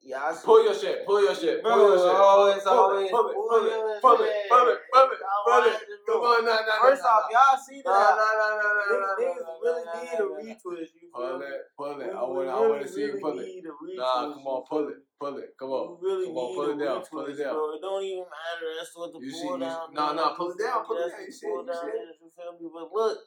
[0.05, 1.07] Y'all see Pull your shit.
[1.07, 1.63] Pull your shit.
[1.63, 2.17] Pull your shit.
[2.17, 2.65] always it.
[2.65, 3.11] Pull it.
[3.11, 3.35] Pull it.
[3.35, 4.01] Pull it.
[4.01, 4.39] Pull it.
[4.51, 5.19] Pull it.
[5.47, 5.79] Pull it.
[6.07, 7.91] Come on, nah, nah, First nah, off, nah, y'all see that?
[7.91, 10.93] nah, nah, nah, nah, Niggas, nah, niggas nah, really nah, need nah, a retwist.
[10.99, 11.61] You Pull it.
[11.79, 12.11] Pull it.
[12.11, 12.49] I want.
[12.49, 13.47] I want to see you pull it.
[13.47, 13.97] need a retwist.
[14.03, 15.01] Nah, come on, pull it.
[15.21, 15.51] Pull it.
[15.59, 15.99] Come on.
[16.03, 17.03] Really Come on, pull it down.
[17.07, 17.55] Pull it down.
[17.55, 17.75] bro.
[17.75, 19.95] It don't even matter as to what the You pull down.
[19.95, 21.23] nah, nah, pull it down, pull it down.
[21.27, 22.11] You see you down see it.
[22.11, 22.67] is, You feel me?
[22.73, 23.19] But look,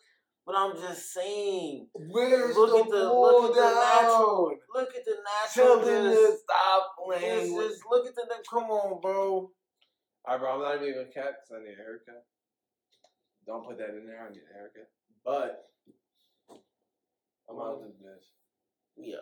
[0.46, 1.88] but I'm just saying.
[1.96, 4.04] Where's Look the at the- look at the down?
[4.04, 5.80] natural- Look at the natural.
[5.80, 7.70] Just- us stop playing with.
[7.72, 8.26] just look at the.
[8.50, 9.50] Come on, bro.
[10.28, 10.50] Alright, bro.
[10.54, 12.26] I'm not even gonna cap because I need a haircut.
[13.46, 14.26] Don't put that in there.
[14.26, 14.90] I need a haircut.
[15.24, 15.70] But
[17.50, 18.26] I'm out of this bitch.
[18.98, 19.16] Yeah.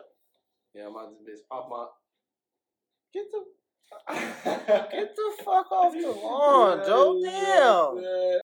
[0.74, 1.56] Yeah, I'm out of this bitch.
[1.56, 1.86] Off my.
[3.12, 3.44] Get the
[4.90, 7.20] get the fuck off the lawn, Joe.
[7.22, 8.02] Damn.
[8.02, 8.38] Yeah.